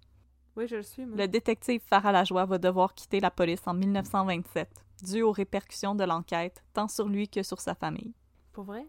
Oui, 0.61 0.69
je 0.69 0.77
le 0.77 0.83
suis, 0.83 1.07
moi. 1.07 1.17
Le 1.17 1.27
détective 1.27 1.81
Farah 1.87 2.13
Lajoie 2.13 2.45
va 2.45 2.59
devoir 2.59 2.93
quitter 2.93 3.19
la 3.19 3.31
police 3.31 3.63
en 3.65 3.73
1927, 3.73 4.69
dû 5.05 5.23
aux 5.23 5.33
répercussions 5.33 5.95
de 5.95 6.05
l'enquête, 6.05 6.63
tant 6.75 6.87
sur 6.87 7.09
lui 7.09 7.31
que 7.31 7.43
sur 7.43 7.63
sa 7.63 7.75
famille. 7.75 8.13
Pour 8.53 8.65
vrai? 8.65 8.87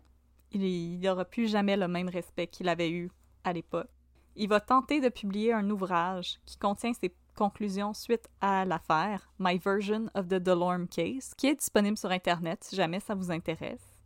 Il 0.51 0.99
n'aura 0.99 1.23
plus 1.23 1.47
jamais 1.49 1.77
le 1.77 1.87
même 1.87 2.09
respect 2.09 2.47
qu'il 2.47 2.67
avait 2.67 2.91
eu 2.91 3.09
à 3.45 3.53
l'époque. 3.53 3.87
Il 4.35 4.49
va 4.49 4.59
tenter 4.59 4.99
de 4.99 5.07
publier 5.07 5.53
un 5.53 5.69
ouvrage 5.69 6.41
qui 6.45 6.57
contient 6.57 6.91
ses 6.91 7.15
conclusions 7.37 7.93
suite 7.93 8.27
à 8.41 8.65
l'affaire, 8.65 9.31
My 9.39 9.57
Version 9.57 10.09
of 10.13 10.27
the 10.27 10.43
Delorme 10.43 10.89
Case, 10.89 11.33
qui 11.37 11.47
est 11.47 11.55
disponible 11.55 11.97
sur 11.97 12.11
Internet 12.11 12.65
si 12.65 12.75
jamais 12.75 12.99
ça 12.99 13.15
vous 13.15 13.31
intéresse. 13.31 13.97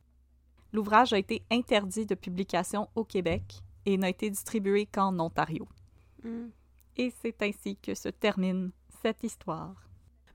L'ouvrage 0.72 1.14
a 1.14 1.18
été 1.18 1.42
interdit 1.50 2.06
de 2.06 2.14
publication 2.14 2.90
au 2.94 3.04
Québec 3.04 3.64
et 3.88 3.98
n'a 3.98 4.10
été 4.10 4.30
distribué 4.30 4.86
qu'en 4.86 5.18
Ontario. 5.18 5.68
Hmm. 6.24 6.50
Et 6.98 7.12
c'est 7.22 7.42
ainsi 7.42 7.76
que 7.78 7.94
se 7.94 8.10
termine 8.10 8.72
cette 9.02 9.24
histoire. 9.24 9.76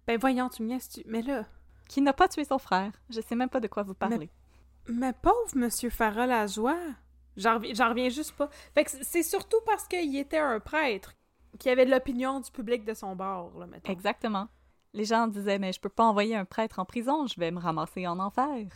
Ben 0.06 0.18
voyons, 0.18 0.48
tu 0.48 0.62
me 0.62 0.78
tu... 0.78 1.02
Mais 1.06 1.22
là, 1.22 1.46
Qui 1.88 2.00
n'a 2.00 2.12
pas 2.12 2.28
tué 2.28 2.44
son 2.44 2.58
frère. 2.58 2.92
Je 3.10 3.20
sais 3.20 3.34
même 3.36 3.48
pas 3.48 3.60
de 3.60 3.68
quoi 3.68 3.82
vous 3.82 3.94
parlez. 3.94 4.30
mais 4.88 5.12
pauvre 5.12 5.54
Monsieur 5.56 5.90
Lajoie! 5.98 6.78
J'en 7.36 7.54
reviens, 7.54 7.74
j'en 7.74 7.88
reviens 7.90 8.08
juste 8.08 8.32
pas. 8.32 8.48
Fait 8.74 8.84
que 8.84 8.90
c'est- 8.90 9.22
surtout 9.22 9.60
parce 9.64 9.86
qu'il 9.86 10.16
était 10.16 10.38
un 10.38 10.60
prêtre 10.60 11.14
qui 11.58 11.68
avait 11.70 11.84
l'opinion 11.84 12.40
du 12.40 12.50
public 12.50 12.84
de 12.84 12.92
son 12.94 13.14
bord, 13.16 13.56
là, 13.58 13.66
mettons. 13.66 13.90
Exactement. 13.92 14.48
Les 14.92 15.04
gens 15.04 15.26
disaient 15.28 15.58
mais 15.58 15.72
je 15.72 15.80
peux 15.80 15.88
pas 15.88 16.04
envoyer 16.04 16.34
un 16.36 16.44
prêtre 16.44 16.78
en 16.80 16.84
prison, 16.84 17.26
je 17.26 17.38
vais 17.38 17.50
me 17.50 17.60
ramasser 17.60 18.06
en 18.06 18.18
enfer. 18.18 18.66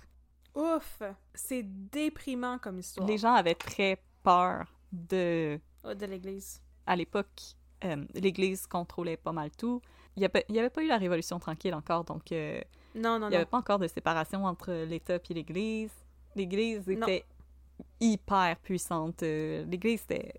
Ouf! 0.55 1.03
C'est 1.35 1.64
déprimant 1.64 2.59
comme 2.59 2.78
histoire. 2.78 3.07
Les 3.09 3.18
gens 3.18 3.35
avaient 3.35 3.57
très 3.57 4.01
peur 4.22 4.66
de 4.93 5.59
Ah, 5.82 5.95
de 5.95 6.07
l'Église. 6.07 6.62
à 6.87 6.95
l'époque 6.95 7.57
euh, 7.85 7.97
l'Église 8.14 8.66
contrôlait 8.66 9.16
pas 9.16 9.32
mal 9.32 9.51
tout. 9.51 9.80
Il 10.16 10.20
n'y 10.20 10.59
avait, 10.59 10.70
pas 10.70 10.82
eu 10.82 10.87
la 10.87 10.97
Révolution 10.97 11.39
tranquille 11.39 11.74
encore, 11.74 12.05
donc 12.05 12.30
euh, 12.30 12.61
Non, 12.95 13.18
non, 13.18 13.26
il 13.26 13.30
n'y 13.30 13.37
avait 13.37 13.45
non. 13.45 13.51
pas 13.51 13.59
encore 13.59 13.78
de 13.78 13.89
séparation 13.89 14.45
entre 14.45 14.72
l'État 14.85 15.16
et 15.16 15.35
l'Église. 15.35 15.91
L'Église 16.37 16.89
était 16.89 17.24
hyper 18.01 18.57
puissante. 18.62 19.22
Euh, 19.22 19.64
L'Église, 19.64 20.01
c'était, 20.03 20.32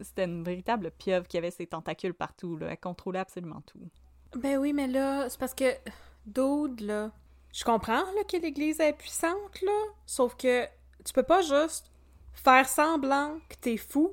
c'était 0.00 0.24
une 0.24 0.44
véritable 0.44 0.90
pieuvre 0.90 1.26
qui 1.26 1.38
avait 1.38 1.50
ses 1.50 1.66
tentacules 1.66 2.14
partout. 2.14 2.56
Là. 2.58 2.68
Elle 2.70 2.78
contrôlait 2.78 3.20
absolument 3.20 3.62
tout. 3.66 3.80
Ben 4.36 4.58
oui, 4.58 4.74
mais 4.74 4.86
là, 4.86 5.28
c'est 5.30 5.40
parce 5.40 5.54
que, 5.54 5.72
Dude, 6.26 6.80
là, 6.80 7.10
je 7.52 7.64
comprends 7.64 8.02
là, 8.02 8.24
que 8.30 8.36
l'Église 8.36 8.80
est 8.80 8.92
puissante, 8.92 9.62
là, 9.62 9.82
sauf 10.04 10.36
que 10.36 10.66
tu 11.04 11.12
peux 11.14 11.22
pas 11.22 11.40
juste 11.40 11.90
faire 12.34 12.68
semblant 12.68 13.38
que 13.48 13.54
t'es 13.56 13.78
fou 13.78 14.12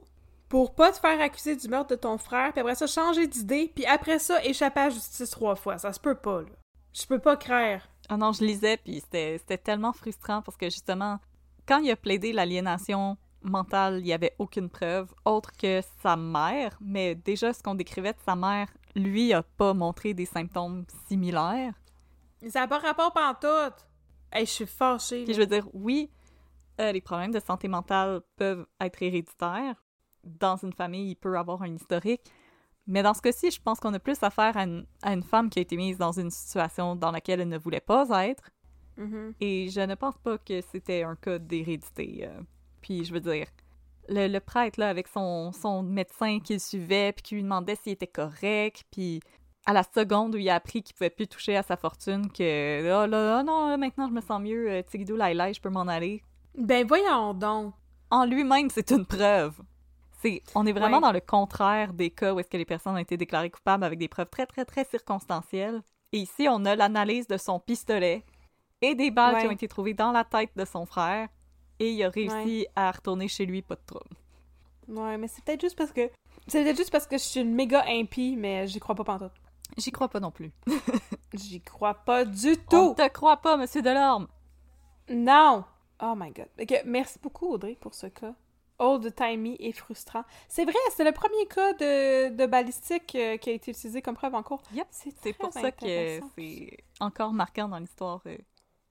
pour 0.53 0.75
pas 0.75 0.91
te 0.91 0.99
faire 0.99 1.19
accuser 1.19 1.55
du 1.55 1.67
meurtre 1.67 1.89
de 1.89 1.95
ton 1.95 2.19
frère, 2.19 2.51
puis 2.51 2.61
après 2.61 2.75
ça, 2.75 2.85
changer 2.85 3.25
d'idée, 3.25 3.71
puis 3.73 3.87
après 3.87 4.19
ça, 4.19 4.45
échapper 4.45 4.81
à 4.81 4.83
la 4.83 4.89
justice 4.91 5.31
trois 5.31 5.55
fois. 5.55 5.79
Ça 5.79 5.91
se 5.91 5.99
peut 5.99 6.13
pas, 6.13 6.41
là. 6.41 6.49
Je 6.93 7.07
peux 7.07 7.17
pas 7.17 7.35
craire. 7.35 7.89
Ah 8.07 8.17
non, 8.17 8.33
je 8.33 8.45
lisais, 8.45 8.77
puis 8.77 9.01
c'était 9.01 9.57
tellement 9.57 9.93
frustrant 9.93 10.43
parce 10.43 10.55
que 10.55 10.67
justement, 10.69 11.17
quand 11.67 11.79
il 11.79 11.89
a 11.89 11.95
plaidé 11.95 12.33
l'aliénation 12.33 13.17
mentale, 13.41 13.97
il 14.01 14.03
n'y 14.03 14.13
avait 14.13 14.35
aucune 14.37 14.69
preuve 14.69 15.11
autre 15.25 15.53
que 15.57 15.81
sa 16.03 16.15
mère, 16.15 16.77
mais 16.79 17.15
déjà 17.15 17.51
ce 17.51 17.63
qu'on 17.63 17.73
décrivait 17.73 18.13
de 18.13 18.21
sa 18.23 18.35
mère, 18.35 18.67
lui 18.95 19.33
a 19.33 19.41
pas 19.41 19.73
montré 19.73 20.13
des 20.13 20.25
symptômes 20.25 20.85
similaires. 21.07 21.73
Ça 22.47 22.59
n'a 22.59 22.67
pas 22.67 22.77
rapport 22.77 23.11
pantoute. 23.11 23.87
Hey, 24.31 24.45
je 24.45 24.51
suis 24.51 24.67
fâchée. 24.67 25.23
Puis 25.23 25.33
je 25.33 25.39
veux 25.39 25.47
dire, 25.47 25.67
oui, 25.73 26.11
euh, 26.79 26.91
les 26.91 27.01
problèmes 27.01 27.31
de 27.31 27.39
santé 27.39 27.67
mentale 27.67 28.21
peuvent 28.35 28.67
être 28.79 29.01
héréditaires. 29.01 29.82
Dans 30.23 30.57
une 30.57 30.73
famille, 30.73 31.11
il 31.11 31.15
peut 31.15 31.37
avoir 31.37 31.61
un 31.61 31.73
historique. 31.73 32.21
Mais 32.85 33.01
dans 33.01 33.13
ce 33.13 33.21
cas-ci, 33.21 33.51
je 33.51 33.61
pense 33.61 33.79
qu'on 33.79 33.93
a 33.93 33.99
plus 33.99 34.21
affaire 34.23 34.57
à 34.57 34.63
une, 34.63 34.85
à 35.01 35.13
une 35.13 35.23
femme 35.23 35.49
qui 35.49 35.59
a 35.59 35.61
été 35.61 35.77
mise 35.77 35.97
dans 35.97 36.11
une 36.11 36.29
situation 36.29 36.95
dans 36.95 37.11
laquelle 37.11 37.39
elle 37.39 37.49
ne 37.49 37.57
voulait 37.57 37.79
pas 37.79 38.05
être. 38.27 38.43
Mhm. 38.97 39.33
Et 39.39 39.69
je 39.69 39.81
ne 39.81 39.95
pense 39.95 40.17
pas 40.17 40.37
que 40.37 40.61
c'était 40.61 41.03
un 41.03 41.15
cas 41.15 41.39
d'hérédité. 41.39 42.27
euh. 42.27 42.41
Puis 42.81 43.05
je 43.05 43.13
veux 43.13 43.21
dire, 43.21 43.47
le, 44.09 44.27
le 44.27 44.39
prêtre, 44.39 44.79
là, 44.79 44.89
avec 44.89 45.07
son, 45.07 45.51
son 45.53 45.81
médecin 45.81 46.39
qui 46.39 46.53
le 46.53 46.59
suivait, 46.59 47.13
puis 47.13 47.23
qui 47.23 47.35
lui 47.35 47.43
demandait 47.43 47.75
s'il 47.75 47.93
était 47.93 48.07
correct, 48.07 48.83
puis 48.91 49.21
à 49.65 49.71
la 49.71 49.83
seconde 49.83 50.35
où 50.35 50.37
il 50.37 50.49
a 50.49 50.55
appris 50.55 50.83
qu'il 50.83 50.93
pouvait 50.93 51.09
plus 51.09 51.27
toucher 51.27 51.55
à 51.55 51.63
sa 51.63 51.77
fortune, 51.77 52.29
que 52.29 52.83
«Oh 52.83 53.07
là, 53.07 53.07
là, 53.07 53.43
non, 53.43 53.69
là, 53.69 53.77
maintenant 53.77 54.09
je 54.09 54.13
me 54.13 54.19
sens 54.19 54.41
mieux, 54.41 54.69
euh, 54.69 54.81
Tigidou 54.83 55.15
Laila, 55.15 55.53
je 55.53 55.61
peux 55.61 55.69
m'en 55.69 55.87
aller. 55.87 56.21
Ben 56.57 56.85
voyons 56.85 57.33
donc.» 57.33 57.73
En 58.11 58.25
lui-même, 58.25 58.69
c'est 58.69 58.91
une 58.91 59.05
preuve. 59.05 59.59
On 60.55 60.65
est 60.65 60.71
vraiment 60.73 60.97
Ouais. 60.97 61.01
dans 61.01 61.11
le 61.11 61.21
contraire 61.21 61.93
des 61.93 62.09
cas 62.11 62.33
où 62.33 62.39
est-ce 62.39 62.49
que 62.49 62.57
les 62.57 62.65
personnes 62.65 62.93
ont 62.95 62.97
été 62.97 63.17
déclarées 63.17 63.49
coupables 63.49 63.83
avec 63.83 63.99
des 63.99 64.07
preuves 64.07 64.29
très, 64.29 64.45
très, 64.45 64.65
très 64.65 64.83
circonstancielles. 64.85 65.81
Et 66.11 66.19
ici, 66.19 66.47
on 66.49 66.63
a 66.65 66.75
l'analyse 66.75 67.27
de 67.27 67.37
son 67.37 67.59
pistolet 67.59 68.23
et 68.81 68.95
des 68.95 69.11
balles 69.11 69.39
qui 69.39 69.47
ont 69.47 69.51
été 69.51 69.67
trouvées 69.67 69.93
dans 69.93 70.11
la 70.11 70.23
tête 70.23 70.51
de 70.55 70.65
son 70.65 70.85
frère. 70.85 71.29
Et 71.79 71.91
il 71.91 72.03
a 72.03 72.09
réussi 72.09 72.67
à 72.75 72.91
retourner 72.91 73.27
chez 73.27 73.45
lui, 73.45 73.61
pas 73.61 73.75
de 73.75 73.81
trouble. 73.85 74.05
Ouais, 74.87 75.17
mais 75.17 75.27
c'est 75.27 75.43
peut-être 75.43 75.61
juste 75.61 75.77
parce 75.77 75.91
que. 75.91 76.09
C'est 76.47 76.63
peut-être 76.63 76.77
juste 76.77 76.91
parce 76.91 77.07
que 77.07 77.17
je 77.17 77.23
suis 77.23 77.39
une 77.41 77.53
méga 77.55 77.83
impie, 77.87 78.35
mais 78.37 78.67
j'y 78.67 78.79
crois 78.79 78.95
pas 78.95 79.03
pantoute. 79.03 79.31
J'y 79.77 79.91
crois 79.91 80.07
pas 80.09 80.19
non 80.19 80.29
plus. 80.31 80.51
J'y 81.33 81.61
crois 81.61 81.95
pas 81.95 82.25
du 82.25 82.51
On 82.51 82.69
tout! 82.69 82.93
te 82.95 83.07
croit 83.09 83.37
pas, 83.37 83.57
Monsieur 83.57 83.81
Delorme! 83.81 84.27
Non! 85.09 85.63
Oh 86.01 86.13
my 86.15 86.31
god. 86.31 86.47
Ok, 86.61 86.81
merci 86.85 87.17
beaucoup, 87.21 87.47
Audrey, 87.53 87.75
pour 87.79 87.95
ce 87.95 88.05
cas. 88.07 88.35
Old-timey 88.83 89.55
et 89.59 89.71
frustrant. 89.71 90.23
C'est 90.47 90.65
vrai, 90.65 90.75
c'est 90.95 91.03
le 91.03 91.11
premier 91.11 91.45
cas 91.47 91.73
de, 91.73 92.29
de 92.35 92.45
balistique 92.45 93.15
euh, 93.15 93.37
qui 93.37 93.49
a 93.49 93.53
été 93.53 93.71
utilisé 93.71 94.01
comme 94.01 94.15
preuve 94.15 94.35
en 94.35 94.43
cours. 94.43 94.61
Yep, 94.73 94.87
C'est 94.91 95.33
pour 95.33 95.53
ça 95.53 95.71
que 95.71 96.19
c'est 96.35 96.77
encore 96.99 97.33
marquant 97.33 97.67
dans 97.69 97.79
l'histoire 97.79 98.21
euh, 98.27 98.37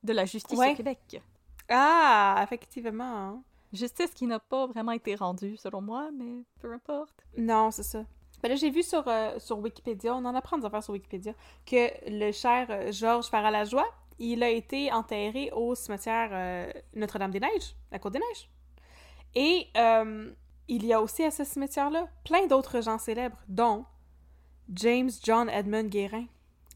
de 0.02 0.12
la 0.12 0.24
justice 0.24 0.58
Ouais. 0.58 0.72
au 0.72 0.76
Québec. 0.76 1.20
Ah, 1.68 2.40
effectivement. 2.42 3.04
hein. 3.04 3.42
Justice 3.72 4.10
qui 4.14 4.26
n'a 4.26 4.38
pas 4.38 4.66
vraiment 4.66 4.92
été 4.92 5.14
rendue, 5.14 5.56
selon 5.56 5.80
moi, 5.80 6.10
mais 6.12 6.42
peu 6.60 6.72
importe. 6.72 7.14
Non, 7.38 7.70
c'est 7.70 7.82
ça. 7.84 8.04
Ben 8.42 8.48
là, 8.48 8.56
j'ai 8.56 8.70
vu 8.70 8.82
sur, 8.82 9.06
euh, 9.06 9.38
sur 9.38 9.58
Wikipédia, 9.60 10.14
on 10.14 10.24
en 10.24 10.34
apprend 10.34 10.58
des 10.58 10.66
affaires 10.66 10.82
sur 10.82 10.92
Wikipédia, 10.92 11.32
que 11.64 11.88
le 12.10 12.32
cher 12.32 12.92
Georges 12.92 13.26
Faralajoie, 13.28 13.86
il 14.18 14.42
a 14.42 14.50
été 14.50 14.92
enterré 14.92 15.50
au 15.54 15.74
cimetière 15.74 16.72
Notre-Dame-des-Neiges, 16.94 17.74
la 17.90 17.98
Côte-des-Neiges. 17.98 18.50
Et 19.34 19.66
euh, 19.76 20.30
il 20.68 20.84
y 20.86 20.92
a 20.92 21.00
aussi 21.00 21.24
à 21.24 21.30
ce 21.30 21.44
cimetière-là 21.44 22.06
plein 22.24 22.46
d'autres 22.46 22.80
gens 22.82 22.98
célèbres, 22.98 23.38
dont 23.48 23.84
James 24.74 25.10
John 25.22 25.48
Edmund 25.50 25.88
Guérin, 25.88 26.24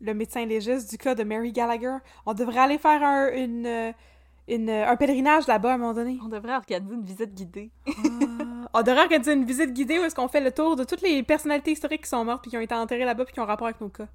le 0.01 0.13
médecin 0.15 0.45
légiste 0.45 0.91
du 0.91 0.99
cas 0.99 1.15
de 1.15 1.25
Mary 1.25 1.53
Gallagher. 1.53 1.97
On 2.27 2.35
devrait 2.35 2.61
aller 2.61 2.79
faire 2.79 3.03
un, 3.03 3.29
une, 3.33 3.95
une- 4.49 4.71
un 4.71 4.97
pèlerinage 4.97 5.47
là-bas 5.47 5.73
à 5.73 5.75
un 5.75 5.79
moment 5.79 5.95
donné. 5.95 6.19
On 6.23 6.29
devrait 6.29 6.55
organiser 6.57 6.95
une 6.95 7.05
visite 7.05 7.35
guidée. 7.35 7.71
On 8.75 8.83
devrait 8.83 9.03
organiser 9.03 9.33
une 9.33 9.45
visite 9.45 9.73
guidée 9.73 9.99
où 9.99 10.03
est-ce 10.03 10.15
qu'on 10.15 10.29
fait 10.29 10.41
le 10.43 10.53
tour 10.53 10.77
de 10.77 10.85
toutes 10.85 11.01
les 11.01 11.23
personnalités 11.23 11.73
historiques 11.73 12.03
qui 12.03 12.11
sont 12.11 12.25
mortes 12.25 12.43
puis 12.43 12.51
qui 12.51 12.57
ont 12.59 12.61
été 12.61 12.75
enterrées 12.75 13.05
là-bas 13.07 13.25
puis 13.25 13.33
qui 13.33 13.41
ont 13.41 13.47
rapport 13.47 13.67
avec 13.69 13.81
nos 13.81 13.89
cas. 13.89 14.09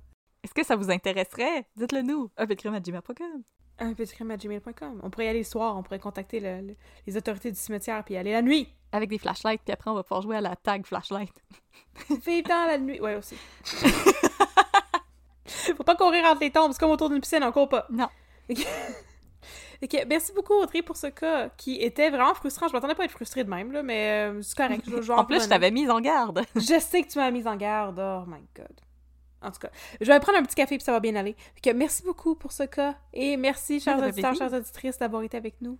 Est-ce 0.43 0.53
que 0.53 0.63
ça 0.65 0.75
vous 0.75 0.91
intéresserait? 0.91 1.65
Dites-le 1.75 2.01
nous. 2.01 2.29
gmail.com. 2.37 3.43
Un 3.82 3.93
petit 3.93 4.13
crime 4.13 4.32
à 4.32 4.38
gmail.com. 4.38 5.01
On 5.03 5.09
pourrait 5.09 5.25
y 5.25 5.29
aller 5.29 5.39
le 5.39 5.43
soir, 5.45 5.75
on 5.77 5.84
pourrait 5.84 5.99
contacter 5.99 6.39
le- 6.39 6.61
le- 6.67 6.75
les 7.07 7.17
autorités 7.17 7.51
du 7.51 7.57
cimetière 7.57 8.03
puis 8.03 8.13
y 8.13 8.17
aller 8.17 8.32
la 8.32 8.41
nuit. 8.41 8.69
Avec 8.93 9.09
des 9.09 9.17
flashlights, 9.17 9.61
puis 9.65 9.73
après, 9.73 9.89
on 9.89 9.93
va 9.95 10.03
pouvoir 10.03 10.21
jouer 10.21 10.38
à 10.38 10.41
la 10.41 10.55
tag 10.55 10.86
flashlight. 10.86 11.34
Vive 12.25 12.43
dans 12.45 12.65
la 12.67 12.77
nuit. 12.77 12.99
Ouais, 13.01 13.15
aussi. 13.15 13.36
Faut 15.75 15.84
pas 15.84 15.95
courir 15.95 16.25
entre 16.25 16.41
les 16.41 16.51
tombes, 16.51 16.71
c'est 16.73 16.79
comme 16.79 16.91
autour 16.91 17.09
d'une 17.09 17.21
piscine, 17.21 17.43
on 17.43 17.51
court 17.51 17.69
pas. 17.69 17.86
Non. 17.89 18.07
Ok, 19.84 20.05
merci 20.07 20.32
beaucoup 20.34 20.53
Audrey 20.53 20.84
pour 20.84 20.95
ce 20.95 21.07
cas 21.07 21.49
qui 21.57 21.77
était 21.82 22.11
vraiment 22.11 22.36
frustrant. 22.36 22.67
Je 22.67 22.73
m'attendais 22.73 22.93
pas 22.93 23.01
à 23.01 23.05
être 23.07 23.11
frustrée 23.11 23.43
de 23.43 23.49
même, 23.49 23.71
là, 23.71 23.82
mais 23.82 24.29
euh, 24.29 24.39
c'est 24.43 24.55
correct. 24.55 24.84
Je, 24.88 25.01
je 25.01 25.11
En 25.11 25.25
plus, 25.25 25.41
je 25.41 25.49
t'avais 25.49 25.71
mise 25.71 25.89
en 25.89 25.99
garde. 25.99 26.43
Je 26.55 26.79
sais 26.79 27.01
que 27.01 27.07
tu 27.07 27.17
m'as 27.17 27.32
mise 27.32 27.47
en 27.47 27.55
garde. 27.55 27.97
Oh 27.99 28.23
my 28.29 28.43
god. 28.55 28.79
En 29.41 29.51
tout 29.51 29.59
cas, 29.59 29.69
je 29.99 30.05
vais 30.05 30.19
prendre 30.19 30.37
un 30.37 30.43
petit 30.43 30.55
café 30.55 30.77
puis 30.77 30.83
ça 30.85 30.91
va 30.91 30.99
bien 30.99 31.15
aller. 31.15 31.35
Que 31.63 31.71
merci 31.71 32.03
beaucoup 32.03 32.35
pour 32.35 32.51
ce 32.51 32.63
cas. 32.63 32.95
Et 33.13 33.37
merci, 33.37 33.79
chers 33.79 33.97
auditeurs, 34.09 34.35
chères 34.35 34.53
auditrices, 34.53 34.97
d'avoir 34.99 35.23
été 35.23 35.37
avec 35.37 35.55
nous. 35.61 35.77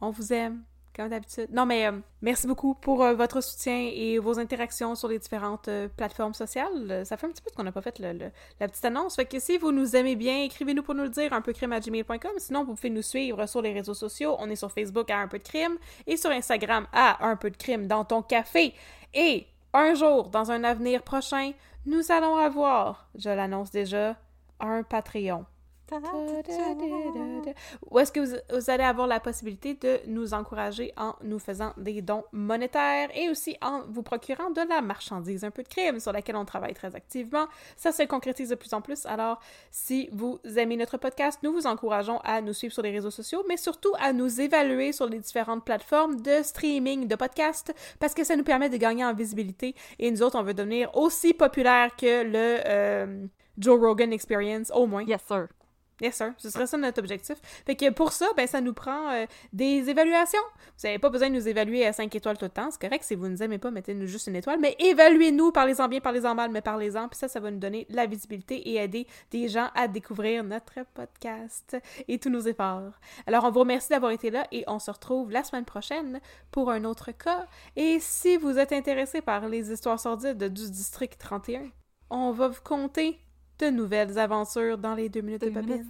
On 0.00 0.10
vous 0.10 0.32
aime, 0.32 0.62
comme 0.96 1.08
d'habitude. 1.08 1.48
Non, 1.52 1.64
mais 1.66 1.86
euh, 1.86 1.92
merci 2.22 2.46
beaucoup 2.46 2.74
pour 2.74 3.02
euh, 3.04 3.14
votre 3.14 3.40
soutien 3.42 3.76
et 3.92 4.18
vos 4.18 4.38
interactions 4.38 4.94
sur 4.94 5.08
les 5.08 5.18
différentes 5.18 5.68
euh, 5.68 5.88
plateformes 5.96 6.34
sociales. 6.34 7.04
Ça 7.06 7.16
fait 7.16 7.26
un 7.26 7.30
petit 7.30 7.42
peu 7.42 7.50
qu'on 7.54 7.62
n'a 7.62 7.70
pas 7.72 7.82
fait 7.82 7.98
le- 7.98 8.12
le- 8.14 8.30
la 8.60 8.68
petite 8.68 8.84
annonce. 8.84 9.14
Fait 9.16 9.24
que 9.26 9.38
si 9.38 9.58
vous 9.58 9.72
nous 9.72 9.94
aimez 9.94 10.16
bien, 10.16 10.42
écrivez-nous 10.42 10.82
pour 10.82 10.94
nous 10.94 11.04
le 11.04 11.08
dire, 11.10 11.32
un 11.32 11.40
peu 11.40 11.52
crime 11.52 11.72
à 11.72 11.80
gmail.com. 11.80 12.32
Sinon, 12.38 12.64
vous 12.64 12.74
pouvez 12.74 12.90
nous 12.90 13.02
suivre 13.02 13.46
sur 13.46 13.62
les 13.62 13.72
réseaux 13.72 13.94
sociaux. 13.94 14.36
On 14.38 14.50
est 14.50 14.56
sur 14.56 14.72
Facebook 14.72 15.10
à 15.10 15.18
un 15.18 15.28
peu 15.28 15.38
de 15.38 15.44
crime 15.44 15.76
et 16.06 16.16
sur 16.16 16.30
Instagram 16.30 16.86
à 16.92 17.24
un 17.26 17.36
peu 17.36 17.50
de 17.50 17.56
crime 17.56 17.86
dans 17.86 18.04
ton 18.04 18.22
café. 18.22 18.74
Et 19.14 19.46
un 19.74 19.94
jour, 19.94 20.28
dans 20.28 20.50
un 20.50 20.64
avenir 20.64 21.02
prochain, 21.02 21.52
nous 21.84 22.12
allons 22.12 22.36
avoir, 22.36 23.08
je 23.16 23.30
l'annonce 23.30 23.70
déjà, 23.70 24.16
un 24.60 24.82
Patreon. 24.82 25.46
Où 27.90 27.98
est-ce 27.98 28.12
que 28.12 28.20
vous, 28.20 28.70
allez 28.70 28.84
avoir 28.84 29.06
la 29.06 29.20
possibilité 29.20 29.74
de 29.74 30.00
nous 30.06 30.34
encourager 30.34 30.92
en 30.96 31.14
nous 31.22 31.38
faisant 31.38 31.72
des 31.76 32.02
dons 32.02 32.24
monétaires 32.32 33.10
et 33.14 33.28
aussi 33.28 33.56
en 33.60 33.82
vous 33.88 34.02
procurant 34.02 34.50
de 34.50 34.62
la 34.68 34.80
marchandise, 34.80 35.44
un 35.44 35.50
peu 35.50 35.62
de 35.62 35.68
crime 35.68 36.00
sur 36.00 36.12
laquelle 36.12 36.36
on 36.36 36.44
travaille 36.44 36.74
très 36.74 36.94
activement. 36.94 37.46
Ça 37.76 37.92
se 37.92 38.02
concrétise 38.04 38.50
de 38.50 38.54
plus 38.54 38.72
en 38.72 38.80
plus. 38.80 39.04
Alors, 39.06 39.40
si 39.70 40.08
vous 40.12 40.40
aimez 40.56 40.76
notre 40.76 40.96
podcast, 40.96 41.38
nous 41.42 41.52
vous 41.52 41.66
encourageons 41.66 42.18
à 42.24 42.40
nous 42.40 42.52
suivre 42.52 42.72
sur 42.72 42.82
les 42.82 42.90
réseaux 42.90 43.10
sociaux, 43.10 43.44
mais 43.48 43.56
surtout 43.56 43.92
à 44.00 44.12
nous 44.12 44.40
évaluer 44.40 44.92
sur 44.92 45.06
les 45.06 45.18
différentes 45.18 45.64
plateformes 45.64 46.20
de 46.20 46.42
streaming, 46.42 47.06
de 47.06 47.16
podcast, 47.16 47.74
parce 47.98 48.14
que 48.14 48.24
ça 48.24 48.36
nous 48.36 48.44
permet 48.44 48.68
de 48.68 48.76
gagner 48.76 49.04
en 49.04 49.14
visibilité. 49.14 49.74
Et 49.98 50.10
nous 50.10 50.22
autres, 50.22 50.38
on 50.38 50.42
veut 50.42 50.54
devenir 50.54 50.96
aussi 50.96 51.34
populaire 51.34 51.94
que 51.96 52.22
le 52.24 52.60
euh, 52.66 53.26
Joe 53.58 53.78
Rogan 53.78 54.12
Experience, 54.12 54.70
au 54.74 54.86
moins. 54.86 55.02
Yes, 55.02 55.20
sir. 55.26 55.48
Yes, 56.00 56.16
sir. 56.16 56.32
Ce 56.38 56.50
serait 56.50 56.66
ça 56.66 56.76
notre 56.76 56.98
objectif. 56.98 57.36
Fait 57.64 57.76
que 57.76 57.90
pour 57.90 58.12
ça, 58.12 58.26
ben, 58.36 58.46
ça 58.46 58.60
nous 58.60 58.72
prend 58.72 59.10
euh, 59.10 59.26
des 59.52 59.88
évaluations. 59.88 60.40
Vous 60.78 60.88
n'avez 60.88 60.98
pas 60.98 61.10
besoin 61.10 61.30
de 61.30 61.34
nous 61.34 61.46
évaluer 61.46 61.86
à 61.86 61.92
5 61.92 62.14
étoiles 62.14 62.38
tout 62.38 62.44
le 62.44 62.50
temps. 62.50 62.70
C'est 62.70 62.80
correct. 62.80 63.04
Si 63.04 63.14
vous 63.14 63.26
ne 63.26 63.30
nous 63.30 63.42
aimez 63.42 63.58
pas, 63.58 63.70
mettez-nous 63.70 64.06
juste 64.06 64.26
une 64.26 64.36
étoile. 64.36 64.58
Mais 64.58 64.74
évaluez-nous. 64.80 65.52
Parlez-en 65.52 65.88
bien, 65.88 66.00
parlez-en 66.00 66.34
mal, 66.34 66.50
mais 66.50 66.60
parlez-en. 66.60 67.08
Puis 67.08 67.18
ça, 67.18 67.28
ça 67.28 67.38
va 67.38 67.50
nous 67.50 67.58
donner 67.58 67.86
la 67.88 68.06
visibilité 68.06 68.56
et 68.70 68.76
aider 68.76 69.06
des 69.30 69.48
gens 69.48 69.68
à 69.74 69.86
découvrir 69.86 70.42
notre 70.42 70.72
podcast 70.94 71.76
et 72.08 72.18
tous 72.18 72.30
nos 72.30 72.40
efforts. 72.40 72.98
Alors, 73.26 73.44
on 73.44 73.50
vous 73.50 73.60
remercie 73.60 73.90
d'avoir 73.90 74.12
été 74.12 74.30
là 74.30 74.46
et 74.50 74.64
on 74.66 74.78
se 74.78 74.90
retrouve 74.90 75.30
la 75.30 75.44
semaine 75.44 75.64
prochaine 75.64 76.20
pour 76.50 76.70
un 76.70 76.84
autre 76.84 77.12
cas. 77.12 77.46
Et 77.76 77.98
si 78.00 78.36
vous 78.38 78.58
êtes 78.58 78.72
intéressé 78.72 79.20
par 79.20 79.48
les 79.48 79.70
histoires 79.70 80.00
sordides 80.00 80.42
du 80.42 80.70
District 80.70 81.16
31, 81.16 81.70
on 82.10 82.32
va 82.32 82.48
vous 82.48 82.62
conter 82.62 83.18
de 83.62 83.70
nouvelles 83.70 84.18
aventures 84.18 84.76
dans 84.78 84.94
les 84.94 85.08
deux 85.08 85.20
minutes 85.20 85.42
de 85.42 85.50
Babine. 85.50 85.84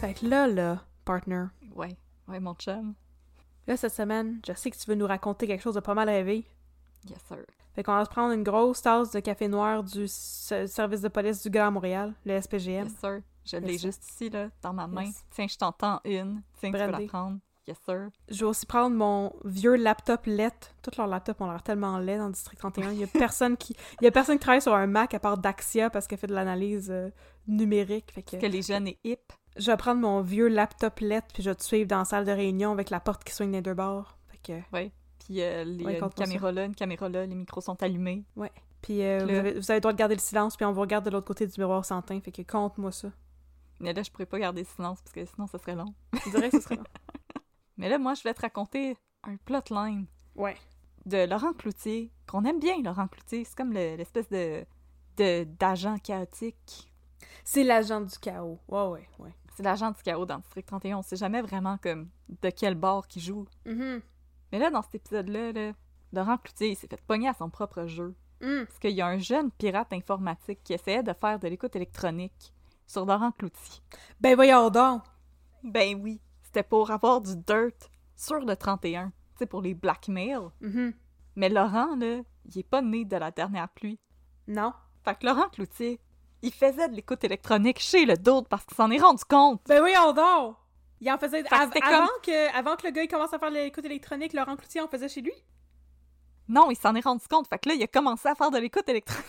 Fait 0.00 0.14
que 0.14 0.26
là, 0.26 0.46
là, 0.48 0.80
partner, 1.04 1.44
Ouais, 1.74 1.96
ouais, 2.28 2.40
mon 2.40 2.54
chum. 2.54 2.94
là, 3.66 3.76
cette 3.76 3.92
semaine, 3.94 4.40
je 4.46 4.52
sais 4.52 4.70
que 4.70 4.76
tu 4.76 4.84
veux 4.88 4.96
nous 4.96 5.06
raconter 5.06 5.46
quelque 5.46 5.62
chose 5.62 5.74
de 5.74 5.80
pas 5.80 5.94
mal 5.94 6.08
rêvé. 6.08 6.44
Yes, 7.08 7.18
sir. 7.28 7.38
Fait 7.74 7.82
qu'on 7.82 7.94
va 7.94 8.04
se 8.04 8.10
prendre 8.10 8.32
une 8.34 8.42
grosse 8.42 8.82
tasse 8.82 9.12
de 9.12 9.20
café 9.20 9.48
noir 9.48 9.82
du 9.82 10.06
service 10.08 11.00
de 11.00 11.08
police 11.08 11.42
du 11.42 11.50
Grand 11.50 11.70
Montréal, 11.70 12.14
le 12.24 12.40
SPGM. 12.40 12.84
Yes, 12.86 12.96
sir. 12.98 13.20
Je 13.44 13.56
l'ai 13.56 13.72
Yes, 13.72 13.82
juste 13.82 14.08
ici, 14.08 14.30
là, 14.30 14.48
dans 14.62 14.72
ma 14.72 14.86
main. 14.86 15.04
Yes. 15.04 15.24
Tiens, 15.30 15.46
je 15.48 15.56
t'entends 15.56 16.00
une. 16.04 16.42
Tiens, 16.58 16.70
tu 16.70 16.72
peux 16.72 16.78
Brandy. 16.86 17.02
la 17.04 17.08
prendre. 17.08 17.38
Yes, 17.68 17.78
sir. 17.86 18.08
Je 18.28 18.40
vais 18.40 18.44
aussi 18.46 18.66
prendre 18.66 18.96
mon 18.96 19.32
vieux 19.44 19.76
laptop 19.76 20.26
LED. 20.26 20.52
Tous 20.82 20.96
leurs 20.98 21.06
laptops 21.06 21.40
ont 21.40 21.48
l'air 21.50 21.62
tellement 21.62 21.98
laid 21.98 22.18
dans 22.18 22.26
le 22.26 22.32
District 22.32 22.58
31. 22.58 22.90
Il 22.92 22.98
y 22.98 23.04
a 23.04 23.06
personne 23.12 23.56
qui, 23.56 23.76
il 24.00 24.04
y 24.04 24.08
a 24.08 24.10
personne 24.10 24.36
qui 24.36 24.40
travaille 24.42 24.60
sur 24.62 24.74
un 24.74 24.86
Mac 24.88 25.14
à 25.14 25.20
part 25.20 25.38
Daxia 25.38 25.88
parce 25.88 26.06
qu'elle 26.08 26.18
fait 26.18 26.26
de 26.26 26.34
l'analyse 26.34 26.90
euh, 26.90 27.10
numérique. 27.46 28.10
Fait 28.12 28.22
que 28.22 28.36
Que 28.36 28.46
les 28.46 28.62
jeunes 28.62 28.88
et 28.88 28.98
hip. 29.04 29.20
je 29.56 29.70
vais 29.70 29.76
prendre 29.76 30.00
mon 30.00 30.22
vieux 30.22 30.48
laptop 30.48 30.98
LED 31.00 31.22
puis 31.32 31.42
je 31.44 31.50
vais 31.50 31.54
te 31.54 31.62
suivre 31.62 31.86
dans 31.86 31.98
la 31.98 32.04
salle 32.04 32.24
de 32.24 32.32
réunion 32.32 32.72
avec 32.72 32.90
la 32.90 32.98
porte 32.98 33.22
qui 33.22 33.32
swing 33.32 33.52
des 33.52 33.62
deux 33.62 33.74
bords. 33.74 34.16
Fait 34.28 34.38
que 34.42 34.76
Ouais. 34.76 34.90
Puis 35.24 35.40
euh, 35.40 35.62
les 35.62 35.84
Ouais, 35.84 35.96
euh, 35.96 36.00
compte-moi 36.00 36.26
caméras 36.26 36.50
là, 36.50 36.64
une 36.64 36.74
caméra 36.74 37.08
là, 37.08 37.24
les 37.26 37.34
micros 37.36 37.60
sont 37.60 37.80
allumés. 37.80 38.24
Puis 38.80 39.02
euh, 39.04 39.20
Le- 39.20 39.24
vous, 39.24 39.38
avez, 39.38 39.52
vous 39.60 39.70
avez 39.70 39.76
le 39.76 39.80
droit 39.82 39.92
de 39.92 39.98
garder 39.98 40.16
le 40.16 40.20
silence, 40.20 40.56
puis 40.56 40.66
on 40.66 40.72
vous 40.72 40.80
regarde 40.80 41.04
de 41.04 41.10
l'autre 41.10 41.28
côté 41.28 41.46
du 41.46 41.52
miroir 41.60 41.84
sans 41.84 42.02
teint. 42.02 42.20
Fait 42.20 42.32
que 42.32 42.42
compte-moi 42.42 42.90
ça. 42.90 43.06
Mais 43.78 43.92
là, 43.92 44.02
je 44.02 44.10
pourrais 44.10 44.26
pas 44.26 44.40
garder 44.40 44.64
silence 44.64 45.00
parce 45.00 45.12
que 45.12 45.24
sinon, 45.24 45.46
ça 45.46 45.58
serait 45.58 45.76
long. 45.76 45.94
Je 46.12 46.30
dirais 46.30 46.50
que 46.50 46.58
ce 46.58 46.64
serait 46.64 46.74
long. 46.78 46.82
Mais 47.76 47.88
là, 47.88 47.98
moi, 47.98 48.14
je 48.14 48.22
vais 48.22 48.34
te 48.34 48.40
raconter 48.42 48.96
un 49.24 49.36
plotline 49.36 50.06
Ouais. 50.36 50.56
de 51.06 51.26
Laurent 51.26 51.52
Cloutier, 51.52 52.10
qu'on 52.26 52.44
aime 52.44 52.58
bien, 52.60 52.80
Laurent 52.82 53.08
Cloutier. 53.08 53.44
C'est 53.44 53.56
comme 53.56 53.72
le- 53.72 53.96
l'espèce 53.96 54.28
de 54.28 54.64
de- 55.18 55.44
d'agent 55.44 55.98
chaotique. 55.98 56.90
C'est 57.44 57.64
l'agent 57.64 58.00
du 58.00 58.18
chaos. 58.18 58.58
Ouais, 58.66 58.86
ouais, 58.86 59.08
ouais. 59.18 59.34
C'est 59.54 59.62
l'agent 59.62 59.90
du 59.90 60.02
chaos 60.02 60.24
dans 60.24 60.38
District 60.38 60.66
31. 60.66 60.98
On 60.98 61.02
sait 61.02 61.16
jamais 61.16 61.42
vraiment 61.42 61.76
comme 61.76 62.08
de 62.40 62.48
quel 62.48 62.74
bord 62.74 63.06
qu'il 63.06 63.20
joue. 63.20 63.44
Mhm. 63.66 64.00
Mais 64.50 64.58
là, 64.58 64.70
dans 64.70 64.80
cet 64.80 64.94
épisode-là, 64.94 65.52
là, 65.52 65.72
Laurent 66.14 66.38
Cloutier, 66.38 66.70
il 66.70 66.76
s'est 66.76 66.86
fait 66.86 67.00
pogner 67.02 67.28
à 67.28 67.34
son 67.34 67.50
propre 67.50 67.84
jeu. 67.86 68.14
Mm. 68.40 68.64
Parce 68.64 68.78
qu'il 68.78 68.92
y 68.92 69.02
a 69.02 69.06
un 69.06 69.18
jeune 69.18 69.50
pirate 69.50 69.92
informatique 69.92 70.60
qui 70.64 70.72
essayait 70.72 71.02
de 71.02 71.12
faire 71.12 71.38
de 71.38 71.46
l'écoute 71.48 71.76
électronique 71.76 72.52
sur 72.86 73.04
Laurent 73.04 73.32
Cloutier. 73.32 73.82
Ben 74.18 74.34
voyons 74.34 74.70
donc! 74.70 75.02
Ben 75.62 76.00
oui, 76.02 76.20
c'était 76.52 76.62
pour 76.68 76.90
avoir 76.90 77.22
du 77.22 77.34
dirt 77.34 77.90
sur 78.14 78.40
le 78.40 78.54
31. 78.56 79.06
Tu 79.08 79.12
sais, 79.38 79.46
pour 79.46 79.62
les 79.62 79.72
blackmail. 79.72 80.38
Mhm. 80.60 80.92
Mais 81.36 81.48
Laurent, 81.48 81.96
là, 81.96 82.20
il 82.44 82.58
est 82.58 82.62
pas 82.68 82.82
né 82.82 83.06
de 83.06 83.16
la 83.16 83.30
dernière 83.30 83.70
pluie. 83.70 83.98
Non. 84.46 84.74
Fait 85.02 85.18
que 85.18 85.24
Laurent 85.26 85.48
Cloutier, 85.48 85.98
il 86.42 86.52
faisait 86.52 86.88
de 86.90 86.94
l'écoute 86.94 87.24
électronique 87.24 87.78
chez 87.78 88.04
le 88.04 88.18
d'autre 88.18 88.48
parce 88.50 88.66
qu'il 88.66 88.76
s'en 88.76 88.90
est 88.90 89.00
rendu 89.00 89.24
compte. 89.24 89.62
Ben 89.66 89.80
voyons 89.80 90.12
donc! 90.12 90.56
Il 91.00 91.10
en 91.10 91.16
faisait... 91.18 91.42
av- 91.52 91.72
avant, 91.82 92.06
comme- 92.06 92.08
que, 92.22 92.54
avant 92.56 92.76
que 92.76 92.86
le 92.86 92.92
gars 92.92 93.02
il 93.02 93.08
commence 93.08 93.32
à 93.32 93.38
faire 93.38 93.50
l'écoute 93.50 93.84
électronique, 93.86 94.34
Laurent 94.34 94.56
Cloutier 94.56 94.82
en 94.82 94.88
faisait 94.88 95.08
chez 95.08 95.22
lui? 95.22 95.32
Non, 96.48 96.70
il 96.70 96.76
s'en 96.76 96.94
est 96.94 97.00
rendu 97.00 97.26
compte. 97.28 97.48
Fait 97.48 97.58
que 97.58 97.70
là, 97.70 97.74
il 97.76 97.82
a 97.82 97.86
commencé 97.86 98.28
à 98.28 98.34
faire 98.34 98.50
de 98.50 98.58
l'écoute 98.58 98.88
électronique 98.90 99.24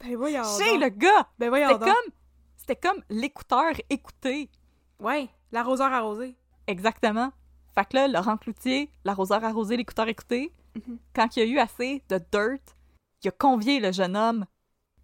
Ben 0.00 0.16
voyons 0.16 0.42
chez 0.58 0.70
donc. 0.72 0.80
le 0.80 0.88
gars. 0.88 1.28
Ben 1.38 1.50
voyons 1.50 1.68
C'était 1.68 1.84
comme, 1.84 2.12
c'était 2.56 2.76
comme 2.76 3.02
l'écouteur 3.10 3.72
écouté. 3.90 4.50
Ouais, 4.98 5.28
l'arroseur 5.52 5.92
arrosé. 5.92 6.34
Exactement. 6.66 7.32
Fait 7.74 7.84
que 7.88 7.96
là, 7.96 8.08
Laurent 8.08 8.36
Cloutier, 8.36 8.90
l'arroseur 9.04 9.44
arrosé, 9.44 9.76
l'écouteur 9.76 10.08
écouté, 10.08 10.52
Mhm. 10.76 10.98
quand 11.14 11.36
il 11.36 11.42
a 11.42 11.46
eu 11.46 11.58
assez 11.58 12.02
de 12.08 12.18
dirt, 12.32 12.60
il 13.24 13.28
a 13.28 13.30
convié 13.32 13.80
le 13.80 13.90
jeune 13.92 14.16
homme 14.16 14.44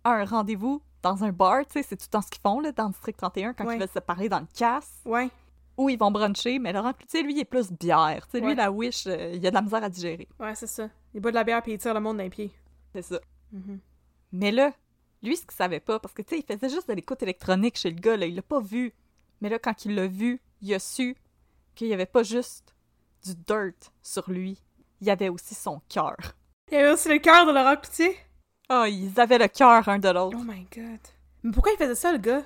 à 0.05 0.11
un 0.13 0.25
rendez-vous 0.25 0.81
dans 1.03 1.25
un 1.25 1.33
bar, 1.33 1.65
tu 1.67 1.73
sais, 1.75 1.83
c'est 1.83 1.97
tout 1.97 2.07
le 2.07 2.11
temps 2.11 2.23
ce 2.23 2.31
qu'ils 2.31 2.41
font 2.41 2.61
là, 2.61 2.73
dans 2.73 2.85
le 2.87 2.91
District 2.91 3.17
31 3.17 3.53
quand 3.53 3.65
Ouais. 3.67 3.77
ils 3.77 3.81
veulent 3.81 3.89
se 3.89 3.99
parler 3.99 4.29
dans 4.29 4.41
le 4.41 4.47
casse, 4.57 5.01
Ouais. 5.05 5.29
où 5.77 5.89
ils 5.89 5.99
vont 5.99 6.11
bruncher, 6.11 6.59
mais 6.59 6.73
Laurent 6.73 6.93
Cloutier, 6.93 7.23
lui, 7.23 7.35
il 7.35 7.41
est 7.41 7.45
plus 7.45 7.71
bière. 7.73 8.27
Tu 8.27 8.39
sais, 8.39 8.45
lui, 8.45 8.55
la 8.55 8.71
wish, 8.71 9.07
euh, 9.07 9.33
il 9.35 9.45
a 9.47 9.51
de 9.51 9.55
la 9.55 9.63
misère 9.63 9.83
à 9.85 9.89
digérer. 9.89 10.29
Ouais, 10.41 10.55
c'est 10.55 10.67
ça. 10.67 10.89
Il 11.15 11.21
boit 11.21 11.31
de 11.33 11.37
la 11.37 11.45
bière 11.45 11.63
puis 11.63 11.73
il 11.73 11.79
tire 11.79 11.95
le 11.95 12.01
monde 12.01 12.17
d'un 12.19 12.29
pied. 12.29 12.53
C'est 12.93 13.03
ça. 13.03 13.21
Mhm. 13.53 13.79
Mais 14.33 14.51
là, 14.53 14.73
lui, 15.23 15.37
ce 15.37 15.43
qu'il 15.43 15.53
savait 15.53 15.81
pas, 15.81 15.99
parce 15.99 16.15
que, 16.15 16.23
tu 16.23 16.37
sais, 16.37 16.45
il 16.49 16.55
faisait 16.57 16.73
juste 16.75 16.89
de 16.89 16.95
l'écoute 16.95 17.23
électronique 17.23 17.77
chez 17.77 17.91
le 17.91 17.97
gars, 18.01 18.17
là, 18.17 18.27
il 18.27 18.35
l'a 18.35 18.43
pas 18.43 18.61
vu. 18.61 18.93
Mais 19.41 19.49
là, 19.49 19.59
quand 19.59 19.85
il 19.85 19.95
l'a 19.95 20.07
vu, 20.07 20.41
il 20.63 20.73
a 20.75 20.79
su 20.79 21.17
qu'il 21.75 21.89
y 21.89 21.95
avait 21.95 22.07
pas 22.07 22.23
juste 22.23 22.75
du 23.25 23.35
dirt 23.35 23.93
sur 24.03 24.31
lui, 24.31 24.63
il 25.01 25.07
y 25.07 25.11
avait 25.11 25.29
aussi 25.29 25.55
son 25.55 25.81
cœur. 25.89 26.17
Il 26.71 26.75
y 26.75 26.81
avait 26.81 26.93
aussi 26.93 27.09
le 27.09 27.19
cœur 27.19 27.47
de 27.47 27.53
Laurent 27.53 27.77
Cloutier. 27.77 28.17
Oh, 28.71 28.85
ils 28.89 29.19
avaient 29.21 29.39
le 29.39 29.49
cœur 29.49 29.89
un 29.89 29.99
de 29.99 30.09
l'autre. 30.09 30.37
Oh 30.41 30.45
my 30.45 30.67
god. 30.75 30.99
Mais 31.43 31.53
pourquoi 31.53 31.73
il 31.73 31.79
faisait 31.79 31.95
ça, 31.95 32.13
le 32.13 32.19
gars? 32.19 32.43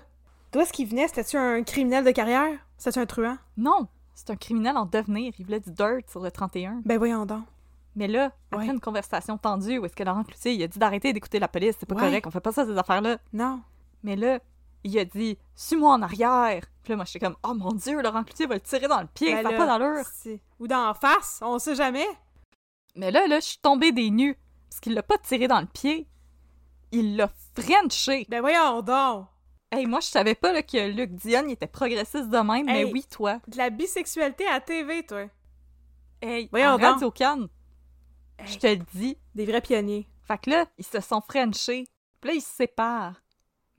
D'où 0.53 0.61
est-ce 0.61 0.72
qu'il 0.72 0.88
venait? 0.88 1.07
C'était-tu 1.09 1.36
un 1.36 1.62
criminel 1.62 2.05
de 2.05 2.11
carrière? 2.11 2.59
C'était-tu 2.76 2.99
un 2.99 3.07
truand? 3.07 3.38
Non, 3.57 3.86
c'est 4.14 4.30
un 4.30 4.36
criminel 4.36 4.76
en 4.76 4.84
devenir. 4.84 5.32
Il 5.38 5.45
voulait 5.45 5.61
du 5.61 5.70
dirt 5.70 6.01
sur 6.09 6.20
le 6.20 6.30
31. 6.30 6.82
Ben 6.84 6.99
voyons 6.99 7.24
donc. 7.24 7.45
Mais 7.97 8.09
là, 8.09 8.32
après 8.51 8.66
Ouais. 8.66 8.72
une 8.74 8.80
conversation 8.80 9.38
tendue 9.38 9.78
où 9.78 9.84
est-ce 9.86 9.95
que 9.97 10.03
Laurent 10.03 10.24
Cloutier, 10.24 10.53
il 10.55 10.62
a 10.62 10.66
dit 10.68 10.78
d'arrêter 10.78 11.12
d'écouter 11.12 11.38
la 11.38 11.49
police, 11.49 11.76
c'est 11.78 11.86
pas 11.86 11.95
Ouais. 11.95 12.03
correct, 12.03 12.26
on 12.26 12.30
fait 12.30 12.41
pas 12.41 12.53
ça, 12.53 12.64
ces 12.66 12.76
affaires-là. 12.76 13.18
Non. 13.32 13.62
Mais 14.03 14.16
là, 14.16 14.41
il 14.85 14.99
a 14.99 15.05
dit 15.05 15.39
«Suis-moi 15.55 15.93
en 15.93 16.03
arrière!» 16.03 16.64
Puis 16.83 16.93
là, 16.93 16.97
moi, 16.97 17.05
j'étais 17.05 17.24
comme 17.24 17.37
«Oh 17.45 17.55
mon 17.55 17.72
Dieu, 17.72 18.01
Laurent 18.01 18.24
Cloutier 18.24 18.47
va 18.47 18.55
le 18.55 18.61
tirer 18.61 18.89
dans 18.89 19.01
le 19.01 19.07
pied, 19.07 19.35
Ben 19.35 19.43
ça 19.43 19.51
n'a 19.51 19.57
pas 19.57 19.66
d'allure! 19.66 20.05
Ou 20.59 20.66
dans 20.66 20.87
la 20.87 20.95
face, 20.95 21.41
on 21.43 21.59
sait 21.59 21.74
jamais.» 21.74 22.07
Mais 22.97 23.11
là, 23.11 23.26
là, 23.26 23.41
je 23.41 23.47
suis 23.47 23.59
tombée 23.59 23.93
des 23.93 24.11
nues, 24.11 24.37
parce 24.68 24.81
qu'il 24.81 24.95
l'a 24.95 25.03
pas 25.03 25.18
tiré 25.18 25.47
dans 25.49 25.61
le 25.61 25.66
pied, 25.66 26.09
il 26.93 27.16
l'a 27.16 27.31
frenché. 27.55 28.26
Ben 28.28 28.41
voyons 28.41 28.83
donc. 28.83 29.26
Hey, 29.70 29.87
moi, 29.87 30.01
je 30.01 30.07
savais 30.07 30.35
pas 30.35 30.53
là, 30.53 30.64
que 30.64 30.89
Luc 30.91 31.12
Dion 31.12 31.45
il 31.47 31.53
était 31.53 31.68
progressiste 31.68 32.28
de 32.28 32.39
même, 32.39 32.66
mais 32.66 32.85
oui, 32.85 33.05
toi. 33.09 33.39
De 33.47 33.57
la 33.57 33.70
bisexualité 33.70 34.45
à 34.49 34.61
TV, 34.61 35.07
toi. 35.07 35.26
Hey, 36.20 36.49
Voyons 36.51 36.70
en 36.70 36.78
donc. 36.78 36.95
Radio 36.95 37.11
Cannes, 37.12 37.49
je 38.45 38.59
te 38.59 38.66
le 38.66 38.85
dis. 38.95 39.16
Des 39.37 39.47
vrais 39.47 39.61
pionniers. 39.61 40.09
Fait 40.24 40.39
que 40.39 40.51
là, 40.51 40.66
ils 40.76 40.85
se 40.85 41.01
sont 41.01 41.20
frenchés. 41.20 41.87
Puis 42.20 42.31
là, 42.31 42.35
ils 42.35 42.43
se 42.43 42.53
séparent. 42.53 43.22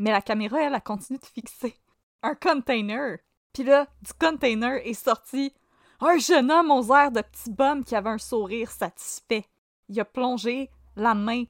Mais 0.02 0.10
la 0.10 0.22
caméra, 0.24 0.60
elle, 0.60 0.74
a 0.74 0.82
continué 0.82 1.20
de 1.20 1.26
fixer 1.28 1.76
un 2.24 2.34
container. 2.34 3.20
Puis 3.54 3.62
là, 3.62 3.86
du 4.02 4.12
container 4.14 4.82
est 4.84 4.96
sorti 4.96 5.54
un 6.00 6.18
jeune 6.18 6.52
homme 6.52 6.72
aux 6.72 6.92
airs 6.92 7.12
de 7.12 7.22
petit 7.22 7.52
bum 7.52 7.86
qui 7.86 7.96
avait 7.96 8.10
un 8.10 8.18
sourire 8.18 8.72
satisfait. 8.72 9.46
Il 9.90 10.00
a 10.00 10.06
plongé 10.06 10.72
la 10.96 11.14
main 11.14 11.44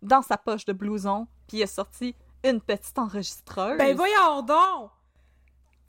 dans 0.00 0.22
sa 0.22 0.38
poche 0.38 0.64
de 0.64 0.72
blouson, 0.72 1.26
puis 1.48 1.56
il 1.56 1.62
a 1.64 1.66
sorti 1.66 2.14
une 2.44 2.60
petite 2.60 2.96
enregistreuse. 3.00 3.78
Ben 3.78 3.96
voyons 3.96 4.42
donc. 4.42 4.92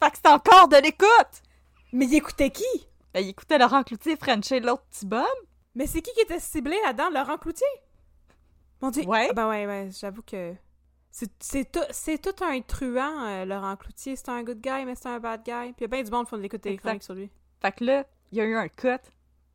Fait 0.01 0.09
que 0.09 0.17
c'est 0.17 0.29
encore 0.29 0.67
de 0.67 0.77
l'écoute! 0.77 1.43
Mais 1.93 2.07
il 2.07 2.15
écoutait 2.15 2.49
qui? 2.49 2.87
Ben, 3.13 3.23
il 3.23 3.29
écoutait 3.29 3.59
Laurent 3.59 3.83
Cloutier 3.83 4.15
frencher 4.15 4.61
l'autre 4.61 4.85
petit 4.89 5.05
bum. 5.05 5.25
Mais 5.75 5.85
c'est 5.85 6.01
qui 6.01 6.11
qui 6.13 6.21
était 6.21 6.39
ciblé 6.39 6.75
là-dedans? 6.85 7.11
Laurent 7.11 7.37
Cloutier? 7.37 7.67
Mon 8.81 8.89
dieu. 8.89 9.03
Ouais. 9.03 9.27
Ah 9.29 9.33
ben 9.33 9.47
ouais, 9.47 9.67
ouais, 9.67 9.89
j'avoue 9.91 10.23
que. 10.23 10.55
C'est 11.11 11.71
tout, 11.71 11.79
tout 12.21 12.43
un 12.43 12.61
truand, 12.61 13.25
euh, 13.25 13.45
Laurent 13.45 13.75
Cloutier. 13.75 14.15
C'est 14.15 14.29
un 14.29 14.43
good 14.43 14.61
guy, 14.61 14.85
mais 14.85 14.95
c'est 14.95 15.07
un 15.09 15.19
bad 15.19 15.43
guy. 15.43 15.73
Puis 15.73 15.75
il 15.79 15.81
y 15.81 15.85
a 15.85 15.87
bien 15.87 16.03
du 16.03 16.11
monde 16.11 16.25
qui 16.25 16.29
font 16.29 16.37
de 16.37 16.41
l'écoute 16.43 16.61
téléphonique 16.61 17.03
sur 17.03 17.15
lui. 17.15 17.29
Fait 17.61 17.71
que 17.71 17.83
là, 17.83 18.05
il 18.31 18.37
y 18.37 18.41
a 18.41 18.45
eu 18.45 18.55
un 18.55 18.67
cut. 18.69 18.99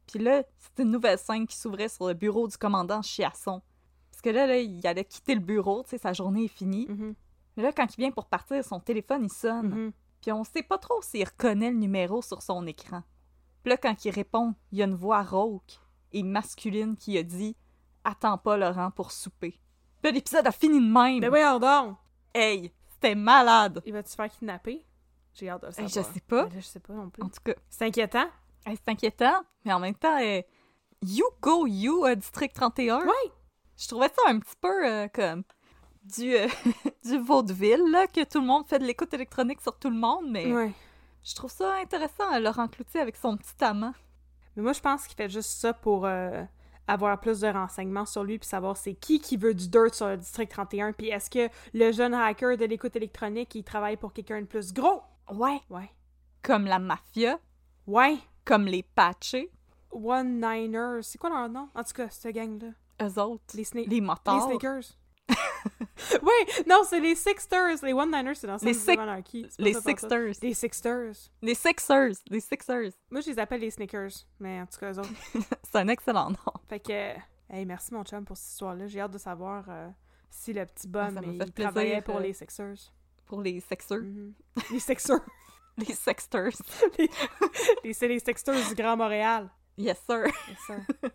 Puis 0.07 0.19
là, 0.19 0.43
c'était 0.59 0.83
une 0.83 0.91
nouvelle 0.91 1.19
scène 1.19 1.47
qui 1.47 1.57
s'ouvrait 1.57 1.89
sur 1.89 2.09
le 2.09 2.15
bureau 2.15 2.49
du 2.49 2.57
commandant 2.59 3.01
Chiasson. 3.03 3.63
Parce 4.11 4.21
que 4.21 4.31
là, 4.31 4.47
là, 4.47 4.59
il 4.59 4.87
allait 4.87 5.05
quitter 5.05 5.35
le 5.35 5.41
bureau, 5.41 5.83
tu 5.85 5.91
sais, 5.91 5.99
sa 5.99 6.13
journée 6.13 6.45
est 6.45 6.49
finie. 6.49 6.87
Mhm, 6.89 7.15
Mais 7.57 7.63
là, 7.63 7.73
quand 7.73 7.87
il 7.95 7.97
vient 7.97 8.11
pour 8.11 8.27
partir, 8.27 8.63
son 8.65 8.81
téléphone, 8.81 9.25
il 9.25 9.33
sonne. 9.33 9.69
mhm. 9.69 9.93
Puis 10.21 10.33
on 10.33 10.43
sait 10.45 10.63
pas 10.63 10.79
trop 10.79 11.01
s'il 11.03 11.25
reconnaît 11.25 11.71
le 11.71 11.77
numéro 11.77 12.21
sur 12.23 12.43
son 12.43 12.67
écran. 12.67 13.03
Puis 13.63 13.71
là, 13.71 13.77
quand 13.77 14.05
il 14.05 14.11
répond, 14.11 14.55
il 14.73 14.79
y 14.79 14.83
a 14.83 14.87
une 14.87 14.95
voix 14.95 15.23
rauque 15.23 15.79
et 16.13 16.23
masculine 16.23 16.97
qui 16.97 17.17
a 17.19 17.23
dit 17.23 17.57
«Attends 18.05 18.39
pas, 18.39 18.57
Laurent, 18.57 18.91
pour 18.91 19.11
souper.» 19.13 19.59
Puis 20.05 20.13
l'épisode 20.13 20.47
a 20.47 20.53
fini 20.53 20.79
de 20.79 20.93
même. 20.93 21.21
Ben 21.21 21.31
voyons 21.31 21.59
donc. 21.59 21.97
Hey, 22.35 22.71
c'était 22.93 23.15
malade. 23.15 23.81
Il 23.87 23.93
va-tu 23.95 24.15
faire 24.15 24.29
kidnapper? 24.29 24.85
J'ai 25.33 25.49
hâte 25.49 25.63
de 25.63 25.67
le 25.69 25.73
Hey, 25.81 25.89
savoir. 25.89 26.11
je 26.11 26.15
sais 26.15 26.21
pas. 26.21 26.43
Là, 26.43 26.49
je 26.57 26.61
sais 26.61 26.81
pas 26.81 26.93
non 26.93 27.09
plus. 27.09 27.23
En 27.23 27.29
tout 27.29 27.41
cas, 27.43 27.55
C'est 27.71 27.87
inquiétant. 27.87 28.27
hey, 28.67 28.77
c'est 28.77 28.91
inquiétant, 28.93 29.43
mais 29.65 29.73
en 29.73 29.81
même 29.81 29.95
temps, 29.95 30.19
euh, 30.21 30.43
You 31.03 31.25
Go 31.41 31.67
You, 31.67 32.05
euh, 32.05 32.15
District 32.17 32.55
31. 32.55 33.01
Ouais. 33.01 33.13
Je 33.79 33.89
trouvais 33.89 34.09
ça 34.09 34.23
un 34.29 34.39
petit 34.41 34.55
peu 34.61 34.87
euh, 34.87 35.09
comme 35.09 35.43
du, 36.03 36.35
euh, 36.35 36.49
du 37.05 37.19
vaudeville, 37.19 37.83
là, 37.91 38.07
que 38.07 38.25
tout 38.25 38.41
le 38.41 38.47
monde 38.47 38.67
fait 38.69 38.79
de 38.79 38.85
l'écoute 38.85 39.15
électronique 39.15 39.63
sur 39.63 39.79
tout 39.79 39.89
le 39.89 39.97
monde, 39.97 40.27
mais 40.29 40.53
Ouais. 40.53 40.73
je 41.25 41.35
trouve 41.35 41.51
ça 41.51 41.77
intéressant, 41.77 42.31
euh, 42.35 42.41
Laurent 42.41 42.69
Cloutier 42.69 43.01
avec 43.01 43.17
son 43.17 43.39
petit 43.39 43.65
amant. 43.65 43.95
Mais 44.55 44.63
moi, 44.63 44.75
je 44.75 44.81
pense 44.81 45.07
qu'il 45.07 45.17
fait 45.17 45.31
juste 45.31 45.51
ça 45.51 45.73
pour 45.73 46.05
euh, 46.05 46.45
avoir 46.87 47.19
plus 47.21 47.41
de 47.41 47.49
renseignements 47.49 48.07
sur 48.07 48.25
lui 48.25 48.39
puis 48.39 48.49
savoir 48.49 48.77
c'est 48.77 48.95
qui 48.95 49.21
qui 49.21 49.37
veut 49.37 49.55
du 49.55 49.69
dirt 49.69 49.95
sur 49.95 50.07
le 50.09 50.17
district 50.17 50.51
31 50.53 50.93
puis 50.93 51.09
est-ce 51.09 51.31
que 51.31 51.49
le 51.73 51.93
jeune 51.93 52.15
hacker 52.15 52.57
de 52.57 52.65
l'écoute 52.65 52.95
électronique, 52.97 53.55
il 53.55 53.65
travaille 53.65 53.97
pour 53.97 54.13
quelqu'un 54.13 54.41
de 54.41 54.47
plus 54.47 54.73
gros? 54.73 55.03
Ouais. 55.33 55.61
Ouais. 55.71 55.91
Comme 56.43 56.67
la 56.67 56.79
mafia, 56.79 57.39
Ouais. 57.87 58.19
comme 58.45 58.67
les 58.67 58.83
patchés, 58.83 59.51
One 59.91 60.41
Niners. 60.41 61.03
C'est 61.03 61.19
quoi 61.19 61.31
leur 61.31 61.49
nom? 61.49 61.69
En 61.75 61.83
tout 61.85 61.93
cas, 61.95 62.09
cette 62.11 62.35
gang-là. 62.35 62.69
eux 63.03 63.19
autres, 63.21 63.45
Les, 63.55 63.65
les 63.87 64.01
les. 64.01 64.41
Sneakers. 64.41 64.97
Oui, 66.23 66.65
non, 66.67 66.83
c'est 66.89 67.01
les 67.01 67.15
Sixters. 67.15 67.77
Les 67.83 67.93
One 67.93 68.11
Niners, 68.11 68.37
c'est 68.37 68.47
dans 68.47 68.57
Les 68.63 68.75
Six- 68.75 68.97
pas 68.97 69.21
les. 69.59 69.75
Sixters. 69.75 70.33
Les 70.43 70.55
Sixters. 70.55 71.13
Les 71.43 71.55
Sixers, 71.55 72.13
les 72.29 72.41
Sixers. 72.41 72.91
Moi, 73.11 73.21
je 73.21 73.31
les 73.31 73.39
appelle 73.39 73.61
les 73.61 73.71
Sneakers. 73.71 74.13
Mais 74.39 74.61
en 74.61 74.67
tout 74.67 74.79
cas, 74.79 74.93
eux 74.93 74.99
autres. 74.99 75.09
C'est 75.63 75.77
un 75.79 75.89
excellent 75.89 76.31
nom. 76.31 76.53
Fait 76.69 76.81
que, 76.81 76.93
hey, 77.51 77.65
merci 77.65 77.93
mon 77.95 78.05
chum 78.05 78.25
pour 78.25 78.37
cette 78.37 78.51
histoire-là. 78.53 78.87
J'ai 78.87 79.01
hâte 79.01 79.13
de 79.13 79.19
savoir 79.19 79.65
euh, 79.69 79.89
si 80.31 80.53
le 80.53 80.67
petit 80.67 80.89
m'a 80.89 81.09
il 81.09 81.39
plaisir, 81.39 81.55
travaillait 81.55 82.03
pour 82.03 82.17
euh, 82.17 82.21
les 82.21 82.33
Sixers. 82.33 82.93
Pour 83.27 83.41
les 83.41 83.61
Sexers. 83.61 84.03
Mhm. 84.03 84.35
Les 84.73 84.81
Sixers. 84.81 85.21
Les 85.77 85.93
Sexters. 85.93 86.53
Les- 87.85 87.93
C'est 87.95 88.07
les 88.07 88.21
Sixers 88.21 88.69
du 88.69 88.75
Grand 88.77 88.97
Montréal. 88.97 89.51
Yes, 89.77 89.99
sir. 90.09 90.27
C'est 90.47 90.73
ça. 90.75 91.09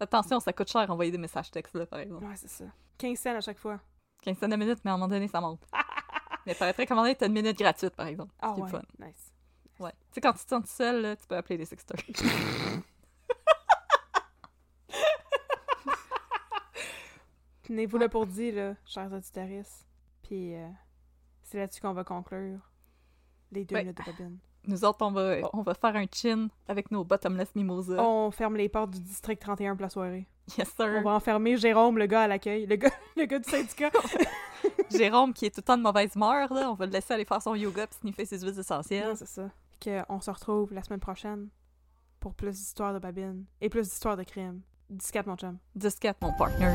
Attention, 0.00 0.40
ça 0.40 0.52
coûte 0.52 0.70
cher 0.70 0.88
envoyer 0.90 1.10
des 1.10 1.18
messages 1.18 1.50
textes, 1.50 1.74
là, 1.74 1.86
par 1.86 2.00
exemple. 2.00 2.24
Ouais, 2.24 2.36
c'est 2.36 2.48
ça. 2.48 2.64
15 2.98 3.18
cents 3.18 3.36
à 3.36 3.40
chaque 3.40 3.58
fois. 3.58 3.80
15 4.22 4.38
cents 4.38 4.48
de 4.48 4.56
minute, 4.56 4.78
mais 4.84 4.90
à 4.90 4.94
un 4.94 4.96
moment 4.96 5.08
donné, 5.08 5.28
ça 5.28 5.40
monte. 5.40 5.66
mais 6.46 6.54
paraîtrait 6.54 6.86
qu'à 6.86 6.94
un 6.94 6.96
moment 6.96 7.04
donné, 7.06 7.16
t'as 7.16 7.26
une 7.26 7.32
minute 7.32 7.58
gratuite, 7.58 7.94
par 7.94 8.06
exemple. 8.06 8.32
Ah 8.40 8.52
ouais, 8.54 8.68
fun. 8.68 8.82
nice. 8.98 9.32
Ouais. 9.78 9.92
Tu 10.10 10.14
sais, 10.14 10.20
quand 10.20 10.32
tu 10.32 10.44
te 10.44 10.48
sens 10.50 10.62
tout 10.62 10.68
seul, 10.68 11.02
là, 11.02 11.16
tu 11.16 11.26
peux 11.26 11.36
appeler 11.36 11.56
les 11.58 11.64
Sexters. 11.64 11.96
Tenez-vous 17.62 17.98
le 17.98 18.08
pour 18.08 18.26
là, 18.26 18.74
chers 18.84 19.12
auditeurs. 19.12 19.64
Puis 20.22 20.54
euh, 20.54 20.68
c'est 21.42 21.58
là-dessus 21.58 21.80
qu'on 21.80 21.92
va 21.94 22.04
conclure 22.04 22.60
les 23.52 23.64
deux 23.64 23.74
Ouais. 23.74 23.82
minutes 23.84 23.98
de 23.98 24.04
bobine. 24.04 24.38
Nous 24.66 24.84
autres, 24.84 24.98
on 25.02 25.10
va, 25.10 25.36
on 25.52 25.62
va 25.62 25.74
faire 25.74 25.96
un 25.96 26.06
chin 26.10 26.48
avec 26.68 26.90
nos 26.90 27.04
bottomless 27.04 27.54
mimosa. 27.54 28.02
On 28.02 28.30
ferme 28.30 28.56
les 28.56 28.68
portes 28.68 28.90
du 28.90 29.00
district 29.00 29.40
31 29.42 29.76
pour 29.76 29.82
la 29.82 29.90
soirée. 29.90 30.26
Yes, 30.58 30.68
sir. 30.74 30.90
On 30.98 31.02
va 31.02 31.10
enfermer 31.12 31.56
Jérôme, 31.56 31.98
le 31.98 32.06
gars 32.06 32.22
à 32.22 32.28
l'accueil. 32.28 32.66
Le 32.66 32.76
gars, 32.76 32.90
le 33.16 33.24
gars 33.24 33.38
du 33.38 33.48
syndicat. 33.48 33.90
Jérôme, 34.90 35.32
qui 35.32 35.46
est 35.46 35.50
tout 35.50 35.60
le 35.60 35.64
temps 35.64 35.76
de 35.76 35.82
mauvaise 35.82 36.14
humeur, 36.14 36.52
là, 36.52 36.70
on 36.70 36.74
va 36.74 36.86
le 36.86 36.92
laisser 36.92 37.14
aller 37.14 37.24
faire 37.24 37.42
son 37.42 37.54
yoga 37.54 37.86
puis 37.86 37.98
sniffer 38.00 38.24
ses 38.24 38.40
huiles 38.40 38.58
essentielles. 38.58 39.16
C'est 39.16 39.28
ça. 39.28 39.50
Que 39.80 40.00
on 40.08 40.20
se 40.20 40.30
retrouve 40.30 40.72
la 40.72 40.82
semaine 40.82 41.00
prochaine 41.00 41.48
pour 42.20 42.34
plus 42.34 42.52
d'histoires 42.52 42.94
de 42.94 42.98
babine 42.98 43.44
et 43.60 43.68
plus 43.68 43.88
d'histoires 43.88 44.16
de 44.16 44.22
crime. 44.22 44.60
14 45.12 45.26
mon 45.26 45.36
chum. 45.36 45.58
10-4, 45.78 46.14
mon 46.20 46.32
partner. 46.34 46.74